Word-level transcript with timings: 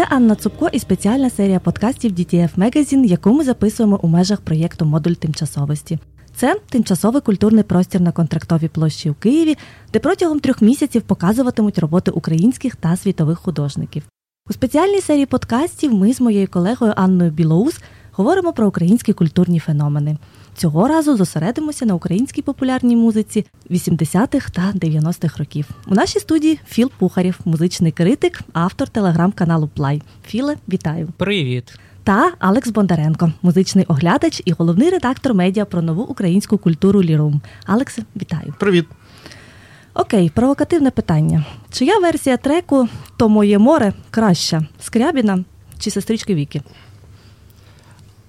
Це 0.00 0.06
Анна 0.10 0.34
Цупко 0.34 0.68
і 0.72 0.78
спеціальна 0.78 1.30
серія 1.30 1.60
подкастів 1.60 2.12
DTF 2.12 2.50
Magazine, 2.56 3.04
яку 3.04 3.32
ми 3.32 3.44
записуємо 3.44 4.00
у 4.02 4.08
межах 4.08 4.40
проєкту 4.40 4.84
Модуль 4.84 5.12
тимчасовості. 5.12 5.98
Це 6.36 6.56
тимчасовий 6.68 7.22
культурний 7.22 7.64
простір 7.64 8.00
на 8.00 8.12
контрактовій 8.12 8.68
площі 8.68 9.10
у 9.10 9.14
Києві, 9.14 9.58
де 9.92 9.98
протягом 9.98 10.40
трьох 10.40 10.62
місяців 10.62 11.02
показуватимуть 11.02 11.78
роботи 11.78 12.10
українських 12.10 12.76
та 12.76 12.96
світових 12.96 13.38
художників. 13.38 14.02
У 14.50 14.52
спеціальній 14.52 15.00
серії 15.00 15.26
подкастів 15.26 15.94
ми 15.94 16.14
з 16.14 16.20
моєю 16.20 16.48
колегою 16.48 16.92
Анною 16.96 17.30
Білоус 17.30 17.80
говоримо 18.12 18.52
про 18.52 18.68
українські 18.68 19.12
культурні 19.12 19.58
феномени. 19.58 20.16
Цього 20.56 20.88
разу 20.88 21.16
зосередимося 21.16 21.86
на 21.86 21.94
українській 21.94 22.42
популярній 22.42 22.96
музиці 22.96 23.46
80-х 23.70 24.50
та 24.50 24.72
90-х 24.74 25.38
років. 25.38 25.68
У 25.86 25.94
нашій 25.94 26.18
студії 26.18 26.60
Філ 26.68 26.90
Пухарів, 26.98 27.38
музичний 27.44 27.92
критик, 27.92 28.40
автор 28.52 28.88
телеграм-каналу 28.88 29.68
Плай. 29.74 30.02
Філе, 30.26 30.56
вітаю! 30.68 31.08
Привіт! 31.16 31.78
Та 32.04 32.32
Алекс 32.38 32.70
Бондаренко, 32.70 33.32
музичний 33.42 33.84
оглядач 33.84 34.42
і 34.44 34.52
головний 34.52 34.90
редактор 34.90 35.34
медіа 35.34 35.64
про 35.64 35.82
нову 35.82 36.02
українську 36.02 36.58
культуру 36.58 37.02
Лірум. 37.02 37.40
Алексе, 37.66 38.02
вітаю! 38.16 38.54
Привіт! 38.58 38.86
Окей, 39.94 40.30
провокативне 40.34 40.90
питання. 40.90 41.44
Чия 41.70 41.98
версія 41.98 42.36
треку 42.36 42.88
То 43.16 43.28
моє 43.28 43.58
море 43.58 43.92
краща? 44.10 44.66
Скрябіна 44.80 45.44
чи 45.78 45.90
сестрички 45.90 46.34
Віки? 46.34 46.62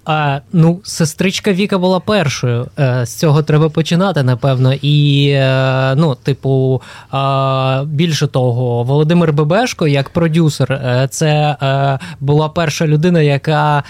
А, 0.04 0.40
Ну, 0.52 0.80
сестричка 0.84 1.52
Віка 1.52 1.78
була 1.78 2.00
першою. 2.00 2.66
Е, 2.78 3.06
з 3.06 3.14
цього 3.14 3.42
треба 3.42 3.68
починати, 3.68 4.22
напевно. 4.22 4.74
І, 4.82 5.28
е, 5.28 5.94
ну, 5.96 6.14
типу, 6.14 6.82
більше 7.84 8.26
того, 8.26 8.82
Володимир 8.82 9.32
Бебешко, 9.32 9.88
як 9.88 10.08
продюсер, 10.08 10.72
е, 10.72 11.08
це 11.10 11.56
була 12.20 12.48
перша 12.48 12.86
людина, 12.86 13.20
яка 13.20 13.82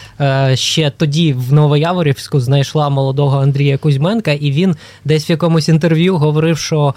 ще 0.54 0.90
тоді 0.90 1.32
в 1.32 1.52
Новояворівську 1.52 2.40
знайшла 2.40 2.88
молодого 2.88 3.40
Андрія 3.40 3.78
Кузьменка, 3.78 4.32
і 4.32 4.50
він 4.52 4.76
десь 5.04 5.28
в 5.28 5.30
якомусь 5.30 5.68
інтерв'ю 5.68 6.16
говорив, 6.16 6.58
що 6.58 6.94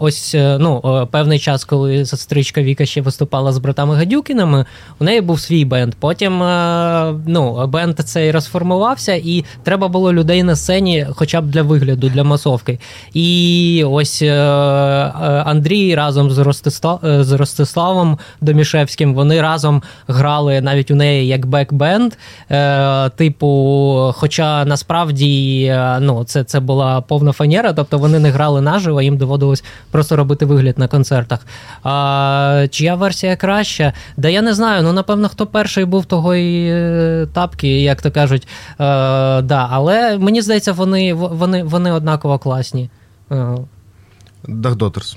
ось 0.00 0.34
ну, 0.38 1.08
певний 1.10 1.38
час, 1.38 1.64
коли 1.64 2.06
сестричка 2.06 2.62
Віка 2.62 2.86
ще 2.86 3.00
виступала 3.00 3.52
з 3.52 3.58
братами 3.58 3.96
Гадюкінами, 3.96 4.64
у 4.98 5.04
неї 5.04 5.20
був 5.20 5.40
свій 5.40 5.64
бенд. 5.64 5.94
Потім 6.00 6.38
ну, 7.26 7.66
бенд 7.66 8.00
цей 8.08 8.30
розформувався, 8.30 9.12
і 9.14 9.44
треба 9.62 9.88
було 9.88 10.12
людей 10.12 10.42
на 10.42 10.56
сцені, 10.56 11.06
хоча 11.14 11.40
б 11.40 11.46
для 11.46 11.62
вигляду, 11.62 12.08
для 12.08 12.24
масовки. 12.24 12.78
І 13.14 13.84
ось 13.86 14.22
е, 14.22 14.26
е, 14.26 14.32
Андрій 15.46 15.94
разом 15.94 16.30
з 16.30 16.38
Ростислав, 16.38 17.00
е, 17.04 17.24
з 17.24 17.32
Ростиславом 17.32 18.18
Домішевським 18.40 19.14
вони 19.14 19.40
разом 19.40 19.82
грали 20.08 20.60
навіть 20.60 20.90
у 20.90 20.94
неї 20.94 21.28
як 21.28 21.46
бек-бенд. 21.46 22.12
Типу, 23.16 24.14
хоча 24.16 24.64
насправді 24.64 25.76
ну, 26.00 26.24
це 26.24 26.44
це 26.44 26.60
була 26.60 27.00
повна 27.00 27.32
фанера, 27.32 27.72
тобто 27.72 27.98
вони 27.98 28.18
не 28.18 28.30
грали 28.30 28.60
наживо, 28.60 29.02
їм 29.02 29.16
доводилось 29.16 29.64
просто 29.90 30.16
робити 30.16 30.46
вигляд 30.46 30.78
на 30.78 30.88
концертах. 30.88 31.46
А, 31.82 32.66
Чия 32.70 32.94
версія 32.94 33.36
краща? 33.36 33.92
Да 34.16 34.28
я 34.28 34.42
не 34.42 34.54
знаю. 34.54 34.82
Ну, 34.82 34.92
напевно, 34.92 35.28
хто 35.28 35.46
перший 35.46 35.84
був 35.84 36.04
того 36.04 36.34
і 36.34 36.72
тапки, 37.32 37.80
як 37.80 37.97
як 37.98 38.02
то 38.02 38.10
кажуть. 38.10 38.48
Е, 38.70 38.76
да, 39.42 39.68
Але 39.70 40.18
мені 40.18 40.42
здається, 40.42 40.72
вони 40.72 41.14
вони, 41.14 41.62
вони 41.62 41.92
однаково 41.92 42.38
класні. 42.38 42.90
Дагдотерс. 44.48 45.16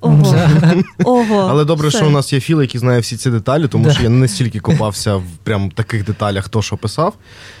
Ого. 0.00 0.36
Ого. 1.04 1.46
Але 1.50 1.64
добре, 1.64 1.88
все. 1.88 1.98
що 1.98 2.06
у 2.06 2.10
нас 2.10 2.32
є 2.32 2.40
філ, 2.40 2.60
який 2.60 2.80
знає 2.80 3.00
всі 3.00 3.16
ці 3.16 3.30
деталі, 3.30 3.68
тому 3.68 3.84
да. 3.84 3.92
що 3.92 4.02
я 4.02 4.08
не 4.08 4.18
настільки 4.18 4.60
копався 4.60 5.16
в 5.16 5.24
прям 5.42 5.70
таких 5.70 6.04
деталях, 6.04 6.44
хто 6.44 6.62
що 6.62 6.76
писав. 6.76 7.14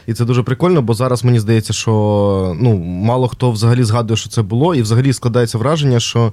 І 0.06 0.14
це 0.14 0.24
дуже 0.24 0.42
прикольно, 0.42 0.82
бо 0.82 0.94
зараз 0.94 1.24
мені 1.24 1.40
здається, 1.40 1.72
що 1.72 2.56
ну, 2.60 2.76
мало 2.84 3.28
хто 3.28 3.50
взагалі 3.50 3.84
згадує, 3.84 4.16
що 4.16 4.30
це 4.30 4.42
було, 4.42 4.74
і 4.74 4.82
взагалі 4.82 5.12
складається 5.12 5.58
враження, 5.58 6.00
що 6.00 6.32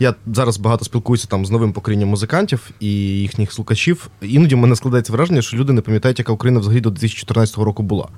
я 0.00 0.14
зараз 0.26 0.56
багато 0.58 0.84
спілкуюся 0.84 1.26
там 1.26 1.46
з 1.46 1.50
новим 1.50 1.72
поколінням 1.72 2.08
музикантів 2.08 2.70
і 2.80 2.90
їхніх 2.96 3.52
слухачів. 3.52 4.10
Іноді 4.22 4.54
в 4.54 4.58
мене 4.58 4.76
складається 4.76 5.12
враження, 5.12 5.42
що 5.42 5.56
люди 5.56 5.72
не 5.72 5.80
пам'ятають, 5.80 6.18
яка 6.18 6.32
Україна 6.32 6.60
взагалі 6.60 6.80
до 6.80 6.90
2014 6.90 7.56
року 7.56 7.82
була. 7.82 8.08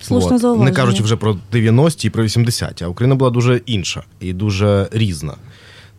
Слушно 0.00 0.52
От. 0.52 0.60
Не 0.60 0.72
кажучи 0.72 1.02
вже 1.02 1.16
про 1.16 1.36
90-ті 1.52 2.06
і 2.06 2.10
про 2.10 2.24
80-ті, 2.24 2.84
а 2.84 2.88
Україна 2.88 3.14
була 3.14 3.30
дуже 3.30 3.56
інша 3.56 4.02
і 4.20 4.32
дуже 4.32 4.88
різна. 4.92 5.34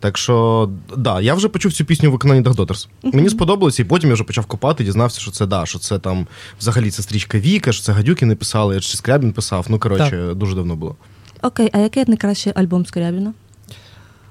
Так 0.00 0.18
що, 0.18 0.70
да, 0.96 1.20
я 1.20 1.34
вже 1.34 1.48
почув 1.48 1.72
цю 1.72 1.84
пісню 1.84 2.08
в 2.08 2.12
виконанні 2.12 2.40
Дагдотерс. 2.40 2.88
Uh-huh. 3.02 3.14
Мені 3.16 3.28
сподобалося, 3.30 3.82
і 3.82 3.84
потім 3.84 4.10
я 4.10 4.14
вже 4.14 4.24
почав 4.24 4.46
копати, 4.46 4.84
дізнався, 4.84 5.20
що 5.20 5.30
це 5.30 5.46
да, 5.46 5.66
що 5.66 5.78
це 5.78 5.98
там 5.98 6.26
взагалі 6.60 6.90
це 6.90 7.02
стрічка 7.02 7.38
Віка, 7.38 7.72
що 7.72 7.82
це 7.82 7.92
Гадюки 7.92 8.26
не 8.26 8.34
писали, 8.34 8.80
чи 8.80 8.96
Скрябін 8.96 9.32
писав. 9.32 9.66
Ну, 9.68 9.78
коротше, 9.78 10.34
дуже 10.34 10.54
давно 10.54 10.76
було. 10.76 10.96
Окей, 11.42 11.70
а 11.72 11.78
який 11.78 12.04
найкращий 12.06 12.52
альбом 12.56 12.86
Скрябіна? 12.86 13.32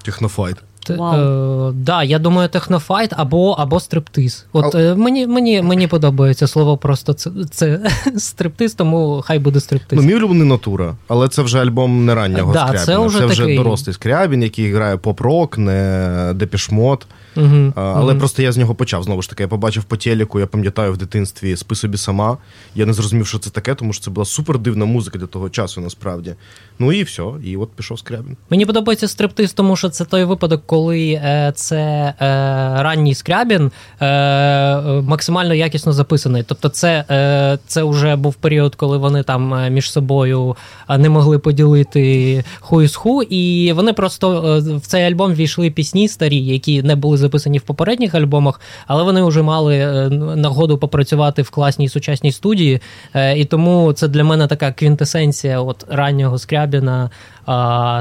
Технофайт. 0.03 0.57
Е, 0.89 1.71
да, 1.73 2.03
я 2.03 2.19
думаю, 2.19 2.49
технофайт 2.49 3.13
або 3.17 3.51
або 3.51 3.79
стриптиз. 3.79 4.45
От 4.53 4.75
е, 4.75 4.95
мені 4.95 5.27
мені, 5.27 5.61
мені 5.61 5.87
подобається 5.87 6.47
слово 6.47 6.77
просто 6.77 7.13
це 7.13 7.31
це 7.51 7.79
стриптиз, 8.17 8.73
тому 8.73 9.23
хай 9.25 9.39
буде 9.39 9.59
стриптиз. 9.59 9.99
Ну, 9.99 10.05
мій 10.05 10.15
улюблений 10.15 10.47
натура, 10.47 10.95
але 11.07 11.27
це 11.27 11.41
вже 11.41 11.61
альбом 11.61 12.05
не 12.05 12.15
раннього 12.15 12.53
да, 12.53 12.59
Скрябіна. 12.67 12.85
Це 12.85 12.97
вже, 12.97 13.19
це 13.19 13.25
вже 13.25 13.41
такий... 13.41 13.57
дорослий 13.57 13.93
скрябін, 13.93 14.43
який 14.43 14.73
грає 14.73 14.97
поп-рок, 14.97 15.57
не 15.57 16.31
депішмот. 16.35 17.07
Угу, 17.37 17.73
Але 17.75 18.11
угу. 18.11 18.19
просто 18.19 18.41
я 18.41 18.51
з 18.51 18.57
нього 18.57 18.75
почав. 18.75 19.03
Знову 19.03 19.21
ж 19.21 19.29
таки, 19.29 19.43
я 19.43 19.47
побачив 19.47 19.83
по 19.83 19.97
телеку, 19.97 20.39
я 20.39 20.47
пам'ятаю 20.47 20.93
в 20.93 20.97
дитинстві 20.97 21.55
спи 21.55 21.75
собі 21.75 21.97
сама. 21.97 22.37
Я 22.75 22.85
не 22.85 22.93
зрозумів, 22.93 23.27
що 23.27 23.39
це 23.39 23.49
таке, 23.49 23.75
тому 23.75 23.93
що 23.93 24.03
це 24.03 24.11
була 24.11 24.25
супер 24.25 24.59
дивна 24.59 24.85
музика 24.85 25.19
для 25.19 25.27
того 25.27 25.49
часу, 25.49 25.81
насправді. 25.81 26.35
Ну 26.79 26.91
і 26.91 27.03
все, 27.03 27.23
і 27.43 27.57
от 27.57 27.71
пішов 27.71 27.99
скрябін. 27.99 28.37
Мені 28.49 28.65
подобається 28.65 29.07
стриптиз, 29.07 29.53
тому 29.53 29.75
що 29.75 29.89
це 29.89 30.05
той 30.05 30.23
випадок, 30.23 30.63
коли 30.71 31.11
е, 31.11 31.51
це 31.55 31.77
е, 31.77 32.13
ранній 32.83 33.15
скрябін 33.15 33.71
е, 34.01 34.05
максимально 35.01 35.53
якісно 35.53 35.93
записаний. 35.93 36.43
Тобто, 36.43 36.69
це 36.69 37.05
це 37.67 37.83
вже 37.83 38.15
був 38.15 38.35
період, 38.35 38.75
коли 38.75 38.97
вони 38.97 39.23
там 39.23 39.73
між 39.73 39.91
собою 39.91 40.55
не 40.97 41.09
могли 41.09 41.39
поділити 41.39 42.43
ху 42.59 42.87
з 42.87 42.95
ху, 42.95 43.23
і 43.23 43.73
вони 43.73 43.93
просто 43.93 44.59
в 44.83 44.87
цей 44.87 45.03
альбом 45.03 45.33
війшли 45.33 45.69
пісні 45.69 46.07
старі, 46.07 46.37
які 46.37 46.83
не 46.83 46.95
були 46.95 47.17
записані 47.17 47.57
в 47.57 47.61
попередніх 47.61 48.15
альбомах, 48.15 48.61
але 48.87 49.03
вони 49.03 49.23
вже 49.23 49.41
мали 49.41 50.09
нагоду 50.35 50.77
попрацювати 50.77 51.41
в 51.41 51.49
класній 51.49 51.89
сучасній 51.89 52.31
студії. 52.31 52.81
І 53.35 53.45
тому 53.45 53.93
це 53.93 54.07
для 54.07 54.23
мене 54.23 54.47
така 54.47 54.71
квінтесенція 54.71 55.61
от 55.61 55.85
раннього 55.89 56.37
Скрябіна, 56.37 57.09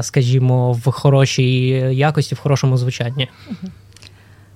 скажімо, 0.01 0.71
в 0.71 0.91
хорошій 0.91 1.67
якості, 1.91 2.35
в 2.35 2.39
хорошому 2.39 2.77
звучанні. 2.77 3.29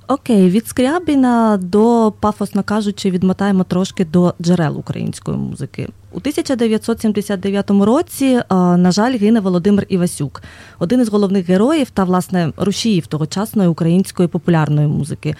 Окей, 0.08 0.50
від 0.50 0.68
Скрябіна 0.68 1.58
до 1.58 2.14
пафосно 2.20 2.64
кажучи, 2.64 3.12
відмотаємо 3.12 3.64
трошки 3.64 4.06
до 4.06 4.34
джерел 4.42 4.80
української 4.80 5.38
музики. 5.38 5.90
У 6.12 6.18
1979 6.18 7.72
році, 7.72 8.42
на 8.52 8.92
жаль, 8.92 9.18
гине 9.18 9.40
Володимир 9.40 9.86
Івасюк, 9.90 10.44
один 10.80 11.02
із 11.02 11.10
головних 11.10 11.50
героїв 11.50 11.90
та 11.90 12.04
власне 12.04 12.52
рушіїв 12.58 13.08
тогочасної 13.08 13.70
української 13.70 14.28
популярної 14.28 14.88
музики. 14.88 15.36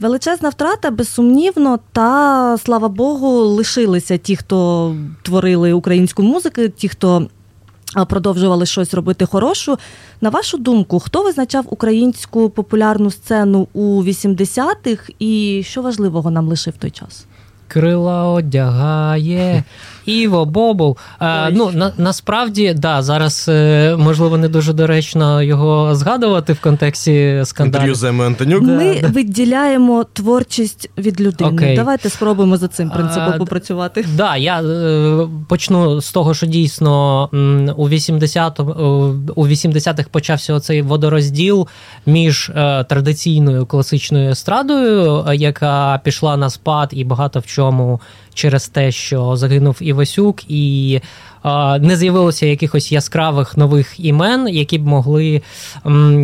Величезна 0.00 0.48
втрата, 0.48 0.90
безсумнівно, 0.90 1.78
та 1.92 2.56
слава 2.58 2.88
Богу, 2.88 3.28
лишилися 3.38 4.16
ті, 4.16 4.36
хто 4.36 4.94
творили 5.22 5.72
українську 5.72 6.22
музику, 6.22 6.68
ті, 6.76 6.88
хто 6.88 7.28
продовжували 8.08 8.66
щось 8.66 8.94
робити 8.94 9.26
хорошу. 9.26 9.78
На 10.20 10.30
вашу 10.30 10.58
думку, 10.58 11.00
хто 11.00 11.22
визначав 11.22 11.64
українську 11.70 12.50
популярну 12.50 13.10
сцену 13.10 13.68
у 13.72 14.04
80-х 14.04 15.12
і 15.18 15.62
що 15.66 15.82
важливого 15.82 16.30
нам 16.30 16.48
лишив 16.48 16.74
той 16.78 16.90
час? 16.90 17.26
Крила 17.68 18.28
одягає 18.28 19.64
Іво, 20.08 20.44
Бобул. 20.44 20.96
А, 21.18 21.50
ну 21.52 21.70
на, 21.74 21.92
насправді 21.98 22.74
да, 22.74 23.02
зараз 23.02 23.46
е, 23.48 23.96
можливо 23.98 24.38
не 24.38 24.48
дуже 24.48 24.72
доречно 24.72 25.42
його 25.42 25.94
згадувати 25.94 26.52
в 26.52 26.60
контексті 26.60 27.42
скандалів. 27.44 28.06
Антонюк. 28.06 28.62
Ми 28.62 29.00
да, 29.02 29.08
виділяємо 29.08 30.04
творчість 30.12 30.90
від 30.98 31.20
людини. 31.20 31.50
Окей. 31.50 31.76
Давайте 31.76 32.10
спробуємо 32.10 32.56
за 32.56 32.68
цим 32.68 32.90
принципом 32.90 33.32
а, 33.34 33.38
попрацювати. 33.38 34.06
Да, 34.16 34.36
я 34.36 34.62
е, 34.62 35.28
почну 35.48 36.00
з 36.00 36.12
того, 36.12 36.34
що 36.34 36.46
дійсно 36.46 37.28
у 37.76 37.88
80 37.88 38.60
у 38.60 39.46
80-х 39.46 40.08
почався 40.10 40.54
оцей 40.54 40.82
водорозділ 40.82 41.68
між 42.06 42.50
е, 42.54 42.84
традиційною 42.84 43.66
класичною 43.66 44.30
естрадою, 44.30 45.24
яка 45.34 46.00
пішла 46.04 46.36
на 46.36 46.50
спад 46.50 46.88
і 46.92 47.04
багато 47.04 47.40
в 47.40 47.46
чому 47.46 48.00
через 48.38 48.68
те, 48.68 48.92
що 48.92 49.36
загинув 49.36 49.76
Івасюк, 49.80 50.50
і 50.50 51.00
не 51.80 51.96
з'явилося 51.96 52.46
якихось 52.46 52.92
яскравих 52.92 53.56
нових 53.56 54.00
імен, 54.00 54.48
які 54.48 54.78
б 54.78 54.86
могли 54.86 55.42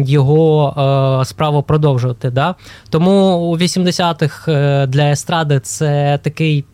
його 0.07 1.23
справу 1.27 1.63
продовжувати. 1.63 2.31
Да? 2.31 2.55
Тому 2.91 3.37
у 3.37 3.59
80-х 3.59 4.53
е, 4.53 4.87
для 4.87 5.11
естради 5.11 5.61
це 5.61 6.19
такий 6.23 6.65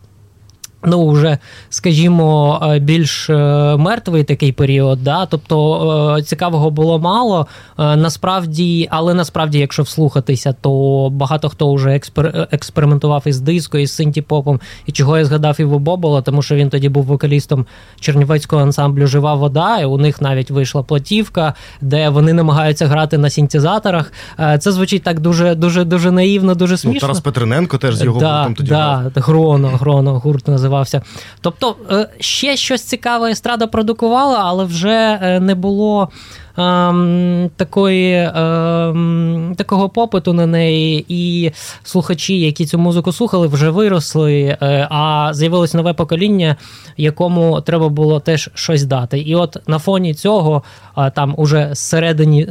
Ну, 0.83 1.09
вже, 1.09 1.37
скажімо, 1.69 2.59
е, 2.63 2.79
більш 2.79 3.29
е, 3.29 3.35
мертвий 3.77 4.23
такий 4.23 4.51
період, 4.51 5.03
да? 5.03 5.25
тобто 5.25 6.15
е, 6.17 6.21
цікавого 6.21 6.71
було 6.71 6.99
мало. 6.99 7.47
Насправді, 7.77 8.87
але 8.91 9.13
насправді, 9.13 9.59
якщо 9.59 9.83
вслухатися, 9.83 10.55
то 10.61 11.09
багато 11.11 11.49
хто 11.49 11.73
вже 11.73 11.95
експер... 11.95 12.47
експериментував 12.51 13.23
із 13.25 13.39
диско, 13.39 13.77
із 13.77 13.91
синтіпопом, 13.91 14.59
і 14.85 14.91
чого 14.91 15.17
я 15.17 15.25
згадав 15.25 15.61
Іво 15.61 15.79
Бобола, 15.79 16.21
тому 16.21 16.41
що 16.41 16.55
він 16.55 16.69
тоді 16.69 16.89
був 16.89 17.03
вокалістом 17.03 17.65
чернівецького 17.99 18.61
ансамблю 18.61 19.07
Жива 19.07 19.33
вода, 19.33 19.79
і 19.79 19.85
у 19.85 19.97
них 19.97 20.21
навіть 20.21 20.51
вийшла 20.51 20.83
платівка, 20.83 21.53
де 21.81 22.09
вони 22.09 22.33
намагаються 22.33 22.87
грати 22.87 23.17
на 23.17 23.29
синтезаторах. 23.29 24.13
Це 24.59 24.71
звучить 24.71 25.03
так 25.03 25.19
дуже 25.19 25.55
дуже 25.55 25.83
дуже 25.83 26.11
наївно, 26.11 26.55
дуже 26.55 26.77
смішно. 26.77 26.93
Ну, 26.95 26.99
Тарас 27.01 27.19
Петрененко 27.19 27.77
теж 27.77 27.95
з 27.95 28.03
його 28.03 28.19
да, 28.19 28.37
гуртом 28.37 28.55
тоді. 28.55 28.69
Да, 28.69 29.11
Гроно, 29.15 29.67
Гроно, 29.67 30.19
гурт 30.19 30.47
називається 30.47 30.70
називався. 30.71 31.01
Тобто 31.41 31.75
е, 31.91 32.07
ще 32.19 32.57
щось 32.57 32.83
цікаве 32.83 33.31
естрада 33.31 33.67
продукувала, 33.67 34.39
але 34.43 34.63
вже 34.65 35.19
е, 35.21 35.39
не 35.39 35.55
було 35.55 36.09
такої, 37.55 38.31
ем, 38.35 39.55
такого 39.57 39.89
попиту 39.89 40.33
на 40.33 40.45
неї, 40.45 41.05
і 41.07 41.51
слухачі, 41.83 42.39
які 42.39 42.65
цю 42.65 42.77
музику 42.77 43.11
слухали, 43.11 43.47
вже 43.47 43.69
виросли, 43.69 44.57
е, 44.61 44.87
а 44.91 45.29
з'явилось 45.33 45.73
нове 45.73 45.93
покоління, 45.93 46.55
якому 46.97 47.61
треба 47.61 47.89
було 47.89 48.19
теж 48.19 48.49
щось 48.53 48.83
дати. 48.83 49.19
І 49.19 49.35
от 49.35 49.57
на 49.67 49.79
фоні 49.79 50.13
цього, 50.13 50.63
там 51.15 51.33
уже 51.37 51.69
з 51.73 51.79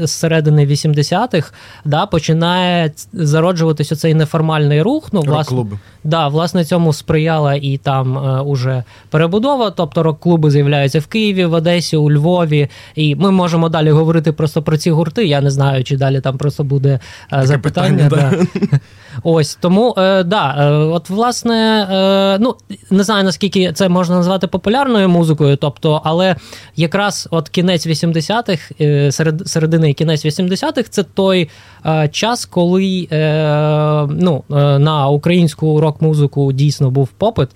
середини, 0.08 0.66
80-х 0.66 1.52
да, 1.84 2.06
починає 2.06 2.92
зароджуватися 3.12 3.96
цей 3.96 4.14
неформальний 4.14 4.82
рух. 4.82 5.08
Ну, 5.12 5.20
власне, 5.20 5.66
да, 6.04 6.28
власне, 6.28 6.64
цьому 6.64 6.92
сприяла 6.92 7.54
і 7.54 7.76
там 7.76 8.18
е, 8.18 8.40
уже 8.40 8.84
перебудова. 9.10 9.70
Тобто 9.70 10.02
рок-клуби 10.02 10.50
з'являються 10.50 11.00
в 11.00 11.06
Києві, 11.06 11.44
в 11.44 11.52
Одесі, 11.52 11.96
у 11.96 12.10
Львові. 12.10 12.68
І 12.94 13.16
ми 13.16 13.30
можемо 13.30 13.68
далі 13.68 13.89
далі 13.90 13.98
говорити 13.98 14.32
просто 14.32 14.62
про 14.62 14.76
ці 14.76 14.90
гурти. 14.90 15.26
Я 15.26 15.40
не 15.40 15.50
знаю, 15.50 15.84
чи 15.84 15.96
далі 15.96 16.20
там 16.20 16.38
просто 16.38 16.64
буде 16.64 16.90
е, 16.90 17.00
Таке 17.30 17.46
запитання. 17.46 18.08
Питання, 18.10 18.46
да. 18.70 18.78
Ось 19.22 19.54
тому 19.54 19.94
е, 19.98 20.22
да, 20.22 20.54
е, 20.58 20.70
от 20.70 21.10
власне, 21.10 21.86
е, 21.90 22.38
ну 22.40 22.54
не 22.90 23.04
знаю 23.04 23.24
наскільки 23.24 23.72
це 23.72 23.88
можна 23.88 24.16
назвати 24.16 24.46
популярною 24.46 25.08
музикою, 25.08 25.56
тобто, 25.56 26.02
але 26.04 26.36
якраз 26.76 27.28
от 27.30 27.48
кінець 27.48 27.86
80-х, 27.86 28.74
е, 28.80 29.12
серед 29.12 29.48
середини 29.48 29.90
і 29.90 29.94
кінець 29.94 30.26
80-х 30.26 30.88
це 30.90 31.02
той 31.02 31.48
е, 31.86 32.08
час, 32.08 32.46
коли 32.46 33.08
е, 33.12 34.06
ну, 34.10 34.44
на 34.78 35.08
українську 35.08 35.80
рок-музику 35.80 36.52
дійсно 36.52 36.90
був 36.90 37.08
попит, 37.08 37.48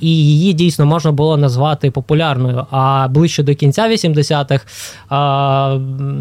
і 0.00 0.08
її 0.08 0.52
дійсно 0.52 0.86
можна 0.86 1.12
було 1.12 1.36
назвати 1.36 1.90
популярною. 1.90 2.66
А 2.70 3.08
ближче 3.10 3.42
до 3.42 3.54
кінця 3.54 3.88
80-х 3.88 4.64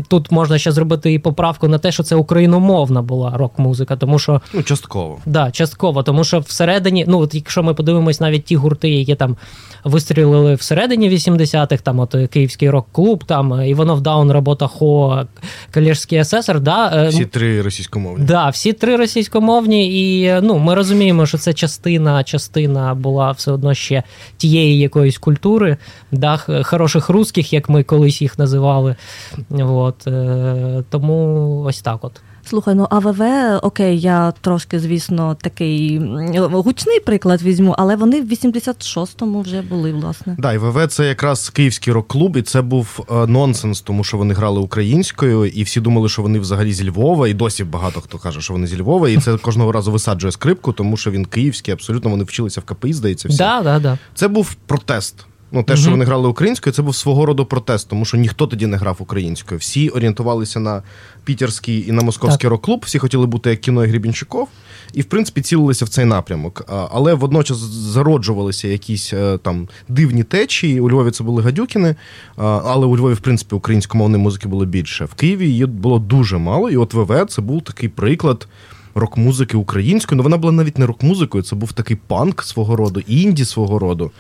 тут 0.07 0.31
можна 0.31 0.57
ще 0.57 0.71
зробити 0.71 1.13
і 1.13 1.19
поправку 1.19 1.68
на 1.68 1.77
те, 1.77 1.92
що 1.92 2.04
це 2.04 2.15
україномовна 2.15 3.01
була 3.01 3.38
рок-музика, 3.38 3.95
тому 3.95 4.19
що 4.19 4.42
ну, 4.54 4.63
частково. 4.63 5.18
Да, 5.25 5.51
частково, 5.51 6.04
тому 6.04 6.24
що 6.24 6.39
всередині, 6.39 7.06
ну 7.07 7.19
от 7.19 7.36
якщо 7.36 7.63
ми 7.63 7.74
подивимось 7.74 8.19
навіть 8.19 8.44
ті 8.44 8.56
гурти, 8.56 8.89
які 8.89 9.15
там 9.15 9.38
вистрілили 9.83 10.56
всередині 10.56 11.09
80-х, 11.09 11.83
там 11.83 12.00
от 12.00 12.15
Київський 12.30 12.69
рок-клуб, 12.69 13.24
там 13.24 13.63
Іванов 13.65 14.01
Даун, 14.01 14.31
робота 14.31 14.68
Хо, 14.68 15.25
Калєжський 15.71 16.19
асесор, 16.19 16.60
да, 16.60 17.06
е, 17.06 17.10
всі 17.10 17.25
три 17.25 17.62
російськомовні. 17.62 18.25
Да, 18.25 18.50
всі 18.50 18.74
три 18.74 18.95
російськомовні, 18.95 20.12
і 20.21 20.33
ну 20.42 20.60
ми 20.60 20.75
розуміємо, 20.75 21.25
що 21.25 21.38
це 21.38 21.53
частина, 21.53 22.24
частина 22.24 22.95
була 22.95 23.31
все 23.31 23.51
одно 23.51 23.74
ще 23.74 24.03
тієї 24.38 24.80
якоїсь 24.80 25.18
культури, 25.18 25.77
да, 26.12 26.38
хороших 26.63 27.10
русських, 27.10 27.53
як 27.53 27.69
ми 27.69 27.83
колись 27.83 28.21
їх 28.21 28.39
називали. 28.39 28.95
От, 29.50 30.08
е, 30.08 30.84
Тому 30.90 31.62
ось 31.68 31.82
так 31.82 32.04
от. 32.04 32.22
Слухай, 32.50 32.76
ну 32.76 32.88
АВВ, 32.90 33.22
окей, 33.62 34.00
я 34.00 34.34
трошки, 34.42 34.80
звісно, 34.80 35.38
такий 35.42 36.00
гучний 36.38 37.00
приклад 37.00 37.42
візьму, 37.42 37.76
але 37.78 37.96
вони 37.96 38.22
в 38.22 38.26
86-му 38.32 39.42
вже 39.42 39.62
були, 39.62 39.94
власне. 39.94 40.36
Да, 40.40 40.54
і 40.54 40.58
ВВ 40.58 40.88
це 40.88 41.08
якраз 41.08 41.50
київський 41.50 41.94
рок-клуб, 41.94 42.38
і 42.38 42.42
це 42.42 42.62
був 42.62 43.06
е, 43.12 43.28
нонсенс, 43.28 43.82
тому 43.82 44.04
що 44.04 44.18
вони 44.18 44.34
грали 44.34 44.60
українською, 44.60 45.46
і 45.46 45.64
всі 45.64 45.82
думали, 45.82 46.10
що 46.10 46.22
вони 46.22 46.40
взагалі 46.40 46.74
зі 46.74 46.90
Львова, 46.90 47.28
і 47.28 47.34
досі 47.34 47.64
багато 47.64 48.02
хто 48.02 48.18
каже, 48.18 48.42
що 48.42 48.54
вони 48.54 48.68
зі 48.68 48.82
Львова, 48.82 49.10
і 49.10 49.18
це 49.18 49.38
кожного 49.42 49.72
разу 49.72 49.92
висаджує 49.92 50.32
скрипку, 50.32 50.72
тому 50.72 50.98
що 50.98 51.12
він 51.12 51.26
київський, 51.26 51.74
абсолютно 51.74 52.10
вони 52.10 52.24
вчилися 52.24 52.62
в 52.62 52.64
КПІ, 52.64 52.94
здається. 52.94 53.28
всі. 53.28 53.38
Да, 53.38 53.62
да, 53.64 53.80
да. 53.80 53.98
Це 54.14 54.28
був 54.28 54.54
протест. 54.54 55.26
Ну, 55.52 55.64
те, 55.64 55.78
що 55.78 55.92
вони 55.92 56.06
грали 56.06 56.28
українською, 56.28 56.74
це 56.74 56.82
був 56.82 56.96
свого 56.96 57.26
роду 57.26 57.46
протест, 57.46 57.90
тому 57.90 58.06
що 58.06 58.18
ніхто 58.18 58.48
тоді 58.48 58.68
не 58.68 58.78
грав 58.78 58.98
українською. 59.00 59.60
Всі 59.60 59.90
орієнтувалися 59.90 60.60
на 60.60 60.84
пітерський 61.24 61.90
і 61.90 61.92
на 61.92 62.02
московський 62.02 62.50
рок-клуб, 62.50 62.84
всі 62.86 63.00
хотіли 63.00 63.26
бути 63.26 63.50
як 63.50 63.60
кіно 63.60 63.86
і 63.86 63.88
Грібінчуков, 63.88 64.48
і 64.94 65.02
в 65.02 65.06
принципі 65.06 65.42
цілилися 65.42 65.86
в 65.86 65.90
цей 65.90 66.06
напрямок. 66.06 66.66
Але 66.92 67.14
водночас 67.14 67.58
зароджувалися 67.58 68.68
якісь 68.68 69.14
е, 69.14 69.38
там 69.38 69.68
дивні 69.88 70.24
течії. 70.24 70.80
У 70.80 70.90
Львові 70.90 71.12
це 71.12 71.24
були 71.24 71.44
гадюкіни, 71.44 71.96
але 72.36 72.86
у 72.86 72.98
Львові, 72.98 73.14
в 73.14 73.20
принципі, 73.20 73.56
українськомовної 73.56 74.24
музики 74.24 74.48
було 74.48 74.66
більше. 74.66 75.06
В 75.06 75.14
Києві 75.14 75.48
її 75.48 75.66
було 75.66 76.00
дуже 76.00 76.38
мало, 76.38 76.70
і 76.70 76.78
от 76.78 76.94
ВВ 76.94 77.26
це 77.30 77.42
був 77.42 77.62
такий 77.62 77.90
приклад 77.90 78.48
рок-музики 78.96 79.58
української. 79.58 80.18
Ну 80.18 80.24
вона 80.24 80.38
була 80.38 80.54
навіть 80.54 80.78
не 80.78 80.86
рок-музикою, 80.86 81.44
це 81.44 81.56
був 81.56 81.74
такий 81.74 81.98
панк 82.08 82.44
свого 82.44 82.76
роду, 82.76 83.02
інді 83.08 83.46
свого 83.46 83.80
роду. 83.80 84.12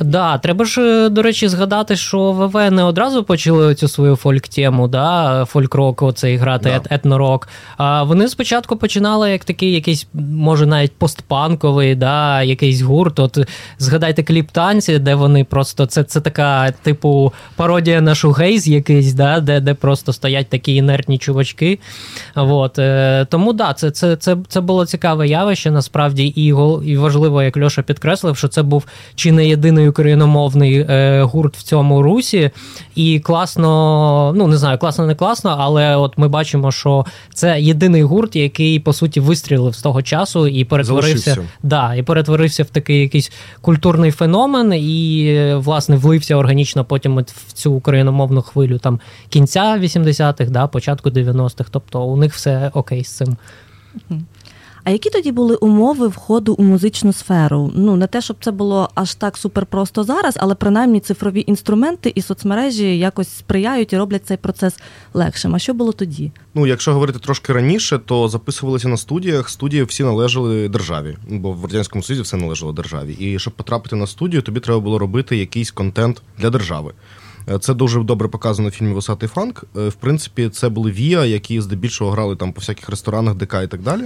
Да, 0.00 0.38
треба 0.38 0.64
ж, 0.64 0.80
е, 0.80 1.08
до 1.08 1.22
речі, 1.22 1.48
згадати, 1.48 1.96
що 1.96 2.32
ВВ 2.32 2.70
не 2.70 2.84
одразу 2.84 3.24
почали 3.24 3.74
цю 3.74 3.88
свою 3.88 4.16
фольк-тему, 4.16 4.88
да, 4.88 5.44
фольк-рок, 5.44 6.02
оцей 6.02 6.36
грати 6.36 6.80
да. 6.84 6.94
етнорок. 6.94 7.48
А 7.76 8.02
вони 8.02 8.28
спочатку 8.28 8.76
починали 8.76 9.30
як 9.30 9.44
такий 9.44 9.72
якийсь, 9.72 10.06
може, 10.14 10.66
навіть 10.66 10.92
постпанковий, 10.92 11.94
да, 11.94 12.42
якийсь 12.42 12.80
гурт. 12.80 13.18
От 13.18 13.38
згадайте 13.78 14.22
кліп 14.22 14.50
танці, 14.50 14.98
де 14.98 15.14
вони 15.14 15.44
просто 15.44 15.86
це 15.86 16.04
це 16.04 16.20
така, 16.20 16.70
типу, 16.70 17.32
пародія 17.56 18.00
на 18.00 18.14
шугейз 18.14 18.68
якийсь, 18.68 19.12
да, 19.12 19.40
де 19.40 19.60
де 19.60 19.74
просто 19.74 20.12
стоять 20.12 20.48
такі 20.48 20.74
інертні 20.74 21.18
чувачки. 21.18 21.78
От. 22.34 22.78
Е, 22.78 23.26
тому 23.30 23.52
да, 23.52 23.74
це 23.74 23.90
це, 23.90 24.16
це, 24.16 24.36
це 24.48 24.60
було 24.60 24.86
цікаве 24.86 25.28
явище, 25.28 25.70
насправді, 25.70 26.26
і 26.26 26.54
і 26.84 26.96
важливо, 26.96 27.42
як 27.42 27.56
Льоша 27.56 27.82
підкреслив, 27.82 28.36
що 28.36 28.48
це 28.48 28.62
був 28.62 28.84
чи 29.14 29.32
не 29.32 29.48
єдиний 29.48 29.81
єдиний 29.82 29.88
україномовний 29.88 30.86
е, 30.88 31.22
гурт 31.22 31.56
в 31.56 31.62
цьому 31.62 32.02
русі, 32.02 32.50
і 32.94 33.20
класно, 33.20 34.32
ну 34.36 34.46
не 34.46 34.56
знаю, 34.56 34.78
класно, 34.78 35.06
не 35.06 35.14
класно, 35.14 35.56
але 35.58 35.96
от 35.96 36.18
ми 36.18 36.28
бачимо, 36.28 36.72
що 36.72 37.06
це 37.34 37.60
єдиний 37.60 38.02
гурт, 38.02 38.36
який 38.36 38.80
по 38.80 38.92
суті 38.92 39.20
вистрілив 39.20 39.74
з 39.74 39.82
того 39.82 40.02
часу 40.02 40.46
і 40.46 40.64
перетворився 40.64 41.36
да, 41.62 41.94
і 41.94 42.02
перетворився 42.02 42.62
в 42.62 42.66
такий 42.66 43.00
якийсь 43.00 43.32
культурний 43.60 44.10
феномен, 44.10 44.72
і 44.72 45.54
власне 45.54 45.96
влився 45.96 46.36
органічно 46.36 46.84
потім 46.84 47.18
в 47.18 47.52
цю 47.52 47.72
україномовну 47.72 48.42
хвилю 48.42 48.78
там 48.78 49.00
кінця 49.28 49.78
80-х, 49.78 50.50
да, 50.50 50.66
початку 50.66 51.10
90-х. 51.10 51.70
Тобто 51.70 52.04
у 52.04 52.16
них 52.16 52.34
все 52.34 52.70
окей 52.74 53.04
з 53.04 53.10
цим. 53.10 53.36
А 54.84 54.90
які 54.90 55.10
тоді 55.10 55.32
були 55.32 55.56
умови 55.56 56.08
входу 56.08 56.54
у 56.54 56.62
музичну 56.62 57.12
сферу? 57.12 57.72
Ну 57.74 57.96
не 57.96 58.06
те, 58.06 58.20
щоб 58.20 58.36
це 58.40 58.50
було 58.50 58.90
аж 58.94 59.14
так 59.14 59.36
супер 59.36 59.66
просто 59.66 60.04
зараз, 60.04 60.34
але 60.40 60.54
принаймні 60.54 61.00
цифрові 61.00 61.44
інструменти 61.46 62.12
і 62.14 62.22
соцмережі 62.22 62.98
якось 62.98 63.28
сприяють 63.28 63.92
і 63.92 63.96
роблять 63.96 64.26
цей 64.26 64.36
процес 64.36 64.74
легшим. 65.14 65.54
А 65.54 65.58
що 65.58 65.74
було 65.74 65.92
тоді? 65.92 66.32
Ну, 66.54 66.66
якщо 66.66 66.92
говорити 66.92 67.18
трошки 67.18 67.52
раніше, 67.52 67.98
то 67.98 68.28
записувалися 68.28 68.88
на 68.88 68.96
студіях. 68.96 69.48
Студії 69.48 69.82
всі 69.82 70.02
належали 70.02 70.68
державі, 70.68 71.16
бо 71.28 71.52
в 71.52 71.64
радянському 71.64 72.02
Союзі 72.02 72.22
все 72.22 72.36
належало 72.36 72.72
державі. 72.72 73.12
І 73.12 73.38
щоб 73.38 73.52
потрапити 73.52 73.96
на 73.96 74.06
студію, 74.06 74.42
тобі 74.42 74.60
треба 74.60 74.80
було 74.80 74.98
робити 74.98 75.36
якийсь 75.36 75.70
контент 75.70 76.22
для 76.38 76.50
держави. 76.50 76.92
Це 77.60 77.74
дуже 77.74 78.02
добре 78.02 78.28
показано 78.28 78.68
в 78.68 78.72
фільмі 78.72 78.94
Висатий 78.94 79.28
фанк. 79.28 79.64
В 79.74 79.92
принципі, 79.92 80.48
це 80.48 80.68
були 80.68 80.90
Віа, 80.90 81.24
які 81.24 81.60
здебільшого 81.60 82.10
грали 82.10 82.36
там 82.36 82.52
по 82.52 82.60
всяких 82.60 82.88
ресторанах, 82.88 83.34
ДК 83.34 83.54
і 83.64 83.66
так 83.66 83.82
далі. 83.82 84.04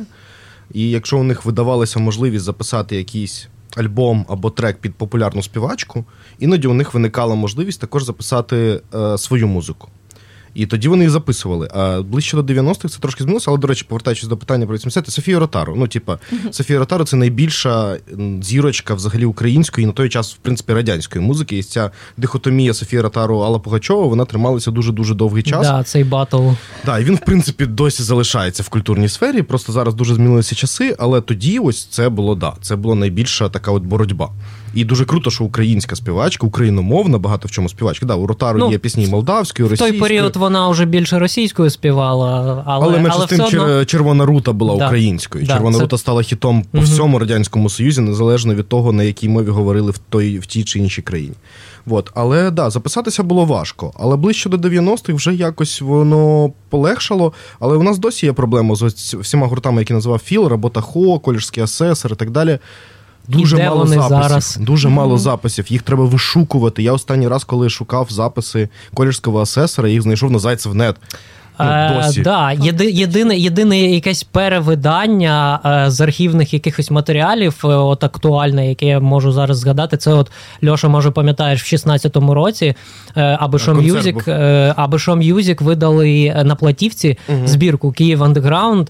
І 0.73 0.91
якщо 0.91 1.19
у 1.19 1.23
них 1.23 1.45
видавалася 1.45 1.99
можливість 2.01 2.45
записати 2.45 2.97
якийсь 2.97 3.49
альбом 3.77 4.27
або 4.29 4.51
трек 4.51 4.79
під 4.79 4.95
популярну 4.95 5.43
співачку, 5.43 6.05
іноді 6.39 6.69
у 6.69 6.75
них 6.75 6.95
виникала 6.95 7.35
можливість 7.35 7.81
також 7.81 8.05
записати 8.05 8.81
е, 8.95 9.19
свою 9.19 9.49
музику. 9.49 9.89
І 10.57 10.67
тоді 10.67 10.89
вони 10.89 11.05
їх 11.05 11.11
записували. 11.11 11.69
А 11.75 12.03
ближче 12.03 12.37
до 12.37 12.43
90-х 12.43 12.89
це 12.89 12.99
трошки 12.99 13.23
змінилося, 13.23 13.51
але, 13.51 13.59
до 13.59 13.67
речі, 13.67 13.85
повертаючись 13.89 14.29
до 14.29 14.37
питання 14.37 14.67
про 14.67 14.75
80 14.75 15.11
Софія 15.11 15.39
Ротару. 15.39 15.75
Ну, 15.77 15.89
типа. 15.89 16.19
Софія 16.51 16.79
Ротару 16.79 17.05
це 17.05 17.17
найбільша 17.17 17.97
зірочка 18.43 18.95
взагалі 18.95 19.25
української 19.25 19.85
і 19.85 19.87
на 19.87 19.93
той 19.93 20.09
час, 20.09 20.35
в 20.35 20.37
принципі, 20.37 20.73
радянської 20.73 21.25
музики. 21.25 21.59
І 21.59 21.63
ця 21.63 21.91
дихотомія 22.17 22.75
Софія 22.75 23.03
Ротару 23.03 23.39
Алла 23.39 23.59
Пугачова, 23.59 24.07
вона 24.07 24.25
трималася 24.25 24.71
дуже-дуже 24.71 25.15
довгий 25.15 25.43
час. 25.43 25.67
Да, 25.67 25.83
цей 25.83 26.05
батл. 26.05 26.49
Да, 26.87 26.99
і 26.99 27.05
він, 27.05 27.15
в 27.15 27.21
принципі, 27.21 27.67
досі 27.67 28.03
залишається 28.03 28.63
в 28.63 28.69
культурній 28.69 29.09
сфері. 29.09 29.43
Просто 29.43 29.73
зараз 29.73 29.95
дуже 29.95 30.15
змінилися 30.15 30.55
часи, 30.55 30.97
але 30.99 31.21
тоді 31.21 31.59
ось 31.59 31.85
це 31.85 32.09
було 32.09 32.35
да. 32.35 32.53
Це 32.63 32.77
була 32.77 32.95
найбільша 32.95 33.49
така 33.49 33.71
от 33.71 33.83
боротьба. 33.83 34.31
І 34.77 34.85
дуже 34.85 35.05
круто, 35.05 35.31
що 35.31 35.45
українська 35.45 35.97
співачка, 35.97 36.47
україномовна, 36.47 37.19
багато 37.19 37.49
в 37.49 37.51
чому 37.51 37.69
співачка. 37.69 38.07
Да, 38.07 38.15
у 38.15 38.27
Ротару 38.27 38.59
ну, 38.59 38.71
є 38.71 38.79
пісні 38.79 39.07
молдавською, 39.07 39.69
російською. 39.69 39.93
В 39.93 39.99
той 39.99 40.09
період 40.09 40.37
вона 40.37 40.69
вже 40.69 40.85
більше 40.85 41.19
російською 41.19 41.71
співала, 41.71 42.63
але 42.67 42.87
але, 42.87 42.99
менше 42.99 43.21
з 43.21 43.27
тим 43.27 43.41
одно... 43.41 43.85
Червона 43.85 44.25
рута 44.27 44.53
була 44.53 44.77
да. 44.77 44.87
українською. 44.87 45.47
Да, 45.47 45.53
Червона 45.53 45.77
це... 45.77 45.83
рута 45.83 45.99
стала 45.99 46.23
хітом 46.23 46.63
по 46.63 46.79
угу. 46.79 46.87
всьому 46.87 47.19
радянському 47.19 47.71
союзі, 47.71 48.01
незалежно 48.01 48.55
від 48.55 48.69
того, 48.69 48.93
на 48.93 49.03
якій 49.03 49.29
мові 49.29 49.49
говорили 49.49 49.91
в 49.91 49.99
той 49.99 50.39
в 50.39 50.47
тій 50.47 50.65
чи 50.65 50.79
іншій 50.79 51.03
країні. 51.03 51.35
От. 51.91 52.11
Але 52.15 52.51
да, 52.51 52.71
записатися 52.71 53.23
було 53.23 53.45
важко. 53.45 53.93
Але 53.99 54.17
ближче 54.17 54.49
до 54.49 54.57
90-х 54.57 55.13
вже 55.13 55.35
якось 55.35 55.81
воно 55.81 56.53
полегшало. 56.69 57.33
Але 57.61 57.77
у 57.77 57.83
нас 57.83 57.99
досі 57.99 58.27
є 58.27 58.33
проблема 58.33 58.75
з 58.77 58.83
всіма 59.15 59.47
гуртами, 59.47 59.83
які 59.83 59.93
називав 59.93 60.19
Філ, 60.19 60.47
робота 60.47 60.81
Хо, 60.81 61.19
коліжський 61.19 61.63
асесор 61.63 62.13
і 62.13 62.15
так 62.15 62.31
далі. 62.31 62.59
Дуже 63.29 63.57
мало 63.57 63.79
вони 63.79 63.97
записів. 63.97 64.23
Зараз? 64.23 64.59
Дуже 64.61 64.89
mm-hmm. 64.89 64.93
мало 64.93 65.19
записів. 65.19 65.73
Їх 65.73 65.83
треба 65.83 66.05
вишукувати. 66.05 66.83
Я 66.83 66.93
останній 66.93 67.29
раз, 67.29 67.45
коли 67.45 67.71
шукав 67.71 68.07
записи 68.11 68.69
колірського 68.95 69.41
асесора, 69.41 69.89
їх 69.89 70.03
знайшов 70.03 70.31
на 70.31 70.39
Зайцевнет. 70.39 70.97
Ну, 71.59 71.67
е, 71.67 72.13
да, 72.25 72.53
єди, 72.53 72.91
єдине, 72.91 73.37
єдине 73.39 73.81
якесь 73.81 74.23
перевидання 74.23 75.61
е, 75.87 75.91
з 75.91 76.01
архівних 76.01 76.55
якихось 76.55 76.91
матеріалів, 76.91 77.61
е, 77.65 77.67
от 77.67 78.05
актуальне, 78.05 78.69
яке 78.69 78.87
я 78.87 79.01
можу 79.01 79.33
зараз 79.33 79.59
згадати, 79.59 79.97
це 79.97 80.13
от 80.13 80.31
Льоша, 80.65 80.89
може, 80.89 81.11
пам'ятаєш, 81.11 81.63
в 81.63 81.75
16-му 81.75 82.35
році 82.35 82.75
аби 83.15 83.59
Мюзик, 83.69 84.29
аби 84.77 84.99
що 84.99 85.17
Мюзик 85.17 85.61
видали 85.61 86.43
на 86.45 86.55
платівці 86.55 87.19
угу. 87.29 87.47
збірку 87.47 87.93
Київ 87.93 88.25
Андеграунд, 88.25 88.89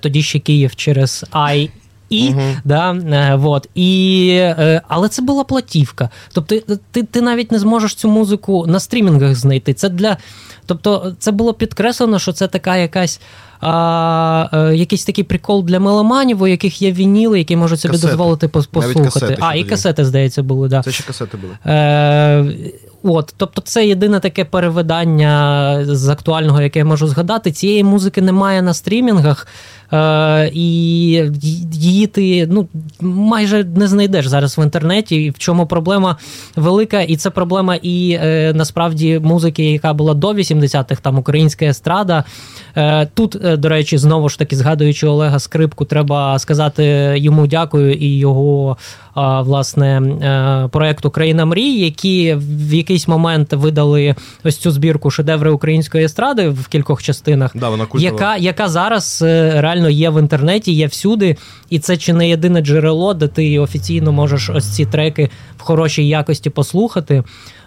тоді 0.00 0.22
ще 0.22 0.38
Київ 0.38 0.76
через 0.76 1.24
Ай 1.30 1.70
і 2.10 2.28
uh 2.28 2.56
да, 2.64 2.92
е, 2.92 3.34
вот, 3.34 3.68
і, 3.74 4.28
е, 4.38 4.82
але 4.88 5.08
це 5.08 5.22
була 5.22 5.44
платівка. 5.44 6.10
Тобто 6.32 6.60
ти 6.90 7.02
ти 7.02 7.20
навіть 7.20 7.52
не 7.52 7.58
зможеш 7.58 7.94
цю 7.94 8.08
музику 8.08 8.66
на 8.66 8.80
стрімінгах 8.80 9.34
знайти. 9.34 9.74
Це 9.74 9.88
для, 9.88 10.16
Тобто 10.66 11.14
це 11.18 11.30
було 11.30 11.54
підкреслено, 11.54 12.18
що 12.18 12.32
це 12.32 12.48
така 12.48 12.76
якась 12.76 13.20
а, 13.60 13.68
а, 13.70 14.70
е, 14.70 14.76
якийсь 14.76 15.04
такий 15.04 15.24
прикол 15.24 15.64
для 15.64 15.80
меломанів, 15.80 16.42
у 16.42 16.46
яких 16.46 16.82
є 16.82 16.92
вініли, 16.92 17.38
які 17.38 17.56
можуть 17.56 17.80
собі 17.80 17.92
касети. 17.92 18.08
дозволити 18.08 18.48
послухати. 18.48 19.00
Касети, 19.00 19.36
а, 19.40 19.54
і 19.54 19.64
касети, 19.64 20.04
здається, 20.04 20.42
були. 20.42 20.68
Да. 20.68 20.82
Це 20.82 20.92
ще 20.92 21.04
касети 21.04 21.36
були. 21.36 21.54
Е, 21.66 22.44
От, 23.02 23.34
Тобто, 23.36 23.62
це 23.62 23.86
єдине 23.86 24.20
таке 24.20 24.44
перевидання 24.44 25.80
з 25.88 26.08
актуального, 26.08 26.62
яке 26.62 26.78
я 26.78 26.84
можу 26.84 27.08
згадати. 27.08 27.52
Цієї 27.52 27.84
музики 27.84 28.22
немає 28.22 28.62
на 28.62 28.74
стрімінгах. 28.74 29.46
Е, 29.92 30.50
І 30.54 30.66
її 31.72 32.06
ти 32.06 32.46
ну, 32.46 32.68
майже 33.00 33.64
не 33.64 33.88
знайдеш 33.88 34.26
зараз 34.26 34.58
в 34.58 34.62
інтернеті. 34.62 35.30
В 35.30 35.38
чому 35.38 35.66
проблема 35.66 36.16
велика, 36.56 37.00
і 37.00 37.16
це 37.16 37.30
проблема 37.30 37.74
і 37.74 38.18
е, 38.22 38.52
насправді 38.54 39.20
музики, 39.24 39.72
яка 39.72 39.92
була 39.92 40.14
до 40.14 40.28
80-х, 40.28 41.00
там 41.00 41.18
українська 41.18 41.64
естрада. 41.64 42.24
Е, 42.76 43.06
Тут, 43.14 43.38
до 43.58 43.68
речі, 43.68 43.98
знову 43.98 44.28
ж 44.28 44.38
таки, 44.38 44.56
згадуючи 44.56 45.06
Олега 45.06 45.38
Скрипку, 45.38 45.84
треба 45.84 46.38
сказати 46.38 47.14
йому 47.16 47.46
дякую 47.46 47.94
і 47.94 48.18
його 48.18 48.76
власне 49.40 50.02
проєкту 50.72 51.10
Країна 51.10 51.44
мрій, 51.44 51.72
які 51.72 52.34
в 52.34 52.74
якийсь 52.74 53.08
момент 53.08 53.52
видали 53.52 54.14
ось 54.44 54.56
цю 54.56 54.70
збірку 54.70 55.10
шедеври 55.10 55.50
української 55.50 56.04
естради 56.04 56.48
в 56.48 56.68
кількох 56.68 57.02
частинах, 57.02 57.50
да, 57.54 57.68
вона 57.68 57.86
яка 57.94 58.36
яка 58.36 58.68
зараз 58.68 59.22
е, 59.26 59.60
реально 59.76 59.90
є 59.90 60.10
в 60.10 60.20
інтернеті, 60.20 60.72
є 60.72 60.86
всюди, 60.86 61.36
і 61.70 61.78
це 61.78 61.96
чи 61.96 62.12
не 62.12 62.28
єдине 62.28 62.60
джерело, 62.60 63.14
де 63.14 63.28
ти 63.28 63.58
офіційно 63.58 64.12
можеш 64.12 64.50
ось 64.50 64.74
ці 64.74 64.86
треки 64.86 65.30
в 65.58 65.62
хорошій 65.62 66.08
якості 66.08 66.50
послухати. 66.50 67.22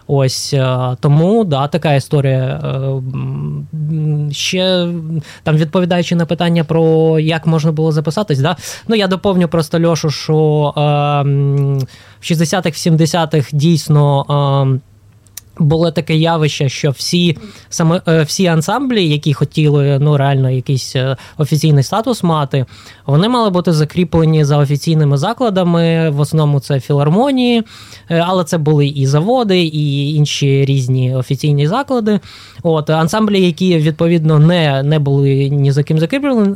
Ось 0.08 0.54
е, 0.54 0.98
тому 1.00 1.44
да, 1.44 1.68
така 1.68 1.94
історія. 1.94 2.62
Е, 2.64 3.02
ще 4.32 4.88
там 5.44 5.58
відповідаючи 5.58 6.16
на 6.16 6.26
питання 6.26 6.64
про 6.64 7.20
як 7.20 7.48
можна 7.48 7.72
було 7.72 7.92
записатись, 7.92 8.40
да? 8.40 8.58
ну 8.88 8.96
я 8.96 9.08
доповню 9.08 9.48
просто 9.48 9.80
Льошу, 9.80 10.10
що 10.10 10.74
е, 10.78 10.82
в 12.20 12.24
60-х, 12.24 12.88
70-х 12.88 13.50
дійсно. 13.54 14.26
Було 15.58 15.92
таке 15.92 16.16
явище, 16.16 16.70
що 16.70 16.92
всі 16.92 17.38
саме 17.70 18.02
всі 18.28 18.48
ансамблі, 18.48 19.08
які 19.08 19.34
хотіли 19.34 20.00
ну 20.00 20.18
реально 20.18 20.50
якийсь 20.50 20.96
офіційний 21.38 21.84
статус 21.84 22.24
мати, 22.24 22.66
вони 23.06 23.30
мали 23.30 23.50
бути 23.50 23.74
закріплені 23.74 24.44
за 24.44 24.58
офіційними 24.58 25.18
закладами. 25.18 26.10
В 26.10 26.20
основному 26.20 26.60
це 26.60 26.80
філармонії, 26.80 27.64
е, 28.10 28.24
але 28.28 28.44
це 28.44 28.58
були 28.58 28.88
і 28.88 29.08
заводи, 29.08 29.64
і 29.64 30.14
інші 30.14 30.66
різні 30.66 31.16
офіційні 31.16 31.68
заклади. 31.68 32.20
От 32.64 32.90
ансамблі, 32.90 33.46
які 33.46 33.78
відповідно 33.78 34.40
не 34.40 34.84
не 34.84 35.00
були 35.00 35.50
ні 35.50 35.72
за 35.72 35.84
ким 35.84 36.00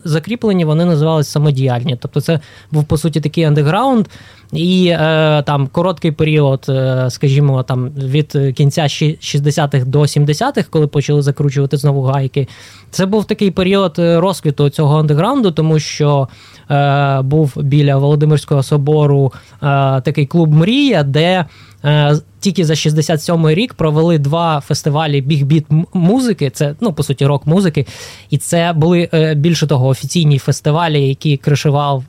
закріплені, 0.03 0.65
вони 0.65 0.85
називалися 0.85 1.31
самодіяльні. 1.31 1.97
Тобто, 2.01 2.21
це 2.21 2.39
був 2.71 2.83
по 2.83 2.97
суті 2.97 3.21
такий 3.21 3.43
андеграунд. 3.43 4.07
І 4.53 4.87
е, 4.87 5.43
там 5.45 5.67
короткий 5.67 6.11
період, 6.11 6.65
е, 6.69 7.05
скажімо, 7.09 7.63
там 7.63 7.89
від 7.89 8.37
кінця 8.55 8.87
60-х 9.01 9.85
до 9.85 9.99
70-х, 10.01 10.67
коли 10.69 10.87
почали 10.87 11.21
закручувати 11.21 11.77
знову 11.77 12.01
гайки, 12.01 12.47
це 12.91 13.05
був 13.05 13.25
такий 13.25 13.51
період 13.51 13.95
е, 13.99 14.19
розквіту 14.19 14.69
цього 14.69 14.99
андеграунду, 14.99 15.51
тому 15.51 15.79
що 15.79 16.27
е, 16.71 17.21
був 17.21 17.53
біля 17.55 17.97
Володимирського 17.97 18.63
собору 18.63 19.33
е, 19.53 19.65
такий 20.01 20.25
клуб 20.25 20.53
Мрія, 20.53 21.03
де 21.03 21.45
е, 21.85 22.17
тільки 22.39 22.65
за 22.65 22.73
67-й 22.73 23.53
рік 23.53 23.73
провели 23.73 24.19
два 24.19 24.59
фестивалі 24.59 25.21
бігбіт 25.21 25.65
музики. 25.93 26.49
Це 26.49 26.75
ну 26.81 26.93
по 26.93 27.03
суті 27.03 27.25
рок 27.25 27.47
музики, 27.47 27.85
і 28.29 28.37
це 28.37 28.73
були 28.75 29.09
е, 29.13 29.35
більше 29.35 29.67
того 29.67 29.87
офіційні 29.87 30.39
фестивалі, 30.39 31.07
які 31.07 31.37
кришував 31.37 32.03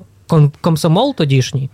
комсомол 0.60 1.14
тодішній. 1.14 1.70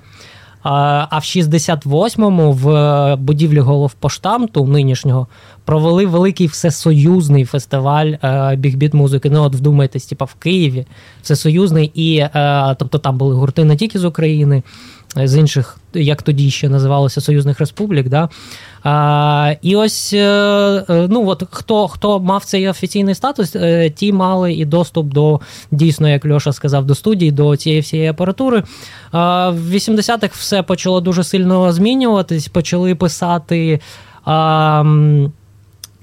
А 0.63 1.19
в 1.19 1.23
68-му 1.23 2.53
в 2.53 3.17
будівлі 3.17 3.61
головпоштамту 3.61 4.65
нинішнього 4.65 5.27
провели 5.65 6.07
великий 6.07 6.47
всесоюзний 6.47 7.45
фестиваль 7.45 8.07
е, 8.07 8.57
бігбіт 8.57 8.95
музики. 8.95 9.31
Ну 9.31 9.43
от 9.43 9.55
вдумайтесь, 9.55 10.07
типа 10.07 10.25
в 10.25 10.35
Києві 10.35 10.87
всесоюзний, 11.23 11.91
і 11.95 12.17
е, 12.17 12.77
тобто 12.79 12.99
там 12.99 13.19
були 13.19 13.35
гурти 13.35 13.65
не 13.65 13.77
тільки 13.77 13.99
з 13.99 14.05
України, 14.05 14.63
з 15.17 15.37
інших, 15.37 15.79
як 15.95 16.23
тоді 16.23 16.51
ще 16.51 16.69
називалося 16.69 17.21
Союзних 17.21 17.61
Республік. 17.61 18.09
Да? 18.09 18.29
А, 18.83 19.55
І 19.63 19.77
ось 19.77 20.13
е, 20.13 20.85
ну 20.89 21.29
от 21.29 21.43
хто 21.51 21.89
хто 21.89 22.21
мав 22.21 22.45
цей 22.45 22.69
офіційний 22.69 23.15
статус, 23.15 23.57
ті 23.95 24.13
мали 24.13 24.53
і 24.53 24.65
доступ 24.65 25.07
до 25.07 25.41
дійсно, 25.71 26.09
як 26.09 26.27
Льоша 26.27 26.53
сказав, 26.53 26.85
до 26.87 26.95
студії, 26.95 27.31
до 27.31 27.57
цієї 27.57 27.81
всієї 27.81 28.09
апаратури. 28.09 28.63
А, 29.13 29.51
В 29.51 29.75
80-х 29.75 30.37
все 30.39 30.63
почало 30.63 31.01
дуже 31.01 31.25
сильно 31.25 31.73
змінюватись, 31.73 32.49
почали 32.49 32.95
писати. 32.95 33.81
А, 34.25 34.85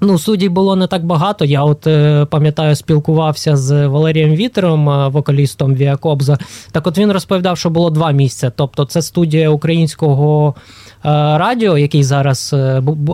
Ну, 0.02 0.18
суддів 0.18 0.52
було 0.52 0.76
не 0.76 0.88
так 0.88 1.06
багато. 1.06 1.46
Я 1.46 1.64
от 1.64 1.88
е, 1.88 2.26
пам'ятаю, 2.26 2.76
спілкувався 2.76 3.58
з 3.58 3.88
Валерієм 3.88 4.36
Вітером, 4.36 4.90
е, 4.90 5.08
вокалістом 5.08 5.76
Віакобза. 5.76 6.38
Так 6.72 6.88
от 6.88 6.98
він 6.98 7.12
розповідав, 7.12 7.58
що 7.58 7.70
було 7.70 7.90
два 7.90 8.12
місця. 8.12 8.52
Тобто, 8.56 8.86
це 8.86 9.02
студія 9.02 9.50
українського 9.50 10.56
е, 10.58 11.10
радіо, 11.38 11.78
який 11.78 12.04
зараз 12.04 12.56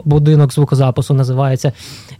будинок 0.05 0.53
звукозапису 0.53 1.13
називається. 1.13 1.71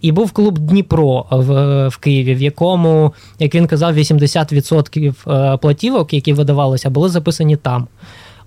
І 0.02 0.12
був 0.12 0.32
клуб 0.32 0.60
Дніпро 0.60 1.26
в, 1.32 1.88
в 1.88 1.98
Києві, 1.98 2.36
в 2.36 2.42
якому, 2.42 3.14
як 3.40 3.56
він 3.56 3.68
казав, 3.68 3.98
80% 3.98 5.54
е, 5.54 5.58
платівок, 5.58 6.14
які 6.14 6.34
видавалися, 6.34 6.90
були 6.90 7.10
записані 7.10 7.56
там. 7.56 7.88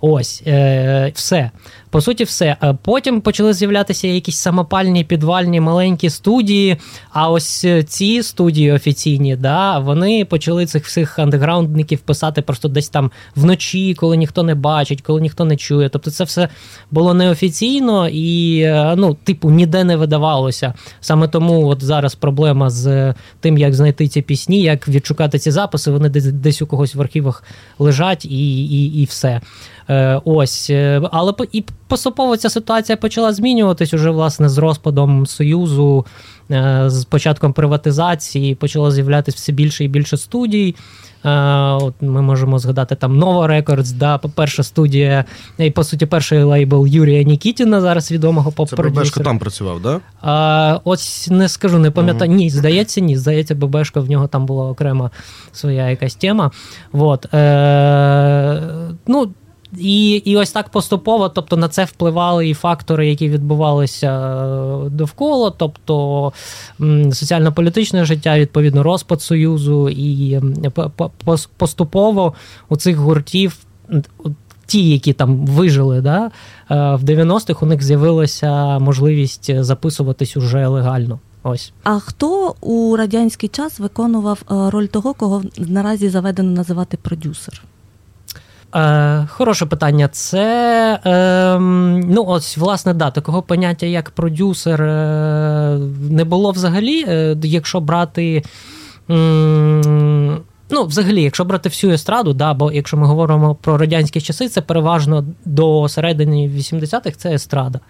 Ось, 0.01 0.43
е, 0.47 1.13
все. 1.15 1.51
По 1.97 2.03
суті, 2.03 2.25
все. 2.25 2.57
Е, 2.63 2.79
потім 2.83 3.21
почали 3.21 3.53
з'являтися 3.53 4.09
якісь 4.09 4.37
самопальні 4.37 5.05
підвальні 5.05 5.61
маленькі 5.61 6.11
студії. 6.11 6.77
А 7.13 7.31
ось 7.31 7.65
е, 7.65 7.83
ці 7.83 8.23
студії 8.23 8.73
офіційні, 8.73 9.37
да, 9.37 9.79
вони 9.79 10.25
почали 10.25 10.67
цих 10.67 10.87
всіх 10.87 11.19
андеграундників 11.19 11.99
писати 11.99 12.43
просто 12.43 12.69
десь 12.69 12.89
там 12.89 13.11
вночі, 13.37 13.95
коли 13.95 14.17
ніхто 14.17 14.43
не 14.43 14.55
бачить, 14.55 15.03
коли 15.03 15.21
ніхто 15.21 15.45
не 15.45 15.57
чує. 15.57 15.89
Тобто, 15.89 16.11
це 16.11 16.25
все 16.25 16.49
було 16.91 17.15
неофіційно 17.15 18.09
і, 18.09 18.67
ну, 18.97 19.17
типу, 19.25 19.51
ніде 19.51 19.85
не 19.85 19.97
видавалося. 19.97 20.75
Саме 21.01 21.29
тому 21.29 21.69
от 21.69 21.85
зараз 21.85 22.15
проблема 22.15 22.71
з 22.71 23.15
тим, 23.41 23.59
як 23.59 23.75
знайти 23.75 24.09
ці 24.09 24.23
пісні, 24.23 24.63
як 24.63 24.89
відшукати 24.89 25.39
ці 25.39 25.51
записи. 25.51 25.91
Вони 25.91 26.09
десь 26.09 26.25
десь 26.25 26.63
у 26.63 26.67
когось 26.67 26.95
в 26.95 27.01
архівах 27.01 27.45
лежать 27.79 28.25
і, 28.25 28.67
і, 28.67 29.03
і 29.03 29.05
все. 29.05 29.41
Е, 29.89 30.21
ось, 30.25 30.71
е, 30.71 31.03
але 31.13 31.33
і 31.53 31.65
поступово 31.89 32.37
ця 32.37 32.51
ситуація 32.51 32.97
почала 32.97 33.33
змінюватись 33.33 33.95
уже 33.95 34.11
власне 34.11 34.49
з 34.49 34.59
розпадом 34.59 35.27
союзу, 35.27 36.07
е, 36.51 36.85
з 36.87 37.05
початком 37.05 37.53
приватизації 37.53 38.55
почало 38.55 38.91
з'являтися 38.91 39.37
все 39.37 39.53
більше 39.53 39.85
і 39.85 39.89
більше 39.89 40.17
студій. 40.17 40.75
От 41.25 41.95
Ми 42.01 42.23
можемо 42.23 42.59
згадати 42.59 42.95
там 42.95 43.25
Nova 43.25 43.47
Records, 43.47 43.93
да, 43.93 44.19
перша 44.19 44.63
студія, 44.63 45.25
і 45.59 45.71
по 45.71 45.85
суті, 45.85 46.07
перший 46.07 46.43
лейбл 46.43 46.87
Юрія 46.87 47.23
Нікітіна, 47.23 47.81
зараз 47.81 48.13
відомого 48.13 48.53
поп-продюсера. 48.53 48.91
Бебешко 48.91 49.21
там 49.21 49.39
працював, 49.39 49.83
да? 49.83 50.01
А, 50.23 50.81
Ось 50.85 51.29
не 51.31 51.49
скажу, 51.49 51.79
не 51.79 51.91
пам'ятаю. 51.91 52.31
Ні, 52.31 52.51
здається, 52.51 53.01
ні. 53.01 53.17
Здається, 53.17 53.55
Бебешко, 53.55 54.01
в 54.01 54.11
нього 54.11 54.27
там 54.27 54.47
була 54.47 54.69
окрема 54.71 55.11
своя 55.53 55.91
якась 55.91 56.15
тема. 56.15 56.51
Вот. 56.93 57.35
Е, 57.35 58.63
ну, 59.07 59.31
і 59.79 60.13
і 60.13 60.37
ось 60.37 60.51
так 60.51 60.69
поступово, 60.69 61.29
тобто 61.29 61.57
на 61.57 61.69
це 61.69 61.85
впливали 61.85 62.49
і 62.49 62.55
фактори, 62.55 63.09
які 63.09 63.29
відбувалися 63.29 64.37
е, 64.87 64.91
довкола, 64.91 65.53
тобто 65.57 66.33
соціально-політичне 67.13 68.05
життя, 68.05 68.39
відповідно, 68.39 68.83
розпад 68.83 69.23
Союзу, 69.23 69.89
і 69.89 70.41
поступово 71.57 72.35
у 72.69 72.77
цих 72.77 72.97
гуртів. 72.97 73.57
Ті, 74.67 74.91
які 74.91 75.13
там 75.13 75.47
вижили, 75.47 76.01
да, 76.01 76.27
е, 76.27 76.31
в 76.95 77.05
90-х 77.05 77.63
у 77.63 77.67
них 77.67 77.83
з'явилася 77.83 78.79
можливість 78.79 79.63
записуватись 79.63 80.37
уже 80.37 80.67
легально. 80.67 81.19
Ось. 81.43 81.73
А 81.83 81.99
хто 81.99 82.55
у 82.61 82.97
радянський 82.97 83.49
час 83.49 83.79
виконував 83.79 84.43
е, 84.43 84.71
роль 84.71 84.87
того, 84.87 85.15
кого 85.15 85.43
наразі 85.59 86.09
заведено 86.09 86.51
називати 86.51 86.97
продюсер? 86.97 87.63
Е, 88.75 89.27
Хороше 89.31 89.67
питання. 89.67 90.09
Це 90.09 90.99
е, 91.07 91.59
ну 92.09 92.25
ось 92.27 92.57
власне 92.57 92.95
да, 92.95 93.11
такого 93.11 93.43
поняття 93.43 93.87
як 93.87 94.11
продюсер 94.11 94.83
е, 94.83 95.79
не 96.11 96.25
було 96.25 96.51
взагалі. 96.51 97.05
Е, 97.09 97.37
якщо 97.43 97.81
брати. 97.81 98.43
М- 99.11 100.41
Ну, 100.71 100.85
взагалі, 100.85 101.23
якщо 101.23 101.45
брати 101.45 101.69
всю 101.69 101.93
естраду, 101.93 102.33
да, 102.33 102.55
бо 102.55 102.73
якщо 102.73 102.97
ми 102.97 103.07
говоримо 103.07 103.55
про 103.55 103.79
радянські 103.79 104.21
часи, 104.21 104.49
це 104.49 104.61
переважно 104.61 105.25
до 105.45 105.89
середини 105.89 106.49
80-х 106.49 107.17
це 107.17 107.35
естрада. 107.35 107.81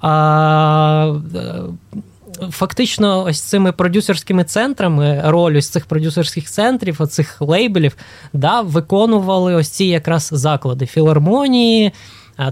А, 0.00 1.14
фактично, 2.50 3.24
ось 3.24 3.40
цими 3.40 3.72
продюсерськими 3.72 4.44
центрами, 4.44 5.22
роль 5.24 5.56
ось 5.56 5.68
цих 5.68 5.86
продюсерських 5.86 6.50
центрів, 6.50 7.02
оцих 7.02 7.40
лейбелів, 7.40 7.96
да, 8.32 8.60
виконували 8.60 9.54
ось 9.54 9.68
ці 9.68 9.84
якраз 9.84 10.28
заклади 10.32 10.86
філармонії. 10.86 11.92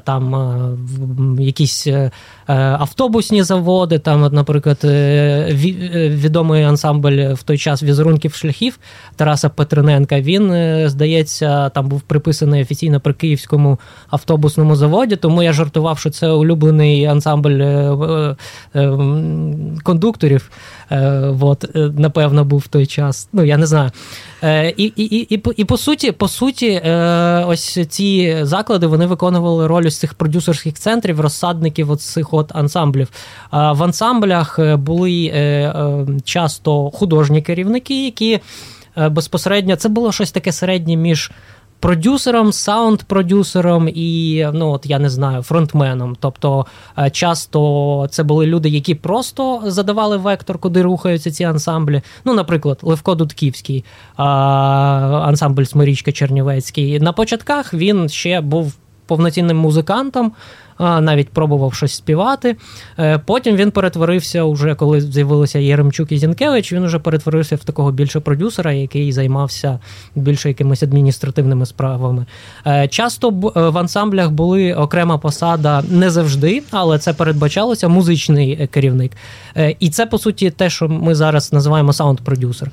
Там 0.05 1.37
якісь 1.41 1.87
е, 1.87 2.11
Е, 2.44 2.44
автобусні 2.47 3.43
заводи. 3.43 3.99
Там, 3.99 4.33
наприклад, 4.33 4.79
е, 4.85 4.89
е, 4.89 6.09
відомий 6.09 6.63
ансамбль 6.63 7.33
в 7.33 7.43
той 7.43 7.59
час 7.59 7.83
візерунків 7.83 8.35
шляхів 8.35 8.79
Тараса 9.17 9.49
Петриненка. 9.49 10.21
Він, 10.21 10.53
здається, 10.89 11.69
там 11.69 11.89
був 11.89 12.01
приписаний 12.01 12.63
офіційно 12.63 13.01
при 13.01 13.13
Київському 13.13 13.79
автобусному 14.11 14.77
заводі. 14.77 15.17
Тому 15.17 15.43
я 15.43 15.53
жартував, 15.53 15.99
що 15.99 16.11
це 16.11 16.31
улюблений 16.31 17.05
ансамбль 17.05 17.63
кондукторів. 19.83 20.51
От, 21.41 21.65
напевно, 21.75 22.45
був 22.45 22.61
в 22.61 22.69
той 22.69 22.87
час. 22.87 23.29
Ну, 23.33 23.45
я 23.45 23.57
не 23.57 23.67
знаю. 23.67 23.91
І 24.77 24.93
і, 24.97 25.05
і, 25.17 25.41
і, 25.57 25.65
по 25.65 25.77
суті, 25.77 26.13
по 26.13 26.29
суті, 26.29 26.83
ось 27.47 27.79
ці 27.89 28.37
заклади 28.43 28.87
вони 28.87 29.07
виконували 29.07 29.67
роль 29.67 29.87
ось 29.87 29.99
цих 29.99 30.15
продюсерських 30.15 30.75
центрів, 30.75 31.21
розсадників 31.21 31.91
оцих 31.91 32.34
от 32.35 32.51
ансамблів. 32.55 33.09
В 33.53 33.83
ансамблях 33.83 34.59
е, 34.59 34.77
були 34.77 35.31
е, 35.35 35.39
е, 35.39 36.07
часто 36.25 36.91
художні 36.91 37.43
керівники, 37.43 38.05
які 38.05 38.41
безпосередньо 39.11 39.77
це 39.77 39.89
було 39.89 40.13
щось 40.13 40.33
таке 40.33 40.53
середнє 40.53 40.97
між. 40.97 41.31
Продюсером, 41.81 42.51
саунд-продюсером 42.51 43.89
і, 43.95 44.47
ну 44.53 44.71
от 44.71 44.87
я 44.87 44.99
не 44.99 45.11
знаю, 45.11 45.43
фронтменом. 45.43 46.17
Тобто 46.21 46.67
часто 47.13 48.07
це 48.11 48.23
були 48.23 48.47
люди, 48.47 48.69
які 48.69 48.95
просто 48.95 49.63
задавали 49.65 50.17
вектор, 50.17 50.59
куди 50.59 50.83
рухаються 50.83 51.31
ці 51.31 51.45
ансамблі. 51.45 52.03
Ну, 52.25 52.35
наприклад, 52.35 52.79
Левко 52.83 53.15
Дудківський, 53.15 53.85
ансамбль 54.17 55.65
Смирічка 55.65 56.13
Чернівецький. 56.13 57.01
На 57.01 57.13
початках 57.13 57.75
він 57.75 58.09
ще 58.09 58.41
був 58.41 58.75
повноцінним 59.07 59.57
музикантом 59.57 60.33
навіть 60.79 61.29
пробував 61.29 61.75
щось 61.75 61.95
співати. 61.95 62.57
Е, 62.99 63.19
потім 63.19 63.57
він 63.57 63.71
перетворився, 63.71 64.43
уже 64.43 64.75
коли 64.75 65.01
з'явилися 65.01 65.59
Єремчук 65.59 66.13
і 66.13 66.19
Зінкевич, 66.19 66.73
він 66.73 66.85
вже 66.85 66.99
перетворився 66.99 67.57
в 67.57 67.65
такого 67.65 67.93
більше 67.93 68.21
продюсера, 68.21 68.73
який 68.73 69.13
займався 69.13 69.79
більше 70.15 70.49
якимись 70.49 70.83
адміністративними 70.83 71.67
справами. 71.67 72.27
Е, 72.67 72.89
часто 72.89 73.29
е, 73.29 73.61
в 73.69 73.79
ансамблях 73.79 74.31
були 74.31 74.75
окрема 74.75 75.19
посада 75.19 75.83
не 75.91 76.11
завжди, 76.11 76.63
але 76.71 76.99
це 76.99 77.13
передбачалося 77.13 77.89
музичний 77.89 78.67
керівник. 78.67 79.13
І 79.79 79.91
це, 79.91 80.07
по 80.07 80.19
суті, 80.19 80.51
те, 80.51 80.71
що 80.71 80.89
ми 80.89 81.15
зараз 81.15 81.53
називаємо 81.53 81.93
саунд-продюсер. 81.93 82.71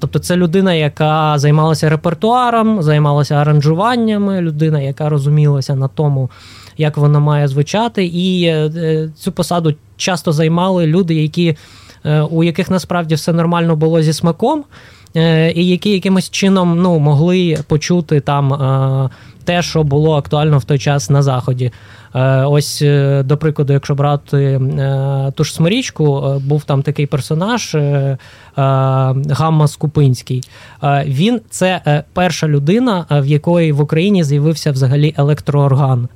Тобто, 0.00 0.18
це 0.18 0.36
людина, 0.36 0.74
яка 0.74 1.38
займалася 1.38 1.90
репертуаром, 1.90 2.82
займалася 2.82 3.34
аранжуваннями, 3.34 4.40
людина, 4.40 4.80
яка 4.80 5.08
розумілася 5.08 5.74
на 5.74 5.88
тому 5.88 6.30
як 6.80 6.96
вона 6.96 7.20
має 7.20 7.48
звучати, 7.48 8.06
і 8.06 8.44
е, 8.44 8.70
е, 8.76 9.10
цю 9.16 9.32
посаду 9.32 9.74
часто 9.96 10.32
займали 10.32 10.86
люди, 10.86 11.14
які, 11.14 11.56
е, 12.04 12.20
у 12.20 12.44
яких 12.44 12.70
насправді 12.70 13.14
все 13.14 13.32
нормально 13.32 13.76
було 13.76 14.02
зі 14.02 14.12
смаком. 14.12 14.64
І 15.54 15.66
які 15.66 15.90
якимось 15.90 16.30
чином 16.30 16.82
ну, 16.82 16.98
могли 16.98 17.58
почути 17.68 18.20
там 18.20 19.10
те, 19.44 19.62
що 19.62 19.82
було 19.82 20.16
актуально 20.16 20.58
в 20.58 20.64
той 20.64 20.78
час 20.78 21.10
на 21.10 21.22
заході. 21.22 21.72
Ось, 22.44 22.84
до 23.24 23.36
прикладу, 23.40 23.72
якщо 23.72 23.94
брати 23.94 24.60
ту 25.34 25.44
ж 25.44 25.54
смирічку, 25.54 26.34
був 26.46 26.64
там 26.64 26.82
такий 26.82 27.06
персонаж 27.06 27.76
Гамма 29.30 29.68
Скупинський. 29.68 30.42
Він 31.06 31.40
це 31.50 32.04
перша 32.12 32.48
людина, 32.48 33.06
в 33.10 33.26
якої 33.26 33.72
в 33.72 33.80
Україні 33.80 34.24
з'явився 34.24 34.72
взагалі 34.72 35.14
електроорган. 35.18 36.08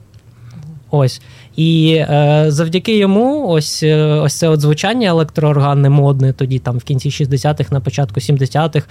Ось. 0.94 1.20
І 1.56 1.94
е, 1.94 2.44
завдяки 2.48 2.96
йому, 2.96 3.48
ось 3.48 3.82
е, 3.82 4.04
ось 4.04 4.34
це 4.34 4.48
от 4.48 4.60
звучання 4.60 5.08
електроорганне 5.08 5.90
модне, 5.90 6.32
тоді 6.32 6.58
там 6.58 6.78
в 6.78 6.82
кінці 6.82 7.08
60-х, 7.08 7.72
на 7.72 7.80
початку 7.80 8.20
70-х, 8.20 8.86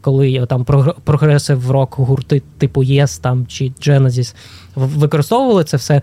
коли 0.00 0.46
там 0.46 0.64
прогресив 1.04 1.70
рок 1.70 1.94
гурти 1.98 2.42
типу 2.58 2.84
Yes 2.84 3.22
там 3.22 3.46
чи 3.46 3.64
Genesis 3.64 4.34
використовували 4.74 5.64
це 5.64 5.76
все. 5.76 6.02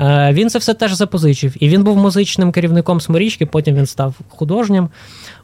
Е, 0.00 0.32
він 0.32 0.50
це 0.50 0.58
все 0.58 0.74
теж 0.74 0.92
запозичив. 0.94 1.54
І 1.60 1.68
він 1.68 1.84
був 1.84 1.96
музичним 1.96 2.52
керівником 2.52 3.00
Сморічки, 3.00 3.46
потім 3.46 3.74
він 3.74 3.86
став 3.86 4.14
художнім. 4.28 4.88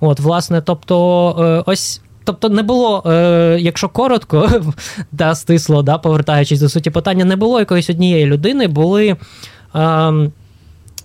От, 0.00 0.20
власне, 0.20 0.62
тобто, 0.62 1.36
е, 1.38 1.62
ось. 1.66 2.00
Тобто 2.24 2.48
не 2.48 2.62
було, 2.62 3.02
е, 3.06 3.56
якщо 3.60 3.88
коротко, 3.88 4.50
да, 5.12 5.34
стисло, 5.34 5.82
да, 5.82 5.98
повертаючись 5.98 6.60
до 6.60 6.68
суті 6.68 6.90
питання, 6.90 7.24
не 7.24 7.36
було 7.36 7.58
якоїсь 7.58 7.90
однієї 7.90 8.26
людини, 8.26 8.68
були 8.68 9.16
е, 9.74 10.12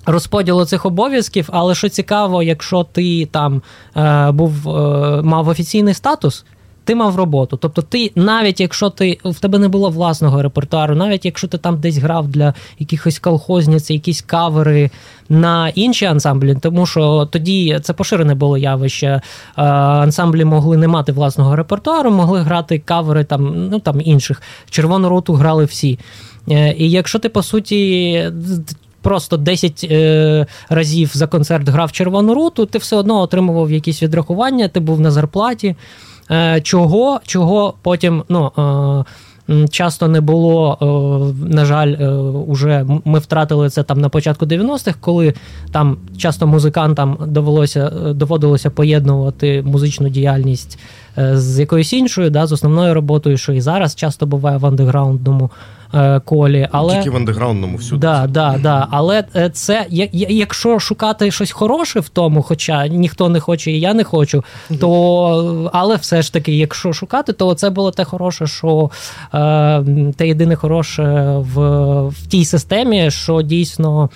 розподілу 0.06 0.65
цих 0.65 0.86
обов'язків, 0.86 1.49
але 1.51 1.75
що 1.75 1.89
цікаво, 1.89 2.43
якщо 2.43 2.84
ти 2.84 3.25
там 3.25 3.62
е, 3.97 4.32
був, 4.32 4.69
е, 4.69 5.21
мав 5.21 5.47
офіційний 5.47 5.93
статус, 5.93 6.45
ти 6.86 6.95
мав 6.95 7.15
роботу. 7.15 7.58
Тобто, 7.58 7.82
ти, 7.82 8.12
навіть 8.15 8.60
якщо 8.60 8.89
ти 8.89 9.17
в 9.26 9.39
тебе 9.39 9.60
не 9.60 9.67
було 9.67 9.89
власного 9.89 10.41
репертуару, 10.41 10.95
навіть 10.95 11.26
якщо 11.26 11.48
ти 11.48 11.58
там 11.58 11.80
десь 11.80 11.98
грав 11.98 12.28
для 12.28 12.54
якихось 12.80 13.19
колхозниць, 13.19 13.89
якісь 13.89 14.21
кавери 14.21 14.89
на 15.30 15.69
інші 15.69 16.06
ансамблі, 16.06 16.58
тому 16.62 16.86
що 16.86 17.30
тоді 17.32 17.80
це 17.84 17.93
поширене 17.93 18.36
було 18.36 18.58
явище. 18.58 19.08
Е, 19.08 19.21
ансамблі 19.63 20.45
могли 20.45 20.78
не 20.78 20.88
мати 20.88 21.12
власного 21.12 21.56
репертуару, 21.56 22.12
могли 22.12 22.41
грати 22.41 22.80
кавери 22.80 23.24
там, 23.24 23.69
ну 23.69 23.80
там 23.80 24.02
інших. 24.02 24.41
Червону 24.69 25.10
роту 25.10 25.34
грали 25.34 25.65
всі. 25.65 26.00
Е, 26.50 26.76
і 26.78 26.91
якщо 26.91 27.19
ти 27.19 27.30
по 27.30 27.43
суті. 27.43 28.32
Просто 29.02 29.38
10 29.38 29.88
е, 29.91 30.45
разів 30.69 31.12
за 31.13 31.28
концерт 31.28 31.69
грав 31.69 31.91
червону 31.91 32.34
руту, 32.34 32.65
ти 32.65 32.78
все 32.78 32.95
одно 32.95 33.21
отримував 33.21 33.71
якісь 33.71 34.04
відрахування, 34.04 34.67
ти 34.67 34.80
був 34.80 35.00
на 35.00 35.12
зарплаті. 35.12 35.76
Е, 36.31 36.61
Чого 36.61 37.19
чого 37.25 37.73
потім 37.81 38.23
ну, 38.29 38.51
е, 39.49 39.67
часто 39.67 40.07
не 40.07 40.21
було, 40.21 40.77
е, 40.81 41.49
на 41.49 41.65
жаль, 41.65 41.95
уже 42.47 42.85
ми 43.05 43.19
втратили 43.19 43.69
це 43.69 43.83
там 43.83 44.01
на 44.01 44.09
початку 44.09 44.45
90-х, 44.45 44.97
коли 44.99 45.33
там 45.71 45.97
часто 46.17 46.47
музикантам 46.47 47.17
довелося, 47.27 47.89
доводилося 47.89 48.69
поєднувати 48.69 49.61
музичну 49.65 50.09
діяльність 50.09 50.79
з 51.17 51.59
якоюсь 51.59 51.93
іншою, 51.93 52.29
да, 52.29 52.47
з 52.47 52.51
основною 52.51 52.93
роботою, 52.93 53.38
що 53.38 53.53
і 53.53 53.61
зараз 53.61 53.95
часто 53.95 54.25
буває 54.25 54.57
в 54.57 54.65
андеграундному 54.65 55.49
колі. 56.26 56.67
Але... 56.71 56.98
Тільки 56.98 57.10
в 57.10 57.15
андеграундному 57.15 57.78
всюди. 57.78 58.00
Да, 58.00 58.28
да, 58.28 58.56
да. 58.63 58.88
Але 58.91 59.24
е, 59.36 59.50
це 59.50 59.86
якщо 59.89 60.80
шукати 60.80 61.32
щось 61.32 61.52
хороше 61.52 62.00
в 62.00 62.10
тому, 62.10 62.41
хоча 62.41 62.88
ніхто 62.88 63.30
не 63.30 63.39
хоче, 63.39 63.71
і 63.71 63.80
я 63.80 63.93
не 63.93 64.04
хочу, 64.04 64.43
то 64.80 65.69
але 65.74 65.95
все 65.95 66.21
ж 66.21 66.34
таки, 66.34 66.58
якщо 66.58 66.93
шукати, 66.93 67.34
то 67.34 67.54
це 67.54 67.69
було 67.69 67.91
те 67.91 68.04
хороше, 68.04 68.48
що 68.48 68.89
е, 69.34 69.84
те 70.17 70.28
єдине 70.28 70.56
хороше 70.56 71.04
в, 71.38 71.60
в 72.08 72.28
тій 72.28 72.45
системі, 72.45 73.12
що 73.12 73.41
дійсно 73.41 74.10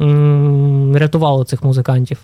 м, 0.00 0.96
рятувало 0.96 1.44
цих 1.44 1.64
музикантів. 1.64 2.18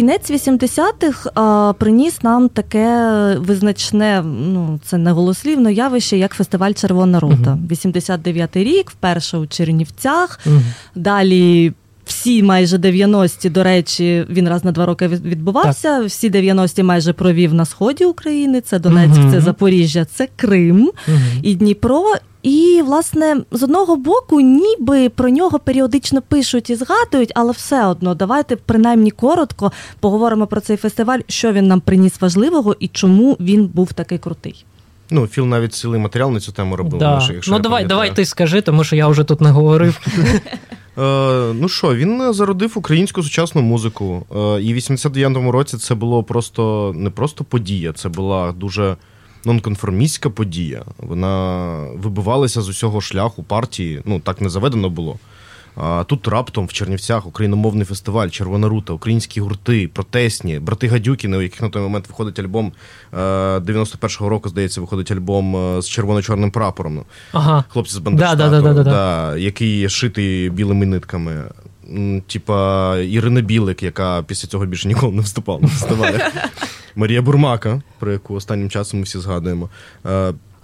Кінець 0.00 0.30
80-х 0.30 1.30
а, 1.34 1.72
приніс 1.78 2.22
нам 2.22 2.48
таке 2.48 3.36
визначне, 3.38 4.22
ну 4.24 4.80
це 4.84 4.98
не 4.98 5.12
голослівно 5.12 5.70
явище, 5.70 6.16
як 6.16 6.34
фестиваль 6.34 6.72
Червона 6.72 7.20
рота. 7.20 7.36
Uh-huh. 7.36 7.68
89-й 7.68 8.64
рік, 8.64 8.90
вперше 8.90 9.38
у 9.38 9.46
Чернівцях. 9.46 10.40
Uh-huh. 10.46 10.60
Далі. 10.94 11.72
Всі 12.04 12.42
майже 12.42 12.76
90-ті, 12.76 13.50
до 13.50 13.62
речі, 13.62 14.26
він 14.30 14.48
раз 14.48 14.64
на 14.64 14.72
два 14.72 14.86
роки 14.86 15.08
відбувався. 15.08 15.98
Так. 15.98 16.06
Всі 16.06 16.30
90-ті 16.30 16.82
майже 16.82 17.12
провів 17.12 17.54
на 17.54 17.64
сході 17.64 18.04
України. 18.04 18.60
Це 18.60 18.78
Донецьк, 18.78 19.20
uh-huh. 19.20 19.30
це 19.30 19.40
Запоріжжя, 19.40 20.04
це 20.04 20.28
Крим 20.36 20.90
і 21.42 21.54
Дніпро. 21.54 22.04
І, 22.42 22.82
власне, 22.86 23.36
з 23.50 23.62
одного 23.62 23.96
боку, 23.96 24.40
ніби 24.40 25.08
про 25.08 25.28
нього 25.28 25.58
періодично 25.58 26.22
пишуть 26.22 26.70
і 26.70 26.74
згадують, 26.74 27.32
але 27.34 27.52
все 27.52 27.86
одно 27.86 28.14
давайте 28.14 28.56
принаймні 28.56 29.10
коротко 29.10 29.72
поговоримо 30.00 30.46
про 30.46 30.60
цей 30.60 30.76
фестиваль, 30.76 31.20
що 31.28 31.52
він 31.52 31.66
нам 31.66 31.80
приніс 31.80 32.20
важливого 32.20 32.76
і 32.80 32.88
чому 32.88 33.36
він 33.40 33.66
був 33.66 33.92
такий 33.92 34.18
крутий. 34.18 34.64
Ну, 35.10 35.26
Філ 35.26 35.46
навіть 35.46 35.74
цілий 35.74 36.00
матеріал 36.00 36.32
на 36.32 36.40
цю 36.40 36.52
тему 36.52 36.76
робив. 36.76 36.98
Да. 36.98 37.14
Може, 37.14 37.34
якщо 37.34 37.52
Ну, 37.52 37.58
давай 37.58 37.84
давай 37.84 38.14
ти 38.14 38.24
скажи, 38.24 38.60
тому 38.60 38.84
що 38.84 38.96
я 38.96 39.08
вже 39.08 39.24
тут 39.24 39.40
не 39.40 39.50
говорив. 39.50 40.00
Е, 40.98 41.52
ну 41.54 41.68
що, 41.68 41.94
він 41.94 42.32
зародив 42.32 42.72
українську 42.74 43.22
сучасну 43.22 43.62
музику. 43.62 44.26
Е, 44.36 44.62
і 44.62 44.74
в 44.74 44.76
89-му 44.76 45.52
році 45.52 45.76
це 45.76 45.94
було 45.94 46.22
просто 46.22 46.92
не 46.96 47.10
просто 47.10 47.44
подія, 47.44 47.92
це 47.92 48.08
була 48.08 48.52
дуже 48.52 48.96
нонконформістська 49.44 50.30
подія. 50.30 50.82
Вона 50.98 51.74
вибивалася 51.94 52.62
з 52.62 52.68
усього 52.68 53.00
шляху 53.00 53.42
партії. 53.42 54.02
Ну 54.04 54.20
так 54.20 54.40
не 54.40 54.48
заведено 54.48 54.90
було. 54.90 55.18
А 55.76 56.04
тут 56.04 56.28
раптом 56.28 56.66
в 56.66 56.72
Чернівцях 56.72 57.26
україномовний 57.26 57.84
фестиваль, 57.84 58.28
Червона 58.28 58.68
рута, 58.68 58.92
українські 58.92 59.40
гурти, 59.40 59.88
протестні, 59.88 60.58
брати 60.58 60.88
Гадюкіни, 60.88 61.36
у 61.36 61.42
яких 61.42 61.62
на 61.62 61.68
той 61.68 61.82
момент 61.82 62.08
виходить 62.08 62.38
альбом 62.38 62.72
91-го 63.12 64.28
року, 64.28 64.48
здається, 64.48 64.80
виходить 64.80 65.10
альбом 65.10 65.56
е, 65.56 65.82
з 65.82 65.88
червоно-чорним 65.88 66.50
прапором. 66.50 67.04
Ага. 67.32 67.64
Хлопці 67.68 67.94
з 67.94 67.98
Бандерштату, 67.98 68.50
да, 68.50 68.60
да, 68.60 68.72
да, 68.74 68.82
да, 68.82 69.36
який 69.36 69.88
шитий 69.88 70.50
білими 70.50 70.86
нитками 70.86 71.44
типа 72.26 72.98
Ірина 72.98 73.40
Білик, 73.40 73.82
яка 73.82 74.22
після 74.22 74.48
цього 74.48 74.66
більше 74.66 74.88
ніколи 74.88 75.12
не 75.12 75.22
фестивалях. 75.68 76.32
Марія 76.96 77.22
Бурмака, 77.22 77.82
про 77.98 78.12
яку 78.12 78.34
останнім 78.34 78.70
часом 78.70 79.00
ми 79.00 79.04
всі 79.04 79.18
згадуємо. 79.18 79.68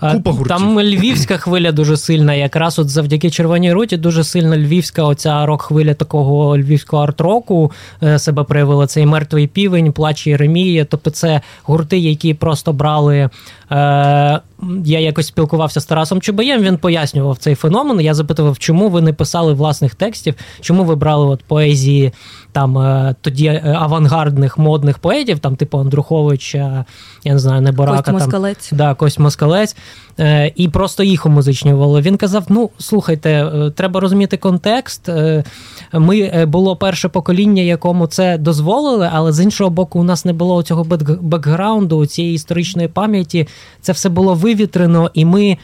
Купа 0.00 0.30
гуртів. 0.30 0.56
Там 0.56 0.80
львівська 0.80 1.36
хвиля 1.36 1.72
дуже 1.72 1.96
сильна. 1.96 2.34
Якраз 2.34 2.78
от 2.78 2.88
завдяки 2.88 3.30
червоній 3.30 3.72
руті 3.72 3.96
дуже 3.96 4.24
сильна 4.24 4.56
львівська 4.56 5.02
оця 5.02 5.46
рок-хвиля 5.46 5.94
такого 5.94 6.58
львівського 6.58 7.02
арт-року 7.02 7.72
е, 8.02 8.18
себе 8.18 8.42
проявила. 8.44 8.86
Цей 8.86 9.06
мертвий 9.06 9.46
півень, 9.46 9.92
плач 9.92 10.26
Єремія. 10.26 10.84
Тобто 10.84 11.10
це 11.10 11.40
гурти, 11.62 11.98
які 11.98 12.34
просто 12.34 12.72
брали. 12.72 13.16
Е, 13.16 13.30
Я 14.84 15.00
якось 15.00 15.26
спілкувався 15.26 15.80
з 15.80 15.86
Тарасом 15.86 16.20
Чубаєм, 16.20 16.62
він 16.62 16.78
пояснював 16.78 17.38
цей 17.38 17.54
феномен. 17.54 18.00
Я 18.00 18.14
запитував, 18.14 18.58
чому 18.58 18.88
ви 18.88 19.00
не 19.00 19.12
писали 19.12 19.52
власних 19.52 19.94
текстів, 19.94 20.34
чому 20.60 20.84
ви 20.84 20.96
брали 20.96 21.26
от 21.26 21.42
поезії 21.42 22.12
там 22.56 22.78
е, 22.78 23.14
тоді 23.20 23.46
е, 23.46 23.76
авангардних 23.78 24.58
модних 24.58 24.98
поетів, 24.98 25.38
там 25.38 25.56
типу 25.56 25.78
Андруховича, 25.78 26.84
я 27.24 27.32
не 27.32 27.38
знаю, 27.38 27.62
Неборака. 27.62 28.12
Кость 28.12 28.24
Москалець. 28.24 28.72
Да, 28.72 28.94
Кость 28.94 29.18
Москалець. 29.18 29.76
Е, 30.20 30.52
і 30.56 30.68
просто 30.68 31.02
їх 31.02 31.26
умузичнювали. 31.26 32.00
Він 32.00 32.16
казав: 32.16 32.44
ну, 32.48 32.70
слухайте, 32.78 33.50
треба 33.74 34.00
розуміти 34.00 34.36
контекст. 34.36 35.10
Ми 35.92 36.46
було 36.46 36.76
перше 36.76 37.08
покоління, 37.08 37.62
якому 37.62 38.06
це 38.06 38.38
дозволили, 38.38 39.10
але 39.12 39.32
з 39.32 39.40
іншого 39.40 39.70
боку, 39.70 40.00
у 40.00 40.04
нас 40.04 40.24
не 40.24 40.32
було 40.32 40.62
цього 40.62 40.84
бекграунду, 41.20 42.06
цієї 42.06 42.34
історичної 42.34 42.88
пам'яті. 42.88 43.48
Це 43.80 43.92
все 43.92 44.08
було 44.08 44.34
вивітрено, 44.34 45.10
і 45.14 45.24
ми 45.24 45.58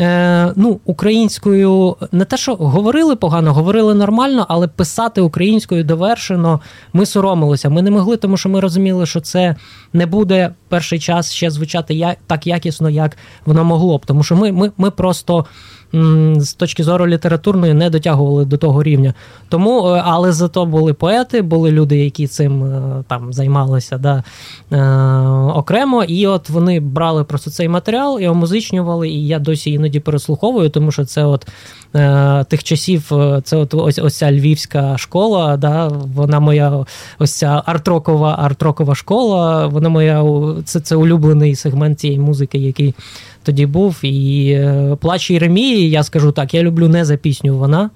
е, 0.00 0.52
ну, 0.56 0.80
українською 0.84 1.96
не 2.12 2.24
те, 2.24 2.36
що 2.36 2.54
говорили 2.54 3.16
погано, 3.16 3.54
говорили 3.54 3.94
нормально, 3.94 4.46
але 4.48 4.68
писати 4.68 5.20
українською 5.20 5.84
довершено 5.84 6.60
ми 6.92 7.06
соромилися. 7.06 7.70
Ми 7.70 7.82
не 7.82 7.90
могли, 7.90 8.16
тому 8.16 8.36
що 8.36 8.48
ми 8.48 8.60
розуміли, 8.60 9.06
що 9.06 9.20
це 9.20 9.56
не 9.92 10.06
буде 10.06 10.50
перший 10.68 10.98
час 10.98 11.32
ще 11.32 11.50
звучати 11.50 12.16
так 12.26 12.46
якісно, 12.46 12.90
як 12.90 13.16
воно 13.46 13.64
могло 13.64 13.98
б. 13.98 14.06
Тому 14.06 14.22
що 14.22 14.36
ми, 14.36 14.52
ми, 14.52 14.72
ми 14.76 14.90
просто 14.90 15.46
з 16.36 16.54
точки 16.54 16.84
зору 16.84 17.06
літературної 17.06 17.74
не 17.74 17.90
дотягували 17.90 18.44
до 18.44 18.56
того 18.56 18.82
рівня. 18.82 19.14
Тому, 19.48 19.88
е, 19.88 20.02
але 20.04 20.32
зато 20.32 20.66
були 20.66 20.92
поети, 20.92 21.42
були 21.42 21.70
люди, 21.70 21.98
які 21.98 22.26
цим 22.26 22.64
е, 22.64 23.04
там 23.08 23.32
займалися 23.32 23.98
да, 23.98 24.22
е, 24.72 24.82
окремо. 25.58 26.04
І 26.04 26.26
от 26.26 26.50
вони 26.50 26.80
брали 26.80 27.24
просто 27.24 27.50
цей 27.50 27.68
матеріал 27.68 28.20
і 28.20 28.28
омузичнювали. 28.28 29.08
І 29.08 29.26
я 29.26 29.38
досі 29.38 29.70
іноді 29.70 30.00
переслуховую, 30.00 30.68
тому 30.70 30.92
що 30.92 31.04
це 31.04 31.24
от 31.24 31.46
тих 32.48 32.64
часів, 32.64 33.12
це 33.44 33.56
от 33.56 33.74
ось 33.74 33.98
ось 33.98 34.16
ця 34.16 34.32
львівська 34.32 34.98
школа. 34.98 35.56
да, 35.56 35.88
Вона 35.88 36.40
моя 36.40 36.84
ось 37.18 37.32
ця 37.32 37.62
артрокова 37.66 38.36
артрокова 38.38 38.94
школа. 38.94 39.66
Вона 39.66 39.88
моя 39.88 40.24
це, 40.64 40.80
це 40.80 40.96
улюблений 40.96 41.54
сегмент 41.54 42.00
цієї 42.00 42.18
музики, 42.18 42.58
який 42.58 42.94
тоді 43.48 43.66
був. 43.66 43.96
І 44.02 44.50
е, 44.50 44.96
плач 45.00 45.30
Єремії, 45.30 45.90
я 45.90 46.02
скажу 46.02 46.32
так, 46.32 46.54
я 46.54 46.62
люблю 46.62 46.88
не 46.88 47.04
за 47.04 47.16
пісню 47.16 47.58
вона. 47.58 47.90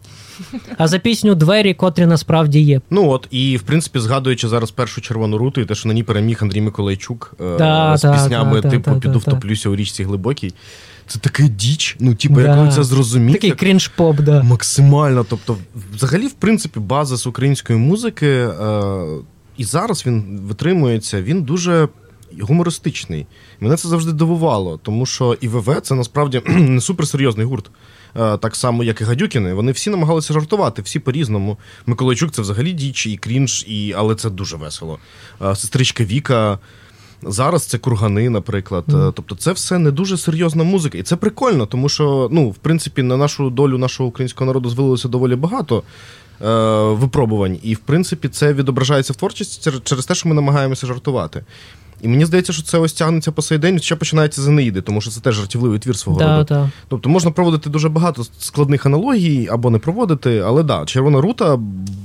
А 0.79 0.88
за 0.88 0.99
пісню 0.99 1.35
двері, 1.35 1.75
котрі 1.75 2.07
насправді 2.07 2.61
є. 2.61 2.81
Ну 2.91 3.11
от, 3.11 3.29
і 3.31 3.57
в 3.57 3.62
принципі, 3.62 3.99
згадуючи 3.99 4.49
зараз 4.49 4.71
першу 4.71 5.01
червону 5.01 5.38
руту, 5.38 5.61
і 5.61 5.65
те, 5.65 5.75
що 5.75 5.88
на 5.88 5.95
ній 5.95 6.03
переміг 6.03 6.38
Андрій 6.43 6.61
Миколайчук 6.61 7.35
е, 7.41 7.57
да, 7.59 7.97
з 7.97 8.12
піснями, 8.12 8.61
да, 8.61 8.71
типу, 8.71 8.91
да, 8.91 9.01
піду 9.01 9.19
втоплюся 9.19 9.69
у 9.69 9.77
річці 9.77 10.05
глибокій. 10.05 10.53
Це 11.07 11.19
таке 11.19 11.43
діч, 11.43 11.97
ну, 12.01 12.15
типу, 12.15 12.41
як 12.41 12.59
ви 12.59 12.69
це 12.69 12.83
зрозуміти. 12.83 13.38
Такий 13.38 13.53
крінж-поп, 13.53 14.21
да. 14.21 14.43
Максимально. 14.43 15.27
Тобто, 15.29 15.57
взагалі, 15.95 16.27
в 16.27 16.33
принципі, 16.33 16.81
база 16.81 17.17
з 17.17 17.27
української 17.27 17.79
музики, 17.79 18.29
е, 18.29 18.51
і 19.57 19.65
зараз 19.65 20.07
він 20.07 20.41
витримується, 20.43 21.23
він 21.23 21.43
дуже 21.43 21.88
гумористичний. 22.40 23.27
Мене 23.61 23.77
це 23.77 23.88
завжди 23.88 24.12
дивувало, 24.12 24.81
тому 24.83 25.07
що 25.07 25.37
ІВВ 25.40 25.81
це 25.81 25.95
насправді 25.95 26.42
не 26.47 26.81
суперсерйозний 26.81 27.47
гурт. 27.47 27.71
Е, 28.16 28.37
так 28.37 28.57
само, 28.57 28.85
як 28.85 29.01
і 29.01 29.05
Гадюкіни. 29.05 29.55
Вони 29.55 29.73
всі 29.73 29.90
намагалися 29.90 30.33
жартувати, 30.33 30.83
всі 30.83 30.99
по-різному. 30.99 31.59
Миколайчук 31.87 32.31
це 32.31 32.42
взагалі 32.42 32.73
діч 32.73 33.07
і 33.07 33.16
крінж, 33.16 33.64
і... 33.68 33.95
але 33.97 34.14
це 34.14 34.31
дуже 34.31 34.57
весело. 34.57 34.99
Е, 35.42 35.57
сестричка 35.57 36.05
Віка. 36.05 36.59
Зараз 37.23 37.66
це 37.66 37.79
кургани, 37.79 38.31
наприклад. 38.31 38.85
Mm. 38.88 39.12
Тобто, 39.12 39.35
це 39.35 39.53
все 39.53 39.79
не 39.79 39.90
дуже 39.90 40.16
серйозна 40.16 40.64
музика. 40.64 40.99
І 40.99 41.03
це 41.03 41.16
прикольно, 41.16 41.66
тому 41.66 41.88
що, 41.88 42.29
ну, 42.33 42.51
в 42.51 42.57
принципі, 42.57 43.03
на 43.03 43.16
нашу 43.16 43.51
долю 43.51 43.79
нашого 43.79 44.09
українського 44.09 44.47
народу 44.47 44.71
звилося 44.71 45.09
доволі 45.09 45.37
багато 45.37 45.83
е, 46.40 46.47
випробувань. 46.95 47.59
І, 47.62 47.75
в 47.75 47.79
принципі, 47.79 48.29
це 48.29 48.53
відображається 48.53 49.12
в 49.12 49.16
творчості 49.16 49.71
через 49.85 50.07
те, 50.07 50.14
що 50.14 50.29
ми 50.29 50.35
намагаємося 50.35 50.87
жартувати. 50.87 51.45
І 52.03 52.09
мені 52.09 52.25
здається, 52.25 52.53
що 52.53 52.62
це 52.62 52.79
ось 52.79 52.93
тягнеться 52.93 53.33
по 53.33 53.43
сей 53.43 53.59
день, 53.59 53.79
ще 53.79 53.97
починається 53.97 54.43
з 54.43 54.49
Енеїди, 54.49 54.81
тому 54.81 55.01
що 55.01 55.11
це 55.11 55.21
теж 55.21 55.35
жартівливий 55.35 55.79
твір 55.79 55.97
свого 55.97 56.19
да, 56.19 56.37
роду. 56.37 56.55
Да. 56.55 56.71
Тобто 56.88 57.09
можна 57.09 57.31
проводити 57.31 57.71
дуже 57.71 57.88
багато 57.88 58.25
складних 58.38 58.87
аналогій 58.87 59.49
або 59.51 59.71
не 59.71 59.79
проводити, 59.79 60.38
але 60.38 60.62
да, 60.62 60.85
червона 60.85 61.21
рута 61.21 61.59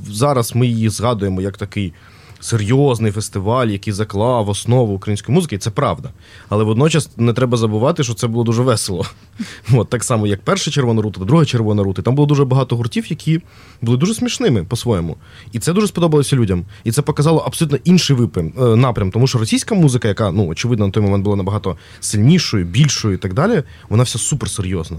зараз 0.09 0.55
ми 0.55 0.67
її 0.67 0.89
згадуємо 0.89 1.41
як 1.41 1.57
такий 1.57 1.93
серйозний 2.39 3.11
фестиваль, 3.11 3.67
який 3.67 3.93
заклав 3.93 4.49
основу 4.49 4.93
української 4.93 5.35
музики, 5.35 5.57
це 5.57 5.69
правда. 5.69 6.09
Але 6.49 6.63
водночас 6.63 7.09
не 7.17 7.33
треба 7.33 7.57
забувати, 7.57 8.03
що 8.03 8.13
це 8.13 8.27
було 8.27 8.43
дуже 8.43 8.61
весело. 8.61 9.05
От 9.73 9.89
Так 9.89 10.03
само, 10.03 10.27
як 10.27 10.41
перша 10.41 10.71
червона 10.71 11.01
рута, 11.01 11.25
друга 11.25 11.45
червона 11.45 11.83
рута. 11.83 12.01
Там 12.01 12.15
було 12.15 12.25
дуже 12.25 12.45
багато 12.45 12.75
гуртів, 12.75 13.05
які 13.09 13.41
були 13.81 13.97
дуже 13.97 14.13
смішними 14.13 14.63
по-своєму. 14.63 15.17
І 15.51 15.59
це 15.59 15.73
дуже 15.73 15.87
сподобалося 15.87 16.35
людям. 16.35 16.65
І 16.83 16.91
це 16.91 17.01
показало 17.01 17.39
абсолютно 17.39 17.77
інший 17.83 18.15
випрям, 18.15 18.53
е, 18.59 18.75
напрям. 18.75 19.11
Тому 19.11 19.27
що 19.27 19.39
російська 19.39 19.75
музика, 19.75 20.07
яка, 20.07 20.31
ну, 20.31 20.47
очевидно, 20.47 20.85
на 20.85 20.91
той 20.91 21.03
момент 21.03 21.23
була 21.23 21.35
набагато 21.35 21.77
сильнішою, 21.99 22.65
більшою 22.65 23.13
і 23.13 23.17
так 23.17 23.33
далі, 23.33 23.63
вона 23.89 24.03
вся 24.03 24.19
суперсерйозна. 24.19 24.97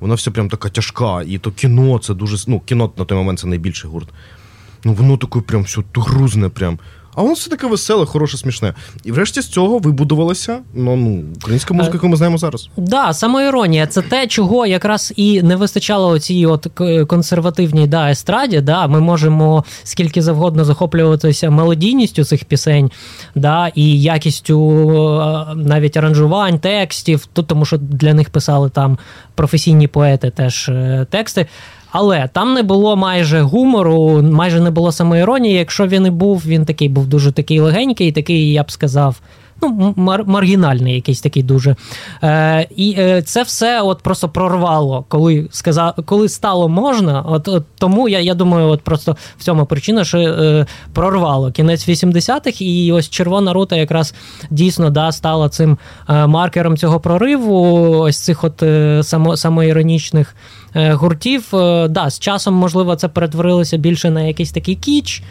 Вона 0.00 0.14
вся 0.14 0.30
прям 0.30 0.48
така 0.48 0.68
тяжка. 0.68 1.22
І 1.26 1.38
то 1.38 1.50
кіно 1.50 1.98
це 1.98 2.14
дуже. 2.14 2.36
Ну, 2.46 2.60
кіно 2.60 2.90
на 2.96 3.04
той 3.04 3.18
момент 3.18 3.38
це 3.38 3.46
найбільший 3.46 3.90
гурт. 3.90 4.08
Ну 4.86 4.92
воно 4.92 5.16
таке 5.16 5.40
прям 5.40 5.64
все 5.64 5.82
грузне 5.94 6.48
прям. 6.48 6.78
А 7.16 7.22
воно 7.22 7.34
все 7.34 7.50
таке 7.50 7.66
веселе, 7.66 8.06
хороше, 8.06 8.36
смішне. 8.36 8.74
І 9.04 9.12
врешті 9.12 9.40
з 9.40 9.48
цього 9.48 9.78
вибудувалася 9.78 10.58
ну, 10.74 10.96
ну, 10.96 11.24
українська 11.36 11.74
музика, 11.74 11.94
яку 11.94 12.08
ми 12.08 12.16
знаємо 12.16 12.38
зараз. 12.38 12.68
Так, 12.76 12.84
да, 12.84 13.12
самоіронія. 13.12 13.86
Це 13.86 14.02
те, 14.02 14.26
чого 14.26 14.66
якраз 14.66 15.12
і 15.16 15.42
не 15.42 15.56
вистачало 15.56 16.18
цій 16.18 16.46
от 16.46 16.66
консервативній 17.08 17.86
да, 17.86 18.10
естраді. 18.10 18.60
Да, 18.60 18.86
Ми 18.86 19.00
можемо 19.00 19.64
скільки 19.82 20.22
завгодно 20.22 20.64
захоплюватися 20.64 21.50
мелодійністю 21.50 22.24
цих 22.24 22.44
пісень, 22.44 22.90
да, 23.34 23.68
і 23.74 24.00
якістю 24.00 24.60
навіть 25.56 25.96
аранжувань, 25.96 26.58
текстів, 26.58 27.26
тому 27.26 27.64
що 27.64 27.76
для 27.78 28.14
них 28.14 28.30
писали 28.30 28.70
там 28.70 28.98
професійні 29.34 29.88
поети 29.88 30.30
теж 30.30 30.68
е, 30.68 31.06
тексти. 31.10 31.46
Але 31.98 32.28
там 32.32 32.54
не 32.54 32.62
було 32.62 32.96
майже 32.96 33.40
гумору, 33.40 34.22
майже 34.22 34.60
не 34.60 34.70
було 34.70 34.92
самоіронії. 34.92 35.54
Якщо 35.54 35.86
він 35.86 36.06
і 36.06 36.10
був, 36.10 36.42
він 36.46 36.64
такий 36.64 36.88
був 36.88 37.06
дуже 37.06 37.32
такий 37.32 37.60
легенький, 37.60 38.12
такий, 38.12 38.52
я 38.52 38.62
б 38.62 38.70
сказав. 38.70 39.20
Ну, 39.62 39.94
мар- 39.96 40.24
маргінальний, 40.26 40.94
якийсь 40.94 41.20
такий 41.20 41.42
дуже. 41.42 41.76
Е, 42.22 42.68
І 42.76 42.94
е, 42.98 43.22
це 43.22 43.42
все 43.42 43.80
от 43.82 44.02
просто 44.02 44.28
прорвало, 44.28 45.04
коли 45.08 45.48
сказав, 45.50 45.94
коли 46.04 46.28
стало 46.28 46.68
можна. 46.68 47.22
От, 47.22 47.48
от 47.48 47.64
Тому 47.78 48.08
я 48.08 48.20
я 48.20 48.34
думаю, 48.34 48.68
от 48.68 48.82
просто 48.82 49.16
в 49.38 49.42
цьому 49.42 49.66
причина, 49.66 50.04
що 50.04 50.18
е, 50.18 50.66
прорвало 50.92 51.52
кінець 51.52 51.88
80-х, 51.88 52.60
і 52.60 52.92
ось 52.92 53.10
червона 53.10 53.52
рута 53.52 53.76
якраз 53.76 54.14
дійсно 54.50 54.90
да, 54.90 55.12
стала 55.12 55.48
цим 55.48 55.78
е, 56.08 56.26
маркером 56.26 56.76
цього 56.76 57.00
прориву, 57.00 57.88
ось 57.98 58.18
цих 58.18 58.44
от 58.44 58.62
е, 58.62 59.02
само, 59.02 59.36
самоіронічних 59.36 60.34
Е, 60.76 60.92
гуртів. 60.92 61.48
Да, 61.88 62.10
З 62.10 62.18
часом, 62.18 62.54
можливо, 62.54 62.96
це 62.96 63.08
перетворилося 63.08 63.76
більше 63.76 64.10
на 64.10 64.22
якийсь 64.22 64.52
такий 64.52 64.74
кіч. 64.74 65.22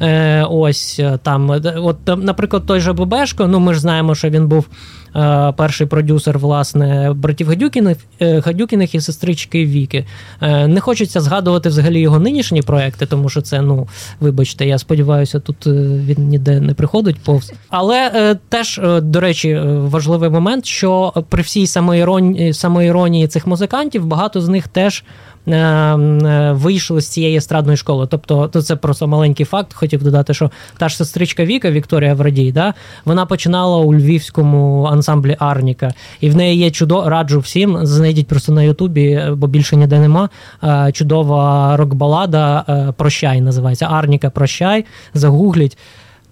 Е, 0.00 0.42
ось 0.50 1.00
там, 1.22 1.50
от, 1.76 1.96
наприклад, 2.06 2.66
той 2.66 2.80
же 2.80 2.92
Бобешко, 2.92 3.46
ну 3.46 3.60
ми 3.60 3.74
ж 3.74 3.80
знаємо, 3.80 4.14
що 4.14 4.30
він 4.30 4.48
був 4.48 4.68
Е, 5.16 5.52
перший 5.56 5.86
продюсер 5.86 6.38
власне 6.38 7.12
братів 7.16 7.48
Гадюкіних 7.48 7.96
е, 8.20 8.40
Гадюкіних 8.40 8.94
і 8.94 9.00
сестрички 9.00 9.66
Віки. 9.66 10.06
Е, 10.40 10.66
не 10.66 10.80
хочеться 10.80 11.20
згадувати 11.20 11.68
взагалі 11.68 12.00
його 12.00 12.18
нинішні 12.18 12.62
проекти, 12.62 13.06
тому 13.06 13.28
що 13.28 13.40
це, 13.40 13.62
ну 13.62 13.88
вибачте, 14.20 14.66
я 14.66 14.78
сподіваюся, 14.78 15.40
тут 15.40 15.66
він 15.66 16.28
ніде 16.28 16.60
не 16.60 16.74
приходить 16.74 17.16
повз. 17.24 17.52
Але 17.68 18.36
теж, 18.48 18.80
до 19.02 19.20
речі, 19.20 19.60
важливий 19.64 20.30
момент, 20.30 20.66
що 20.66 21.12
при 21.28 21.42
всій 21.42 21.66
самоіронії, 21.66 22.52
самоіронії 22.52 23.28
цих 23.28 23.46
музикантів 23.46 24.06
багато 24.06 24.40
з 24.40 24.48
них 24.48 24.68
теж. 24.68 25.04
Е, 25.48 25.56
е, 25.56 26.52
вийшли 26.52 27.00
з 27.00 27.08
цієї 27.08 27.36
естрадної 27.36 27.76
школи. 27.76 28.06
Тобто, 28.10 28.48
то 28.48 28.62
це 28.62 28.76
просто 28.76 29.06
маленький 29.06 29.46
факт. 29.46 29.74
Хотів 29.74 30.02
додати, 30.02 30.34
що 30.34 30.50
та 30.78 30.88
ж 30.88 30.96
сестричка 30.96 31.44
Віка 31.44 31.70
Вікторія 31.70 32.14
Врадій, 32.14 32.52
да, 32.52 32.74
вона 33.04 33.26
починала 33.26 33.76
у 33.76 33.94
львівському 33.94 34.84
ансамблі 34.84 35.36
Арніка, 35.38 35.94
і 36.20 36.30
в 36.30 36.36
неї 36.36 36.58
є 36.58 36.70
чудо, 36.70 37.08
раджу 37.08 37.40
всім. 37.40 37.78
Знайдіть 37.86 38.26
просто 38.26 38.52
на 38.52 38.62
Ютубі, 38.62 39.22
бо 39.36 39.46
більше 39.46 39.76
ніде 39.76 40.00
нема. 40.00 40.28
Е, 40.64 40.90
чудова 40.92 41.76
рок-балада 41.76 42.64
Прощай 42.96 43.40
називається 43.40 43.86
Арніка 43.90 44.30
Прощай. 44.30 44.84
Загугліть. 45.14 45.78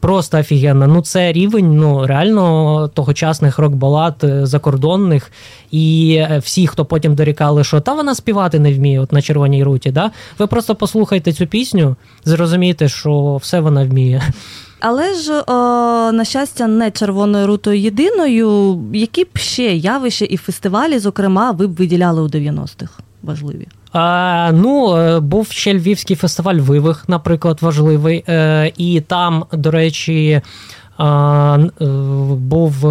Просто 0.07 0.39
офігенно. 0.39 0.87
Ну, 0.87 1.03
це 1.03 1.33
рівень 1.33 1.77
ну, 1.77 2.07
реально 2.07 2.89
тогочасних 2.95 3.59
рок-балад 3.59 4.15
е, 4.25 4.47
закордонних. 4.47 5.33
І 5.71 6.17
е, 6.19 6.39
всі, 6.39 6.67
хто 6.67 6.85
потім 6.85 7.15
дорікали, 7.15 7.65
що 7.65 7.81
та 7.81 7.95
вона 7.95 8.15
співати 8.15 8.59
не 8.59 8.75
вміє 8.75 9.01
от 9.01 9.13
на 9.13 9.23
червоній 9.23 9.65
руті. 9.65 9.91
Да? 9.91 10.11
Ви 10.39 10.47
просто 10.47 10.75
послухайте 10.75 11.33
цю 11.33 11.47
пісню, 11.47 11.97
зрозумієте, 12.25 12.89
що 12.89 13.37
все 13.43 13.61
вона 13.61 13.85
вміє. 13.85 14.23
Але 14.81 15.15
ж, 15.15 15.41
о, 15.47 15.53
на 16.13 16.25
щастя, 16.25 16.67
не 16.67 16.91
червоною 16.91 17.47
рутою 17.47 17.81
єдиною. 17.81 18.79
Які 18.95 19.25
б 19.25 19.29
ще 19.35 19.63
явища 19.77 20.25
і 20.25 20.37
фестивалі, 20.37 20.99
зокрема, 20.99 21.51
ви 21.51 21.67
б 21.67 21.75
виділяли 21.75 22.23
у 22.23 22.29
90-х 22.29 22.93
важливі? 23.23 23.67
Ну, 24.53 24.97
е, 24.97 25.21
був 25.21 25.47
ще 25.51 25.75
Львівський 25.75 26.17
фестиваль 26.17 26.55
Вивих, 26.55 27.05
наприклад, 27.09 27.59
важливий. 27.61 28.25
Е, 28.29 28.73
і 28.77 29.01
там, 29.01 29.45
до 29.53 29.71
речі, 29.71 30.31
е, 30.31 30.43
був 32.31 32.85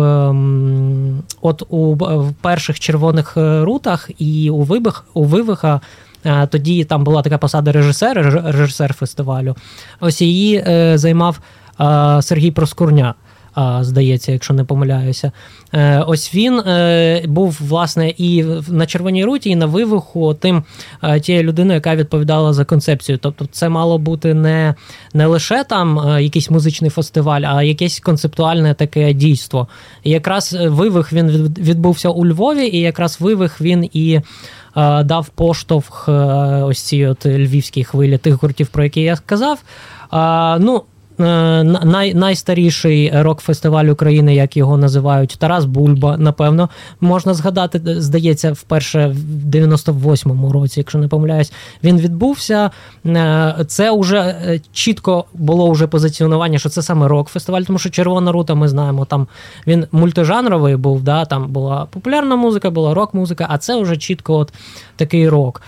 от 1.41 1.63
у 1.69 1.97
перших 2.41 2.79
червоних 2.79 3.33
рутах 3.37 4.09
і 4.17 4.49
у 4.49 4.61
Вивих, 4.61 5.05
у 5.13 5.23
Вивиха. 5.23 5.81
Тоді 6.49 6.83
там 6.83 7.03
була 7.03 7.21
така 7.21 7.37
посада 7.37 7.71
режисера, 7.71 8.51
режисер 8.51 8.93
фестивалю. 8.93 9.55
Ось 9.99 10.21
її 10.21 10.63
займав 10.97 11.39
Сергій 12.21 12.51
Проскурня 12.51 13.13
здається, 13.81 14.31
якщо 14.31 14.53
не 14.53 14.63
помиляюся. 14.63 15.31
Е, 15.73 16.03
ось 16.07 16.35
він 16.35 16.59
е, 16.59 17.23
був 17.27 17.57
власне 17.61 18.09
і 18.09 18.43
на 18.67 18.85
червоній 18.85 19.25
руті, 19.25 19.49
і 19.49 19.55
на 19.55 19.65
вивиху 19.65 20.33
тим 20.33 20.63
е, 21.03 21.19
тією 21.19 21.43
людиною, 21.43 21.75
яка 21.75 21.95
відповідала 21.95 22.53
за 22.53 22.65
концепцію. 22.65 23.17
Тобто, 23.17 23.47
це 23.51 23.69
мало 23.69 23.97
бути 23.97 24.33
не 24.33 24.75
не 25.13 25.25
лише 25.25 25.63
там 25.63 26.17
якийсь 26.19 26.49
музичний 26.49 26.89
фестиваль, 26.89 27.41
а 27.41 27.63
якесь 27.63 27.99
концептуальне 27.99 28.73
таке 28.73 29.13
дійство. 29.13 29.67
І 30.03 30.09
якраз 30.09 30.57
вивих 30.61 31.13
він 31.13 31.53
відбувся 31.57 32.09
у 32.09 32.25
Львові, 32.25 32.67
і 32.67 32.79
якраз 32.79 33.21
вивих 33.21 33.61
він 33.61 33.89
і. 33.93 34.21
Дав 35.03 35.29
поштовх 35.29 36.09
ось 36.63 36.81
цій 36.81 37.05
от 37.05 37.25
львівській 37.25 37.83
хвилі 37.83 38.17
тих 38.17 38.41
гуртів, 38.41 38.67
про 38.67 38.83
які 38.83 39.01
я 39.01 39.15
сказав. 39.15 39.63
Ну, 40.59 40.83
най, 41.17 42.13
найстаріший 42.13 43.11
рок-фестиваль 43.13 43.85
України, 43.85 44.35
як 44.35 44.57
його 44.57 44.77
називають, 44.77 45.35
Тарас 45.39 45.65
Бульба, 45.65 46.17
напевно, 46.17 46.69
можна 47.01 47.33
згадати, 47.33 47.81
здається, 48.01 48.51
вперше 48.51 49.07
в 49.07 49.49
98-му 49.49 50.51
році, 50.51 50.79
якщо 50.79 50.97
не 50.97 51.07
помиляюсь, 51.07 51.53
він 51.83 51.97
відбувся. 51.97 52.71
Е, 53.05 53.55
це 53.67 53.99
вже 53.99 54.17
е, 54.17 54.59
чітко 54.73 55.25
було 55.33 55.71
вже 55.71 55.87
позиціонування, 55.87 56.59
що 56.59 56.69
це 56.69 56.81
саме 56.81 57.07
рок-фестиваль, 57.07 57.61
тому 57.61 57.79
що 57.79 57.89
Червона 57.89 58.31
рута, 58.31 58.55
ми 58.55 58.67
знаємо, 58.67 59.05
там 59.05 59.27
він 59.67 59.85
мультижанровий 59.91 60.75
був, 60.75 61.01
да, 61.01 61.25
там 61.25 61.47
була 61.47 61.85
популярна 61.85 62.35
музика, 62.35 62.69
була 62.69 62.93
рок-музика, 62.93 63.47
а 63.49 63.57
це 63.57 63.81
вже 63.81 63.97
чітко 63.97 64.37
от 64.37 64.53
такий 64.95 65.29
рок. 65.29 65.61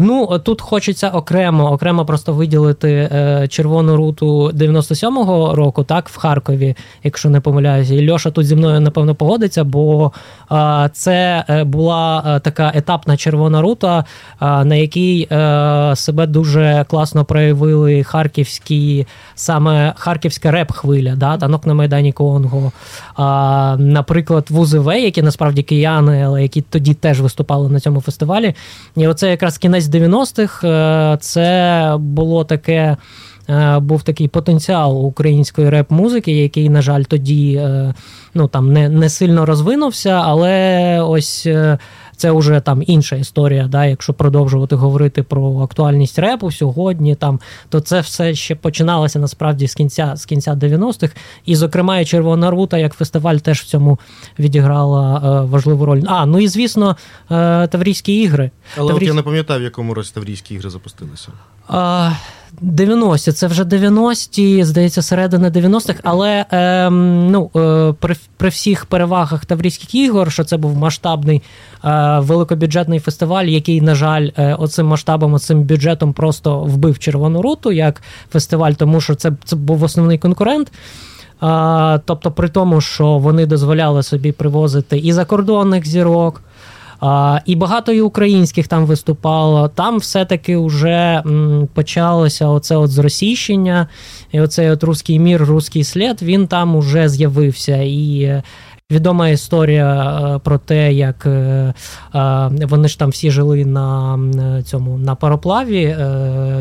Ну, 0.00 0.38
тут 0.38 0.60
хочеться 0.60 1.08
окремо, 1.08 1.72
окремо 1.72 2.04
просто 2.04 2.32
виділити 2.32 3.10
Червону 3.48 3.96
руту 3.96 4.50
90 4.54 4.85
97-го 4.92 5.54
року, 5.54 5.84
так, 5.84 6.08
в 6.08 6.16
Харкові, 6.16 6.76
якщо 7.04 7.30
не 7.30 7.40
помиляюся, 7.40 7.94
і 7.94 8.10
Льоша 8.10 8.30
тут 8.30 8.46
зі 8.46 8.56
мною 8.56 8.80
напевно 8.80 9.14
погодиться, 9.14 9.64
бо 9.64 10.12
а, 10.48 10.88
це 10.92 11.44
е, 11.48 11.64
була 11.64 12.22
а, 12.24 12.36
е, 12.36 12.40
така 12.40 12.72
етапна 12.74 13.16
червона 13.16 13.62
рута, 13.62 14.04
а, 14.38 14.64
на 14.64 14.74
якій 14.74 15.28
е, 15.32 15.92
себе 15.96 16.26
дуже 16.26 16.84
класно 16.88 17.24
проявили 17.24 18.02
харківські, 18.02 19.06
саме 19.34 19.92
харківська 19.96 20.50
реп-хвиля, 20.50 21.16
да, 21.16 21.36
танок 21.36 21.66
на 21.66 21.74
Майдані 21.74 22.12
Конго. 22.12 22.72
Наприклад, 23.78 24.46
ВУЗВ, 24.50 24.86
які 24.86 25.22
насправді 25.22 25.62
кияни, 25.62 26.22
але 26.22 26.42
які 26.42 26.62
тоді 26.62 26.94
теж 26.94 27.20
виступали 27.20 27.68
на 27.68 27.80
цьому 27.80 28.00
фестивалі. 28.00 28.54
І 28.96 29.08
оце 29.08 29.30
якраз 29.30 29.58
кінець 29.58 29.84
90-х, 29.84 31.16
це 31.20 31.94
було 31.98 32.44
таке. 32.44 32.96
Е, 33.48 33.78
був 33.78 34.02
такий 34.02 34.28
потенціал 34.28 35.06
української 35.06 35.70
реп-музики, 35.70 36.32
який, 36.32 36.68
на 36.68 36.82
жаль, 36.82 37.02
тоді 37.02 37.54
е, 37.54 37.94
ну, 38.34 38.48
там, 38.48 38.72
не 38.72 38.88
не 38.88 39.08
сильно 39.08 39.46
розвинувся, 39.46 40.22
але 40.24 41.00
ось. 41.00 41.48
Це 42.16 42.30
вже 42.30 42.60
там 42.60 42.82
інша 42.86 43.16
історія. 43.16 43.68
Да, 43.68 43.84
Якщо 43.84 44.12
продовжувати 44.12 44.76
говорити 44.76 45.22
про 45.22 45.58
актуальність 45.58 46.18
репу 46.18 46.52
сьогодні, 46.52 47.14
там 47.14 47.40
то 47.68 47.80
це 47.80 48.00
все 48.00 48.34
ще 48.34 48.54
починалося 48.54 49.18
насправді 49.18 49.68
з 49.68 49.74
кінця 49.74 50.16
з 50.16 50.24
кінця 50.24 50.54
90-х. 50.54 51.14
І, 51.44 51.56
зокрема, 51.56 51.98
і 51.98 52.04
Червона 52.04 52.50
Рута 52.50 52.78
як 52.78 52.94
фестиваль 52.94 53.36
теж 53.36 53.60
в 53.60 53.64
цьому 53.64 53.98
відіграла 54.38 55.22
е, 55.24 55.46
важливу 55.46 55.84
роль. 55.84 56.02
А 56.06 56.26
ну 56.26 56.38
і 56.38 56.48
звісно, 56.48 56.96
е, 57.30 57.66
Таврійські 57.66 58.22
ігри. 58.22 58.50
Але 58.76 58.88
Таврій... 58.88 59.04
от 59.04 59.08
я 59.08 59.14
не 59.14 59.22
пам'ятаю, 59.22 59.60
в 59.60 59.62
якому 59.62 59.94
році 59.94 60.10
Таврійські 60.14 60.54
ігри 60.54 60.70
запустилися. 60.70 61.28
90-ті, 62.62 63.32
це 63.32 63.46
вже 63.46 63.64
90-ті, 63.64 64.64
здається, 64.64 65.02
середина 65.02 65.50
90-х, 65.50 66.00
але 66.02 66.44
е, 66.52 66.90
ну, 66.90 67.50
е, 67.56 67.94
при 68.00 68.16
при 68.36 68.48
всіх 68.48 68.86
перевагах 68.86 69.44
Таврійських 69.44 69.94
ігор, 69.94 70.32
що 70.32 70.44
це 70.44 70.56
був 70.56 70.76
масштабний 70.76 71.42
е, 71.84 72.18
великобюджетний 72.18 72.98
фестиваль, 72.98 73.44
який, 73.44 73.80
на 73.80 73.94
жаль, 73.94 74.28
е, 74.36 74.54
оцим 74.54 74.86
масштабом, 74.86 75.34
оцим 75.34 75.62
бюджетом 75.62 76.12
просто 76.12 76.60
вбив 76.60 76.98
Червону 76.98 77.42
руту 77.42 77.72
як 77.72 78.02
фестиваль, 78.30 78.72
тому 78.72 79.00
що 79.00 79.14
це, 79.14 79.32
це 79.44 79.56
був 79.56 79.82
основний 79.82 80.18
конкурент. 80.18 80.72
Тобто, 82.04 82.32
при 82.36 82.48
тому, 82.48 82.80
що 82.80 83.18
вони 83.18 83.46
дозволяли 83.46 84.02
собі 84.02 84.32
привозити 84.32 84.98
і 84.98 85.12
закордонних 85.12 85.86
зірок. 85.86 86.42
А, 87.00 87.40
І 87.46 87.56
багато 87.56 87.92
і 87.92 88.00
українських 88.00 88.68
там 88.68 88.86
виступало. 88.86 89.68
Там 89.68 89.98
все-таки 89.98 90.56
вже 90.56 91.22
м, 91.26 91.68
почалося 91.74 92.46
оце 92.48 92.76
от 92.76 92.90
зросійщення, 92.90 93.86
і 94.32 94.40
оцей 94.40 94.70
от 94.70 94.84
руський 94.84 95.18
мір, 95.18 95.44
руський 95.44 95.84
слід, 95.84 96.22
він 96.22 96.46
там 96.46 96.76
уже 96.76 97.08
з'явився. 97.08 97.76
І 97.76 98.42
Відома 98.90 99.28
історія 99.28 100.20
е, 100.36 100.38
про 100.38 100.58
те, 100.58 100.92
як 100.92 101.26
е, 101.26 101.30
е, 102.14 102.50
вони 102.68 102.88
ж 102.88 102.98
там 102.98 103.10
всі 103.10 103.30
жили 103.30 103.64
на 103.64 104.18
цьому 104.64 104.98
на 104.98 105.14
пароплаві 105.14 105.96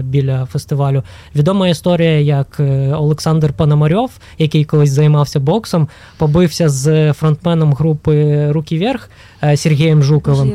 біля 0.04 0.46
фестивалю. 0.46 1.04
Відома 1.36 1.68
історія, 1.68 2.20
як 2.20 2.62
Олександр 2.94 3.54
Пономарьов, 3.54 4.12
який 4.38 4.66
колись 4.66 4.92
займався 4.92 5.40
боксом, 5.40 5.88
побився 6.18 6.70
з 6.70 7.14
фронтменом 7.14 7.74
групи 7.74 8.48
Руки 8.52 8.80
вверх 8.80 9.10
Сергієм 9.56 10.04
Жуковим, 10.04 10.54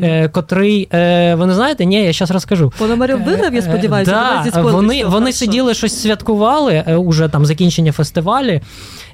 Боже, 0.00 0.28
котрий 0.32 0.88
ви 1.34 1.46
не 1.46 1.54
знаєте? 1.54 1.84
Ні, 1.84 2.04
я 2.04 2.12
зараз 2.12 2.30
розкажу. 2.30 2.72
Пономарьов 2.78 3.22
виграв, 3.22 3.54
я 3.54 3.62
сподіваюся, 3.62 4.10
да, 4.54 4.62
вони 4.62 5.04
вони 5.04 5.32
сиділи 5.32 5.74
щось 5.74 6.02
святкували 6.02 6.84
уже 6.96 7.28
там 7.28 7.46
закінчення 7.46 7.92
фестивалю. 7.92 8.60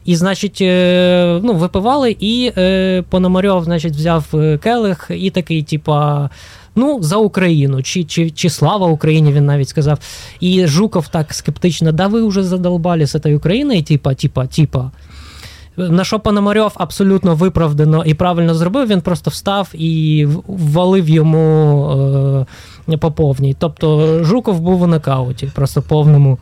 І, 0.05 0.17
значить, 0.17 0.59
е, 0.61 1.41
ну, 1.43 1.55
випивали, 1.55 2.17
і 2.21 2.53
е, 2.57 3.05
Пономарьов, 3.09 3.65
значить, 3.65 3.95
взяв 3.95 4.25
е, 4.35 4.59
келих 4.59 5.11
і 5.11 5.31
такий, 5.31 5.63
типа. 5.63 6.31
Ну, 6.77 7.03
за 7.03 7.17
Україну, 7.17 7.83
чи 7.83 8.05
чи, 8.05 8.31
чи 8.31 8.51
слава 8.51 8.87
Україні, 8.87 9.33
він 9.33 9.47
навіть 9.47 9.69
сказав. 9.69 9.99
І 10.41 10.67
Жуков 10.67 11.09
так 11.09 11.35
скептично, 11.35 11.93
да 11.93 12.07
ви 12.07 12.29
вже 12.29 12.43
задолбали 12.43 13.07
з 13.07 13.21
цією 13.21 13.39
Україною, 13.39 13.83
типа, 13.83 14.15
типа, 14.15 14.47
типа. 14.47 14.91
На 15.77 16.05
що 16.05 16.21
Пономарьов 16.21 16.73
абсолютно 16.75 17.35
виправдано 17.35 18.05
і 18.05 18.15
правильно 18.15 18.55
зробив, 18.55 18.89
він 18.89 19.01
просто 19.01 19.31
встав 19.31 19.69
і 19.75 20.27
ввалив 20.47 21.09
йому. 21.09 21.91
Е, 22.41 22.47
по 22.97 23.13
повній. 23.13 23.57
Тобто 23.59 24.19
Жуков 24.25 24.61
був 24.61 24.83
у 24.83 24.87
нокауті, 24.87 25.51
просто 25.55 25.83
повному, 25.83 26.39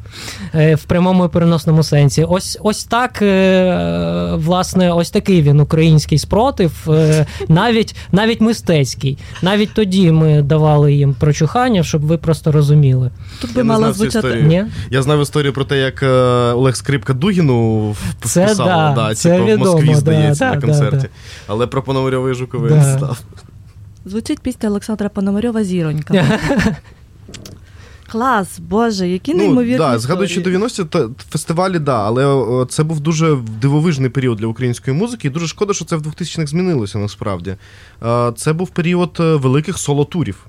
е, 0.55 0.75
в 0.75 0.85
прямому 0.85 1.25
і 1.25 1.29
переносному 1.29 1.83
сенсі. 1.83 2.25
Ось 2.25 2.59
ось 2.63 2.85
так, 2.85 3.23
е, 3.23 4.31
власне, 4.35 4.93
ось 4.93 5.11
такий 5.11 5.43
він 5.43 5.61
український 5.61 6.19
спротив, 6.19 6.73
е, 6.89 7.27
навіть 7.49 7.97
навіть 8.13 8.41
мистецький. 8.41 9.19
Навіть 9.43 9.75
тоді 9.75 10.13
ми 10.13 10.43
давали 10.43 10.95
їм 10.95 11.15
прочухання, 11.15 11.83
щоб 11.83 12.03
ви 12.03 12.19
просто 12.19 12.53
розуміли. 12.53 13.11
Тут 13.41 13.55
би 13.55 13.65
мало 13.65 13.93
звучати. 13.93 14.43
Ні? 14.43 14.65
Я 14.91 15.03
знав 15.03 15.23
історію 15.23 15.53
про 15.53 15.65
те, 15.65 15.79
як 15.79 16.03
Олег 16.57 16.77
Скрипка 16.77 17.13
Дугіну 17.13 17.91
вписав, 17.91 18.49
це, 18.49 18.55
да, 18.65 18.93
да, 18.97 19.15
це 19.15 19.39
типу, 19.39 19.53
в 19.53 19.59
Москві, 19.59 19.89
да, 19.89 19.95
здається, 19.95 20.45
да, 20.45 20.55
на 20.55 20.61
концерті. 20.61 21.09
Але 21.47 21.67
про 21.67 21.83
Пономарьова 21.83 22.31
і 22.31 22.35
Жукова 22.35 22.69
не 22.69 22.97
став. 22.97 23.19
Звучить 24.07 24.41
пісня 24.41 24.69
Олександра 24.69 25.09
Пономарьова 25.09 25.65
Зіронька. 25.65 26.41
Клас, 28.11 28.59
Боже, 28.59 29.09
які 29.09 29.35
ну, 29.35 29.39
неймовірні. 29.39 29.79
Да, 29.79 29.99
Згадуючи 29.99 30.41
90-ті, 30.41 31.15
фестивалі, 31.31 31.79
да, 31.79 32.05
але 32.05 32.67
це 32.67 32.83
був 32.83 33.01
дуже 33.01 33.39
дивовижний 33.61 34.11
період 34.11 34.39
для 34.39 34.47
української 34.47 34.97
музики, 34.97 35.29
і 35.29 35.31
дуже 35.31 35.47
шкода, 35.47 35.73
що 35.73 35.85
це 35.85 35.97
в 35.97 36.03
2000-х 36.03 36.47
змінилося 36.47 36.99
насправді. 36.99 37.57
Це 38.37 38.53
був 38.53 38.71
період 38.71 39.17
е, 39.21 39.35
великих 39.35 39.79
соло-турів. 39.79 40.47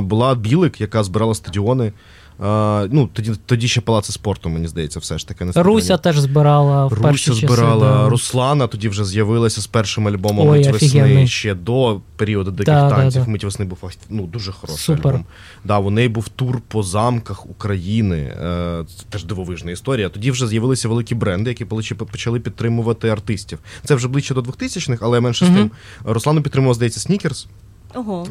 Була 0.00 0.34
Білик, 0.34 0.80
яка 0.80 1.04
збирала 1.04 1.34
стадіони. 1.34 1.92
А, 2.40 2.86
ну, 2.90 3.08
Тоді 3.12 3.32
тоді 3.46 3.68
ще 3.68 3.80
палаци 3.80 4.12
спорту, 4.12 4.48
мені 4.48 4.68
здається, 4.68 5.00
все 5.00 5.18
ж 5.18 5.28
таки. 5.28 5.44
На 5.44 5.52
Руся 5.62 5.96
теж 5.96 6.18
збирала 6.18 6.86
в 6.86 6.92
Руся 6.92 7.02
перші 7.02 7.32
збирала 7.32 7.86
часи, 7.86 8.02
да. 8.02 8.08
Руслана, 8.08 8.66
тоді 8.66 8.88
вже 8.88 9.04
з'явилася 9.04 9.60
з 9.60 9.66
першим 9.66 10.08
альбомом 10.08 10.48
Ой, 10.48 10.70
весни 10.72 11.26
ще 11.26 11.54
до 11.54 12.00
періоду 12.16 12.50
диких 12.50 12.74
да, 12.74 12.90
танців. 12.90 13.24
Да, 13.24 13.30
Мить 13.30 13.44
весни 13.44 13.64
був 13.64 13.78
ну, 14.10 14.26
дуже 14.26 14.52
хороший 14.52 14.78
Супер. 14.78 15.12
альбом. 15.12 15.24
Да, 15.64 15.78
У 15.78 15.90
неї 15.90 16.08
був 16.08 16.28
тур 16.28 16.60
по 16.68 16.82
замках 16.82 17.46
України. 17.46 18.16
Е, 18.16 18.84
це 18.96 19.04
теж 19.08 19.24
дивовижна 19.24 19.70
історія. 19.70 20.08
Тоді 20.08 20.30
вже 20.30 20.46
з'явилися 20.46 20.88
великі 20.88 21.14
бренди, 21.14 21.50
які 21.50 21.64
почали 21.94 22.40
підтримувати 22.40 23.08
артистів. 23.08 23.58
Це 23.84 23.94
вже 23.94 24.08
ближче 24.08 24.34
до 24.34 24.40
2000-х, 24.40 24.98
але 25.00 25.20
менше 25.20 25.46
з 25.46 25.48
тим. 25.48 25.70
Руслану 26.04 26.42
підтримував, 26.42 26.74
здається, 26.74 27.00
Снікерс. 27.00 27.46
Ого. 27.94 28.26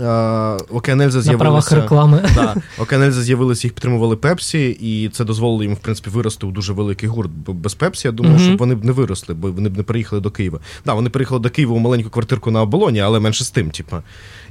Океанельза 0.69 1.21
з'явилася 1.21 1.75
реклами. 1.75 2.23
Да, 2.35 2.55
Океанельза 2.79 3.21
з'явилися, 3.21 3.67
їх 3.67 3.73
підтримували 3.73 4.15
Пепсі, 4.15 4.69
і 4.69 5.09
це 5.09 5.25
дозволило 5.25 5.63
їм, 5.63 5.73
в 5.73 5.79
принципі, 5.79 6.09
вирости 6.09 6.45
у 6.45 6.51
дуже 6.51 6.73
великий 6.73 7.09
гурт. 7.09 7.31
Без 7.47 7.73
Пепсі, 7.73 8.07
я 8.07 8.11
думаю, 8.11 8.39
щоб 8.39 8.57
вони 8.57 8.75
б 8.75 8.85
не 8.85 8.91
виросли, 8.91 9.35
бо 9.35 9.51
вони 9.51 9.69
б 9.69 9.77
не 9.77 9.83
приїхали 9.83 10.21
до 10.21 10.31
Києва. 10.31 10.59
Да, 10.85 10.93
вони 10.93 11.09
приїхали 11.09 11.39
до 11.39 11.49
Києва 11.49 11.75
у 11.75 11.79
маленьку 11.79 12.09
квартирку 12.09 12.51
на 12.51 12.61
оболоні, 12.61 12.99
але 12.99 13.19
менше 13.19 13.43
з 13.43 13.51
тим, 13.51 13.71
типа. 13.71 14.03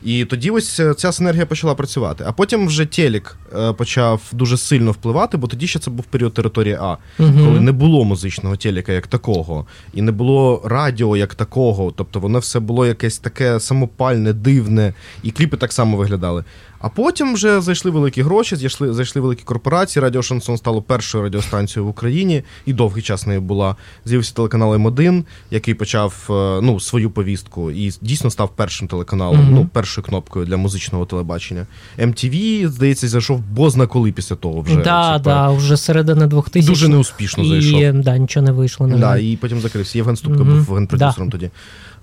І 0.05 0.25
тоді 0.25 0.51
ось 0.51 0.81
е, 0.81 0.95
ця 0.95 1.13
синергія 1.13 1.47
почала 1.47 1.75
працювати. 1.75 2.25
А 2.27 2.33
потім 2.33 2.67
вже 2.67 2.87
Телік 2.87 3.37
е, 3.59 3.73
почав 3.73 4.23
дуже 4.33 4.57
сильно 4.57 4.93
впливати, 4.93 5.37
бо 5.37 5.47
тоді 5.47 5.67
ще 5.67 5.79
це 5.79 5.91
був 5.91 6.05
період 6.05 6.35
території 6.35 6.75
А, 6.81 6.97
угу. 7.19 7.33
коли 7.45 7.61
не 7.61 7.73
було 7.73 8.05
музичного 8.05 8.57
телека 8.57 8.93
як 8.93 9.07
такого, 9.07 9.67
і 9.95 10.03
не 10.03 10.13
було 10.13 10.63
радіо 10.65 11.17
як 11.17 11.35
такого. 11.35 11.93
Тобто 11.97 12.21
воно 12.21 12.39
все 12.39 12.61
було 12.61 12.87
якесь 12.87 13.19
таке 13.19 13.61
самопальне, 13.61 14.33
дивне, 14.33 14.95
і 15.23 15.31
кліпи 15.31 15.57
так 15.57 15.73
само 15.73 15.97
виглядали. 15.97 16.45
А 16.79 16.89
потім 16.89 17.35
вже 17.35 17.61
зайшли 17.61 17.91
великі 17.91 18.23
гроші, 18.23 18.57
зайшли 18.57 18.93
зайшли 18.93 19.23
великі 19.23 19.43
корпорації. 19.43 20.03
Радіо 20.03 20.23
Шансон 20.23 20.57
стало 20.57 20.83
першою 20.83 21.25
радіостанцією 21.25 21.87
в 21.87 21.91
Україні, 21.91 22.43
і 22.67 22.73
довгий 22.73 23.03
час 23.03 23.27
нею 23.27 23.41
була. 23.41 23.77
З'явився 24.05 24.35
телеканал 24.35 24.75
М1, 24.75 25.25
який 25.51 25.75
почав 25.75 26.27
е, 26.31 26.33
ну, 26.63 26.81
свою 26.81 27.11
повістку 27.11 27.71
і 27.71 27.93
дійсно 28.01 28.31
став 28.31 28.51
першим 28.57 28.89
телеканалом, 28.89 29.41
mm-hmm. 29.41 29.51
ну, 29.51 29.69
першою 29.73 30.05
кнопкою 30.07 30.47
для 30.47 30.57
музичного 30.57 31.05
телебачення. 31.05 31.67
MTV, 31.99 32.69
здається, 32.69 33.09
зайшов 33.09 33.41
бозна 33.41 33.87
коли 33.87 34.13
після 34.13 34.37
того 34.37 34.61
вже. 34.61 34.77
Да, 34.77 35.21
да, 35.25 35.51
вже 35.51 35.77
середина 35.77 36.27
2000 36.27 36.69
Дуже 36.69 36.89
неуспішно 36.89 37.45
і, 37.45 37.49
зайшов. 37.49 38.03
Да, 38.03 38.19
нічого 38.19 38.47
не 38.47 38.53
вийшло. 38.53 38.87
На 38.87 38.97
да, 38.97 39.17
І 39.17 39.37
потім 39.37 39.61
закрився. 39.61 39.99
Євген 39.99 40.17
Ступка 40.17 40.43
mm-hmm. 40.43 40.65
був 40.65 40.77
генпродюсером 40.77 41.29
да. 41.29 41.39
тоді 41.39 41.51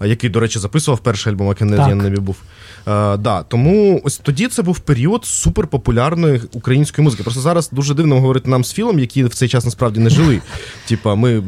який, 0.06 0.30
до 0.30 0.40
речі, 0.40 0.60
записував 0.60 1.00
перший 1.00 1.34
альбом, 1.34 1.50
а 1.50 1.54
Кеннеді 1.54 1.94
Небі 1.94 2.20
був. 2.20 2.38
Uh, 2.88 3.18
да, 3.18 3.44
Тому 3.44 4.02
ось 4.04 4.18
тоді 4.18 4.48
це 4.48 4.62
був 4.62 4.80
період 4.80 5.26
суперпопулярної 5.26 6.42
української 6.54 7.04
музики. 7.04 7.24
Просто 7.24 7.42
зараз 7.42 7.70
дуже 7.72 7.94
дивно 7.94 8.16
говорити 8.16 8.50
нам 8.50 8.64
з 8.64 8.74
Філом, 8.74 9.00
які 9.00 9.24
в 9.24 9.34
цей 9.34 9.50
час 9.50 9.66
насправді 9.66 10.00
не 10.00 10.10
жили. 10.10 10.42
Типа, 10.88 11.16
ми 11.16 11.44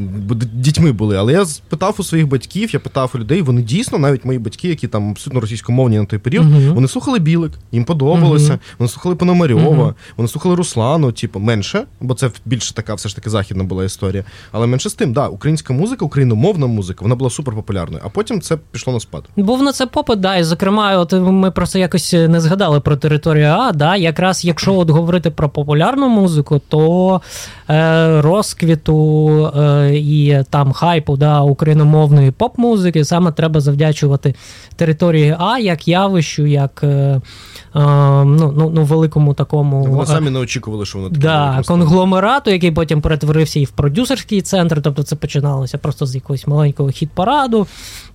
дітьми 0.53 0.91
були. 0.91 1.17
Але 1.17 1.33
я 1.33 1.45
спитав 1.45 1.95
у 1.97 2.03
своїх 2.03 2.27
батьків, 2.27 2.69
я 2.73 2.79
питав 2.79 3.11
у 3.15 3.17
людей, 3.17 3.41
вони 3.41 3.61
дійсно, 3.61 3.97
навіть 3.97 4.25
мої 4.25 4.39
батьки, 4.39 4.67
які 4.67 4.87
там 4.87 5.09
абсолютно 5.09 5.39
російськомовні 5.39 5.99
на 5.99 6.05
той 6.05 6.19
період, 6.19 6.45
uh-huh. 6.45 6.73
вони 6.73 6.87
слухали 6.87 7.19
Білик, 7.19 7.51
їм 7.71 7.85
подобалося, 7.85 8.53
uh-huh. 8.53 8.59
вони 8.79 8.89
слухали 8.89 9.15
Пономарьова, 9.15 9.95
вони 10.17 10.27
слухали 10.29 10.55
Руслану, 10.55 11.11
типу, 11.11 11.39
менше, 11.39 11.83
бо 12.01 12.13
це 12.13 12.31
більше 12.45 12.73
така 12.73 12.93
все 12.93 13.09
ж 13.09 13.15
таки 13.15 13.29
західна 13.29 13.63
була 13.63 13.83
історія. 13.83 14.23
Але 14.51 14.67
менше 14.67 14.89
з 14.89 14.93
тим, 14.93 15.13
да, 15.13 15.27
українська 15.27 15.73
музика, 15.73 16.05
україномовна 16.05 16.67
музика, 16.67 16.99
вона 17.01 17.15
була 17.15 17.29
суперпопулярною. 17.29 18.03
А 18.05 18.09
потім 18.09 18.41
це 18.41 18.57
пішло 18.71 18.93
на 18.93 18.99
спад. 18.99 19.23
Був 19.35 19.63
на 19.63 19.71
це 19.71 19.85
попит, 19.85 20.19
да, 20.19 20.35
і 20.35 20.43
зокрема, 20.43 20.97
от 20.97 21.13
ми 21.31 21.51
просто 21.51 21.79
якось 21.79 22.13
не 22.13 22.41
згадали 22.41 22.79
про 22.79 22.95
територію 22.95 23.47
А. 23.47 23.71
да, 23.71 23.95
Якраз 23.95 24.45
якщо 24.45 24.75
от 24.75 24.89
говорити 24.89 25.29
про 25.29 25.49
популярну 25.49 26.09
музику, 26.09 26.61
то 26.69 27.21
е, 27.69 28.21
розквіту 28.21 29.51
е, 29.57 29.91
і 29.95 30.43
там 30.49 30.71
хайпу 30.71 31.17
да, 31.17 31.41
україномовної 31.41 32.31
поп-музики 32.31 33.05
саме 33.05 33.31
треба 33.31 33.59
завдячувати 33.59 34.35
території 34.75 35.35
А 35.39 35.59
як 35.59 35.87
явищу, 35.87 36.45
як. 36.45 36.83
Е, 36.83 37.21
ну, 37.75 38.53
ну, 38.57 38.71
ну, 38.75 38.83
великому 38.83 39.33
такому. 39.33 39.83
Вони 39.83 40.03
е, 40.03 40.05
самі 40.05 40.29
не 40.29 40.39
очікували, 40.39 40.85
що 40.85 40.97
воно 40.97 41.09
таке. 41.09 41.21
Да, 41.21 41.61
конгломерату, 41.67 42.51
який 42.51 42.71
потім 42.71 43.01
перетворився 43.01 43.59
і 43.59 43.65
в 43.65 43.69
продюсерський 43.69 44.41
центр. 44.41 44.81
Тобто 44.81 45.03
це 45.03 45.15
починалося 45.15 45.77
просто 45.77 46.05
з 46.05 46.15
якогось 46.15 46.47
маленького 46.47 46.89
хіт-параду. 46.89 47.67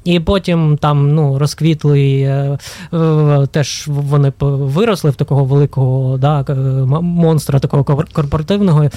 І 0.05 0.21
потім 0.21 0.77
там 0.77 1.15
ну, 1.15 1.39
розквітли, 1.39 2.21
е, 2.21 2.59
е, 2.97 3.47
теж 3.47 3.85
вони 3.89 4.33
виросли 4.41 5.11
в 5.11 5.15
такого 5.15 5.45
великого 5.45 6.19
да, 6.19 6.45
монстра, 7.01 7.59
такого 7.59 7.85
корпоративного. 8.13 8.85
Е, 8.85 8.91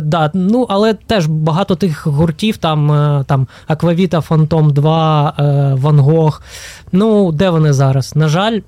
да, 0.00 0.30
ну, 0.34 0.66
Але 0.68 0.94
теж 0.94 1.26
багато 1.26 1.76
тих 1.76 2.06
гуртів, 2.06 2.56
там 2.56 2.90
там 3.26 3.46
Аквавіта, 3.66 4.20
Фантом 4.20 4.72
2, 4.72 5.74
Ван 5.80 6.00
Гог. 6.00 6.42
Ну, 6.92 7.32
де 7.32 7.50
вони 7.50 7.72
зараз? 7.72 8.16
На 8.16 8.28
жаль, 8.28 8.60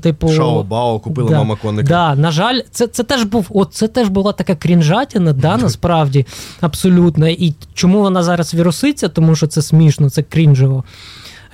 типу. 0.00 0.28
Шао 0.28 0.62
Бао 0.62 0.98
купила 0.98 1.30
да, 1.30 1.38
мама 1.38 1.56
коника. 1.62 1.88
Да, 1.88 2.14
На 2.14 2.30
жаль, 2.30 2.60
це 2.70 2.86
це 2.86 3.02
теж 3.02 3.24
був, 3.24 3.46
от 3.50 3.74
це 3.74 3.88
теж 3.88 4.08
була 4.08 4.32
така 4.32 4.54
крінжатіна, 4.54 5.32
да, 5.32 5.56
насправді, 5.62 6.26
абсолютно. 6.60 7.28
І 7.28 7.54
чому 7.74 8.00
вона 8.00 8.22
зараз 8.22 8.54
віруситься? 8.54 9.08
Тому 9.08 9.36
що 9.36 9.46
це 9.46 9.62
смішно, 9.62 10.10
це 10.10 10.22
крінжево. 10.64 10.84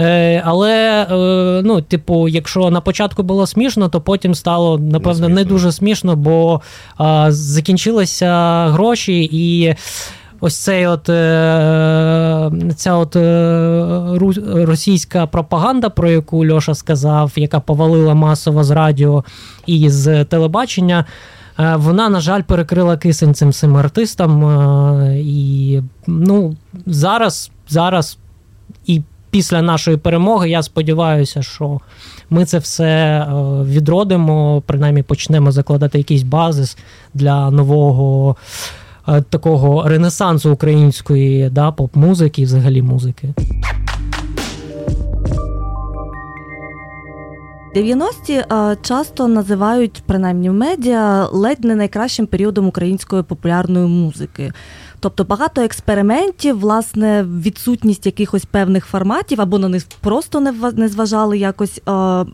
Е, 0.01 0.43
Але, 0.45 1.07
е, 1.11 1.63
ну, 1.65 1.81
типу, 1.81 2.29
якщо 2.29 2.71
на 2.71 2.81
початку 2.81 3.23
було 3.23 3.47
смішно, 3.47 3.89
то 3.89 4.01
потім 4.01 4.35
стало, 4.35 4.79
напевно, 4.79 5.29
не, 5.29 5.35
не 5.35 5.45
дуже 5.45 5.73
смішно, 5.73 6.17
бо 6.17 6.61
е, 7.01 7.27
закінчилися 7.29 8.67
гроші 8.69 9.29
і. 9.33 9.75
Ось 10.43 10.57
цей 10.57 10.87
от 10.87 11.09
е, 11.09 12.51
ця 12.77 12.95
от 12.95 13.17
російська 14.67 15.27
пропаганда, 15.27 15.89
про 15.89 16.11
яку 16.11 16.47
Льоша 16.47 16.75
сказав, 16.75 17.33
яка 17.37 17.61
повалила 17.61 18.15
масово 18.15 18.65
з 18.65 18.71
радіо 18.71 19.25
і 19.67 19.91
з 19.91 20.25
телебачення. 20.25 21.05
Вона, 21.75 22.09
на 22.09 22.21
жаль, 22.21 22.43
перекрила 22.43 22.97
кисень 22.97 23.35
цим 23.35 23.53
цим 23.53 23.77
артистам. 23.77 24.45
І 25.17 25.83
ну, 26.07 26.57
зараз, 26.87 27.51
зараз 27.69 28.19
і 28.87 29.03
після 29.31 29.63
нашої 29.63 29.97
перемоги 29.97 30.51
я 30.51 30.63
сподіваюся, 30.63 31.43
що 31.43 31.81
ми 32.31 32.45
це 32.45 32.59
все 32.59 33.27
відродимо, 33.65 34.63
принаймні 34.67 35.03
почнемо 35.03 35.53
закладати 35.53 35.99
якийсь 35.99 36.23
базис 36.23 36.77
для 37.15 37.51
нового. 37.51 38.37
Е, 39.09 39.23
такого 39.23 39.89
ренесансу 39.89 40.53
української 40.53 41.51
да, 41.51 41.71
поп-музики 41.71 42.43
і 42.43 42.45
взагалі 42.45 42.83
музики. 42.83 43.35
90-ті 47.77 48.33
е, 48.33 48.77
часто 48.83 49.29
називають, 49.29 50.03
принаймні 50.07 50.51
в 50.51 50.53
медіа, 50.53 51.29
ледь 51.33 51.65
не 51.65 51.75
найкращим 51.75 52.27
періодом 52.27 52.67
української 52.67 53.23
популярної 53.23 53.87
музики. 53.87 54.53
Тобто 55.01 55.25
багато 55.25 55.61
експериментів, 55.61 56.59
власне, 56.59 57.23
відсутність 57.23 58.07
якихось 58.07 58.45
певних 58.45 58.87
форматів 58.87 59.41
або 59.41 59.59
на 59.59 59.69
них 59.69 59.87
просто 60.01 60.41
не 60.77 60.89
зважали 60.89 61.39
якось. 61.39 61.81
Е, 61.89 62.27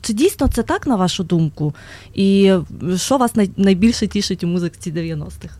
чи 0.00 0.12
дійсно 0.12 0.48
це 0.48 0.62
так, 0.62 0.86
на 0.86 0.96
вашу 0.96 1.24
думку? 1.24 1.74
І 2.14 2.52
що 2.96 3.16
вас 3.16 3.32
найбільше 3.56 4.06
тішить 4.06 4.44
у 4.44 4.46
музиці 4.46 4.92
90-х? 4.92 5.56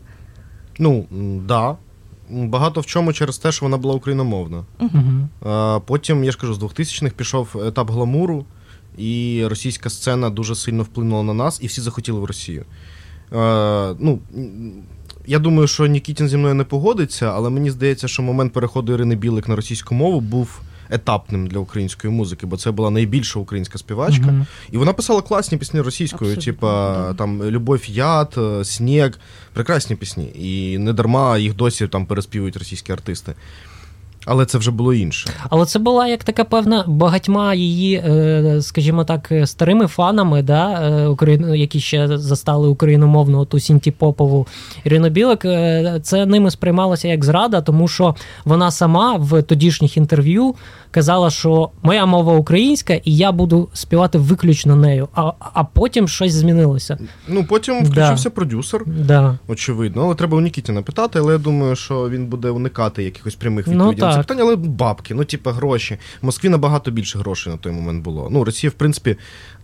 Ну, 0.79 1.05
да. 1.47 1.75
Багато 2.29 2.81
в 2.81 2.85
чому 2.85 3.13
через 3.13 3.37
те, 3.37 3.51
що 3.51 3.65
вона 3.65 3.77
була 3.77 3.95
україномовна. 3.95 4.65
Uh-huh. 4.79 5.81
Потім, 5.81 6.23
я 6.23 6.31
ж 6.31 6.37
кажу, 6.37 6.53
з 6.53 6.59
2000-х 6.59 7.13
пішов 7.15 7.63
етап 7.65 7.91
гламуру, 7.91 8.45
і 8.97 9.43
російська 9.47 9.89
сцена 9.89 10.29
дуже 10.29 10.55
сильно 10.55 10.83
вплинула 10.83 11.23
на 11.23 11.33
нас, 11.33 11.59
і 11.61 11.67
всі 11.67 11.81
захотіли 11.81 12.19
в 12.19 12.25
Росію. 12.25 12.65
Ну, 13.99 14.19
Я 15.25 15.39
думаю, 15.39 15.67
що 15.67 15.85
Нікітін 15.85 16.27
зі 16.27 16.37
мною 16.37 16.53
не 16.53 16.63
погодиться, 16.63 17.31
але 17.35 17.49
мені 17.49 17.71
здається, 17.71 18.07
що 18.07 18.23
момент 18.23 18.53
переходу 18.53 18.93
Ірини 18.93 19.15
Білик 19.15 19.47
на 19.47 19.55
російську 19.55 19.95
мову 19.95 20.21
був 20.21 20.61
етапним 20.89 21.47
для 21.47 21.59
української 21.59 22.13
музики, 22.13 22.45
бо 22.45 22.57
це 22.57 22.71
була 22.71 22.89
найбільша 22.89 23.39
українська 23.39 23.77
співачка. 23.77 24.25
Mm-hmm. 24.25 24.45
І 24.71 24.77
вона 24.77 24.93
писала 24.93 25.21
класні 25.21 25.57
пісні 25.57 25.81
російською, 25.81 26.37
типа 26.37 27.13
там 27.13 27.43
Любов 27.43 27.89
Яд, 27.89 28.35
е, 28.37 28.65
Сніг, 28.65 29.19
прекрасні 29.53 29.95
пісні. 29.95 30.31
І 30.35 30.77
не 30.77 30.93
дарма 30.93 31.37
їх 31.37 31.55
досі 31.55 31.87
там 31.87 32.05
переспівують 32.05 32.57
російські 32.57 32.91
артисти. 32.91 33.33
Але 34.25 34.45
це 34.45 34.57
вже 34.57 34.71
було 34.71 34.93
інше. 34.93 35.29
Але 35.49 35.65
це 35.65 35.79
була 35.79 36.07
як 36.07 36.23
така 36.23 36.43
певна 36.43 36.83
багатьма 36.87 37.53
її, 37.53 37.95
е, 37.95 38.57
скажімо 38.61 39.03
так, 39.03 39.33
старими 39.45 39.87
фанами, 39.87 40.41
да, 40.41 40.71
е, 41.21 41.57
які 41.57 41.79
ще 41.79 42.17
застали 42.17 42.67
україномовну 42.67 43.45
ту 43.45 43.59
Сінті-Попову 43.59 44.47
Ірину 44.83 45.09
Білик. 45.09 45.41
Це 46.03 46.25
ними 46.25 46.51
сприймалося 46.51 47.07
як 47.07 47.25
зрада, 47.25 47.61
тому 47.61 47.87
що 47.87 48.15
вона 48.45 48.71
сама 48.71 49.15
в 49.15 49.41
тодішніх 49.41 49.97
інтерв'ю 49.97 50.55
казала, 50.93 51.29
що 51.29 51.69
моя 51.83 52.05
мова 52.05 52.33
українська, 52.33 52.93
і 52.93 53.15
я 53.15 53.31
буду 53.31 53.69
співати 53.73 54.17
виключно 54.17 54.75
нею. 54.75 55.07
А 55.15 55.31
а 55.39 55.63
потім 55.63 56.07
щось 56.07 56.33
змінилося. 56.33 56.97
Ну 57.27 57.43
потім 57.43 57.85
включився 57.85 58.29
да. 58.29 58.35
продюсер, 58.35 58.83
да. 58.87 59.37
очевидно. 59.47 60.03
Але 60.03 60.15
треба 60.15 60.37
у 60.37 60.41
Нікітіна 60.41 60.81
питати, 60.81 61.19
але 61.19 61.33
я 61.33 61.39
думаю, 61.39 61.75
що 61.75 62.09
він 62.09 62.25
буде 62.25 62.49
уникати 62.49 63.03
якихось 63.03 63.35
прямих 63.35 63.67
ну, 63.67 63.73
відповідей 63.73 64.09
ну, 64.09 64.12
це 64.13 64.19
питання, 64.19 64.41
але 64.43 64.55
бабки, 64.55 65.13
ну 65.13 65.25
типу, 65.25 65.49
гроші. 65.49 65.97
В 66.21 66.25
Москві 66.25 66.49
набагато 66.49 66.91
більше 66.91 67.19
грошей 67.19 67.53
на 67.53 67.57
той 67.57 67.71
момент 67.71 68.03
було. 68.03 68.27
Ну, 68.31 68.43
Росія, 68.43 68.71
в 68.71 68.73
принципі, 68.73 69.15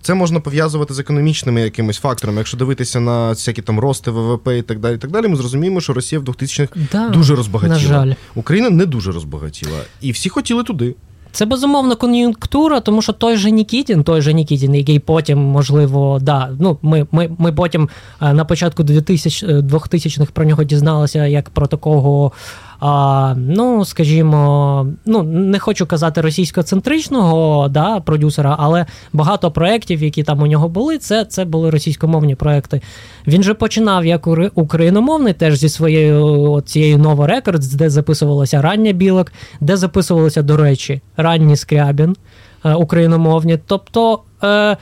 це 0.02 0.14
можна 0.14 0.39
пов'язувати 0.39 0.93
з 0.93 1.00
економічними 1.00 1.62
якимись 1.62 1.97
факторами. 1.97 2.38
Якщо 2.38 2.58
дивитися 2.58 3.00
на 3.00 3.30
всякі 3.30 3.62
там 3.62 3.80
рости 3.80 4.12
ВВП 4.12 4.47
і 4.47 4.62
так 4.62 4.80
далі, 4.80 4.95
і 4.95 4.97
так 4.97 5.12
далі, 5.12 5.28
ми 5.28 5.36
зрозуміємо, 5.36 5.82
що 5.82 5.93
Росія 5.93 6.22
в 6.22 6.24
2000-х 6.24 6.74
да, 6.91 7.10
дуже 7.10 7.36
розбагатіла. 7.36 7.78
На 7.78 7.88
жаль. 7.88 8.14
Україна 8.36 8.70
не 8.70 8.86
дуже 8.86 9.12
розбагатіла. 9.12 9.80
І 10.02 10.12
всі 10.12 10.30
хотіли 10.30 10.64
туди. 10.64 10.95
Це 11.32 11.45
безумовно 11.45 11.95
кон'юнктура, 11.95 12.80
тому 12.80 13.02
що 13.02 13.14
той 13.14 13.38
же 13.38 13.52
Нікітін, 13.52 14.04
той 14.04 14.22
же 14.22 14.34
Нікітін, 14.34 14.76
який 14.76 15.00
потім, 15.00 15.39
можливо, 15.39 16.20
да, 16.22 16.50
ну 16.60 16.78
ми 16.82 17.08
ми, 17.12 17.30
ми 17.38 17.52
потім 17.52 17.89
е, 18.22 18.34
на 18.34 18.45
початку 18.45 18.84
2000, 18.84 19.47
2000-х 19.47 20.32
про 20.32 20.45
нього 20.45 20.64
дізналися 20.64 21.26
як 21.26 21.50
про 21.50 21.68
такого 21.68 22.32
а, 22.80 23.34
ну, 23.38 23.86
скажімо, 23.86 24.88
ну 25.06 25.24
не 25.24 25.60
хочу 25.60 25.86
казати 25.86 26.22
російськоцентричного 26.22 27.68
да, 27.68 28.00
продюсера, 28.00 28.56
але 28.60 28.86
багато 29.14 29.52
проєктів, 29.52 30.04
які 30.04 30.24
там 30.24 30.42
у 30.42 30.48
нього 30.48 30.70
були, 30.70 30.98
це 30.98 31.26
це 31.26 31.46
були 31.46 31.70
російськомовні 31.70 32.36
проекти. 32.36 32.82
Він 33.28 33.44
же 33.44 33.54
починав 33.54 34.06
як 34.06 34.28
україномовний, 34.56 35.34
теж 35.34 35.56
зі 35.56 35.70
своєю 35.70 36.62
цією 36.66 36.98
Nova 36.97 37.28
Records, 37.28 37.68
де 37.68 37.90
записувалося 37.90 38.62
рання 38.62 38.92
Білик, 38.91 39.32
де 39.62 39.78
записувалося, 39.78 40.42
до 40.42 40.58
речі, 40.58 41.02
ранні 41.18 41.56
Скрябін 41.56 42.16
е, 42.66 42.74
україномовні. 42.74 43.60
Тобто. 43.66 44.20
Е, 44.44 44.78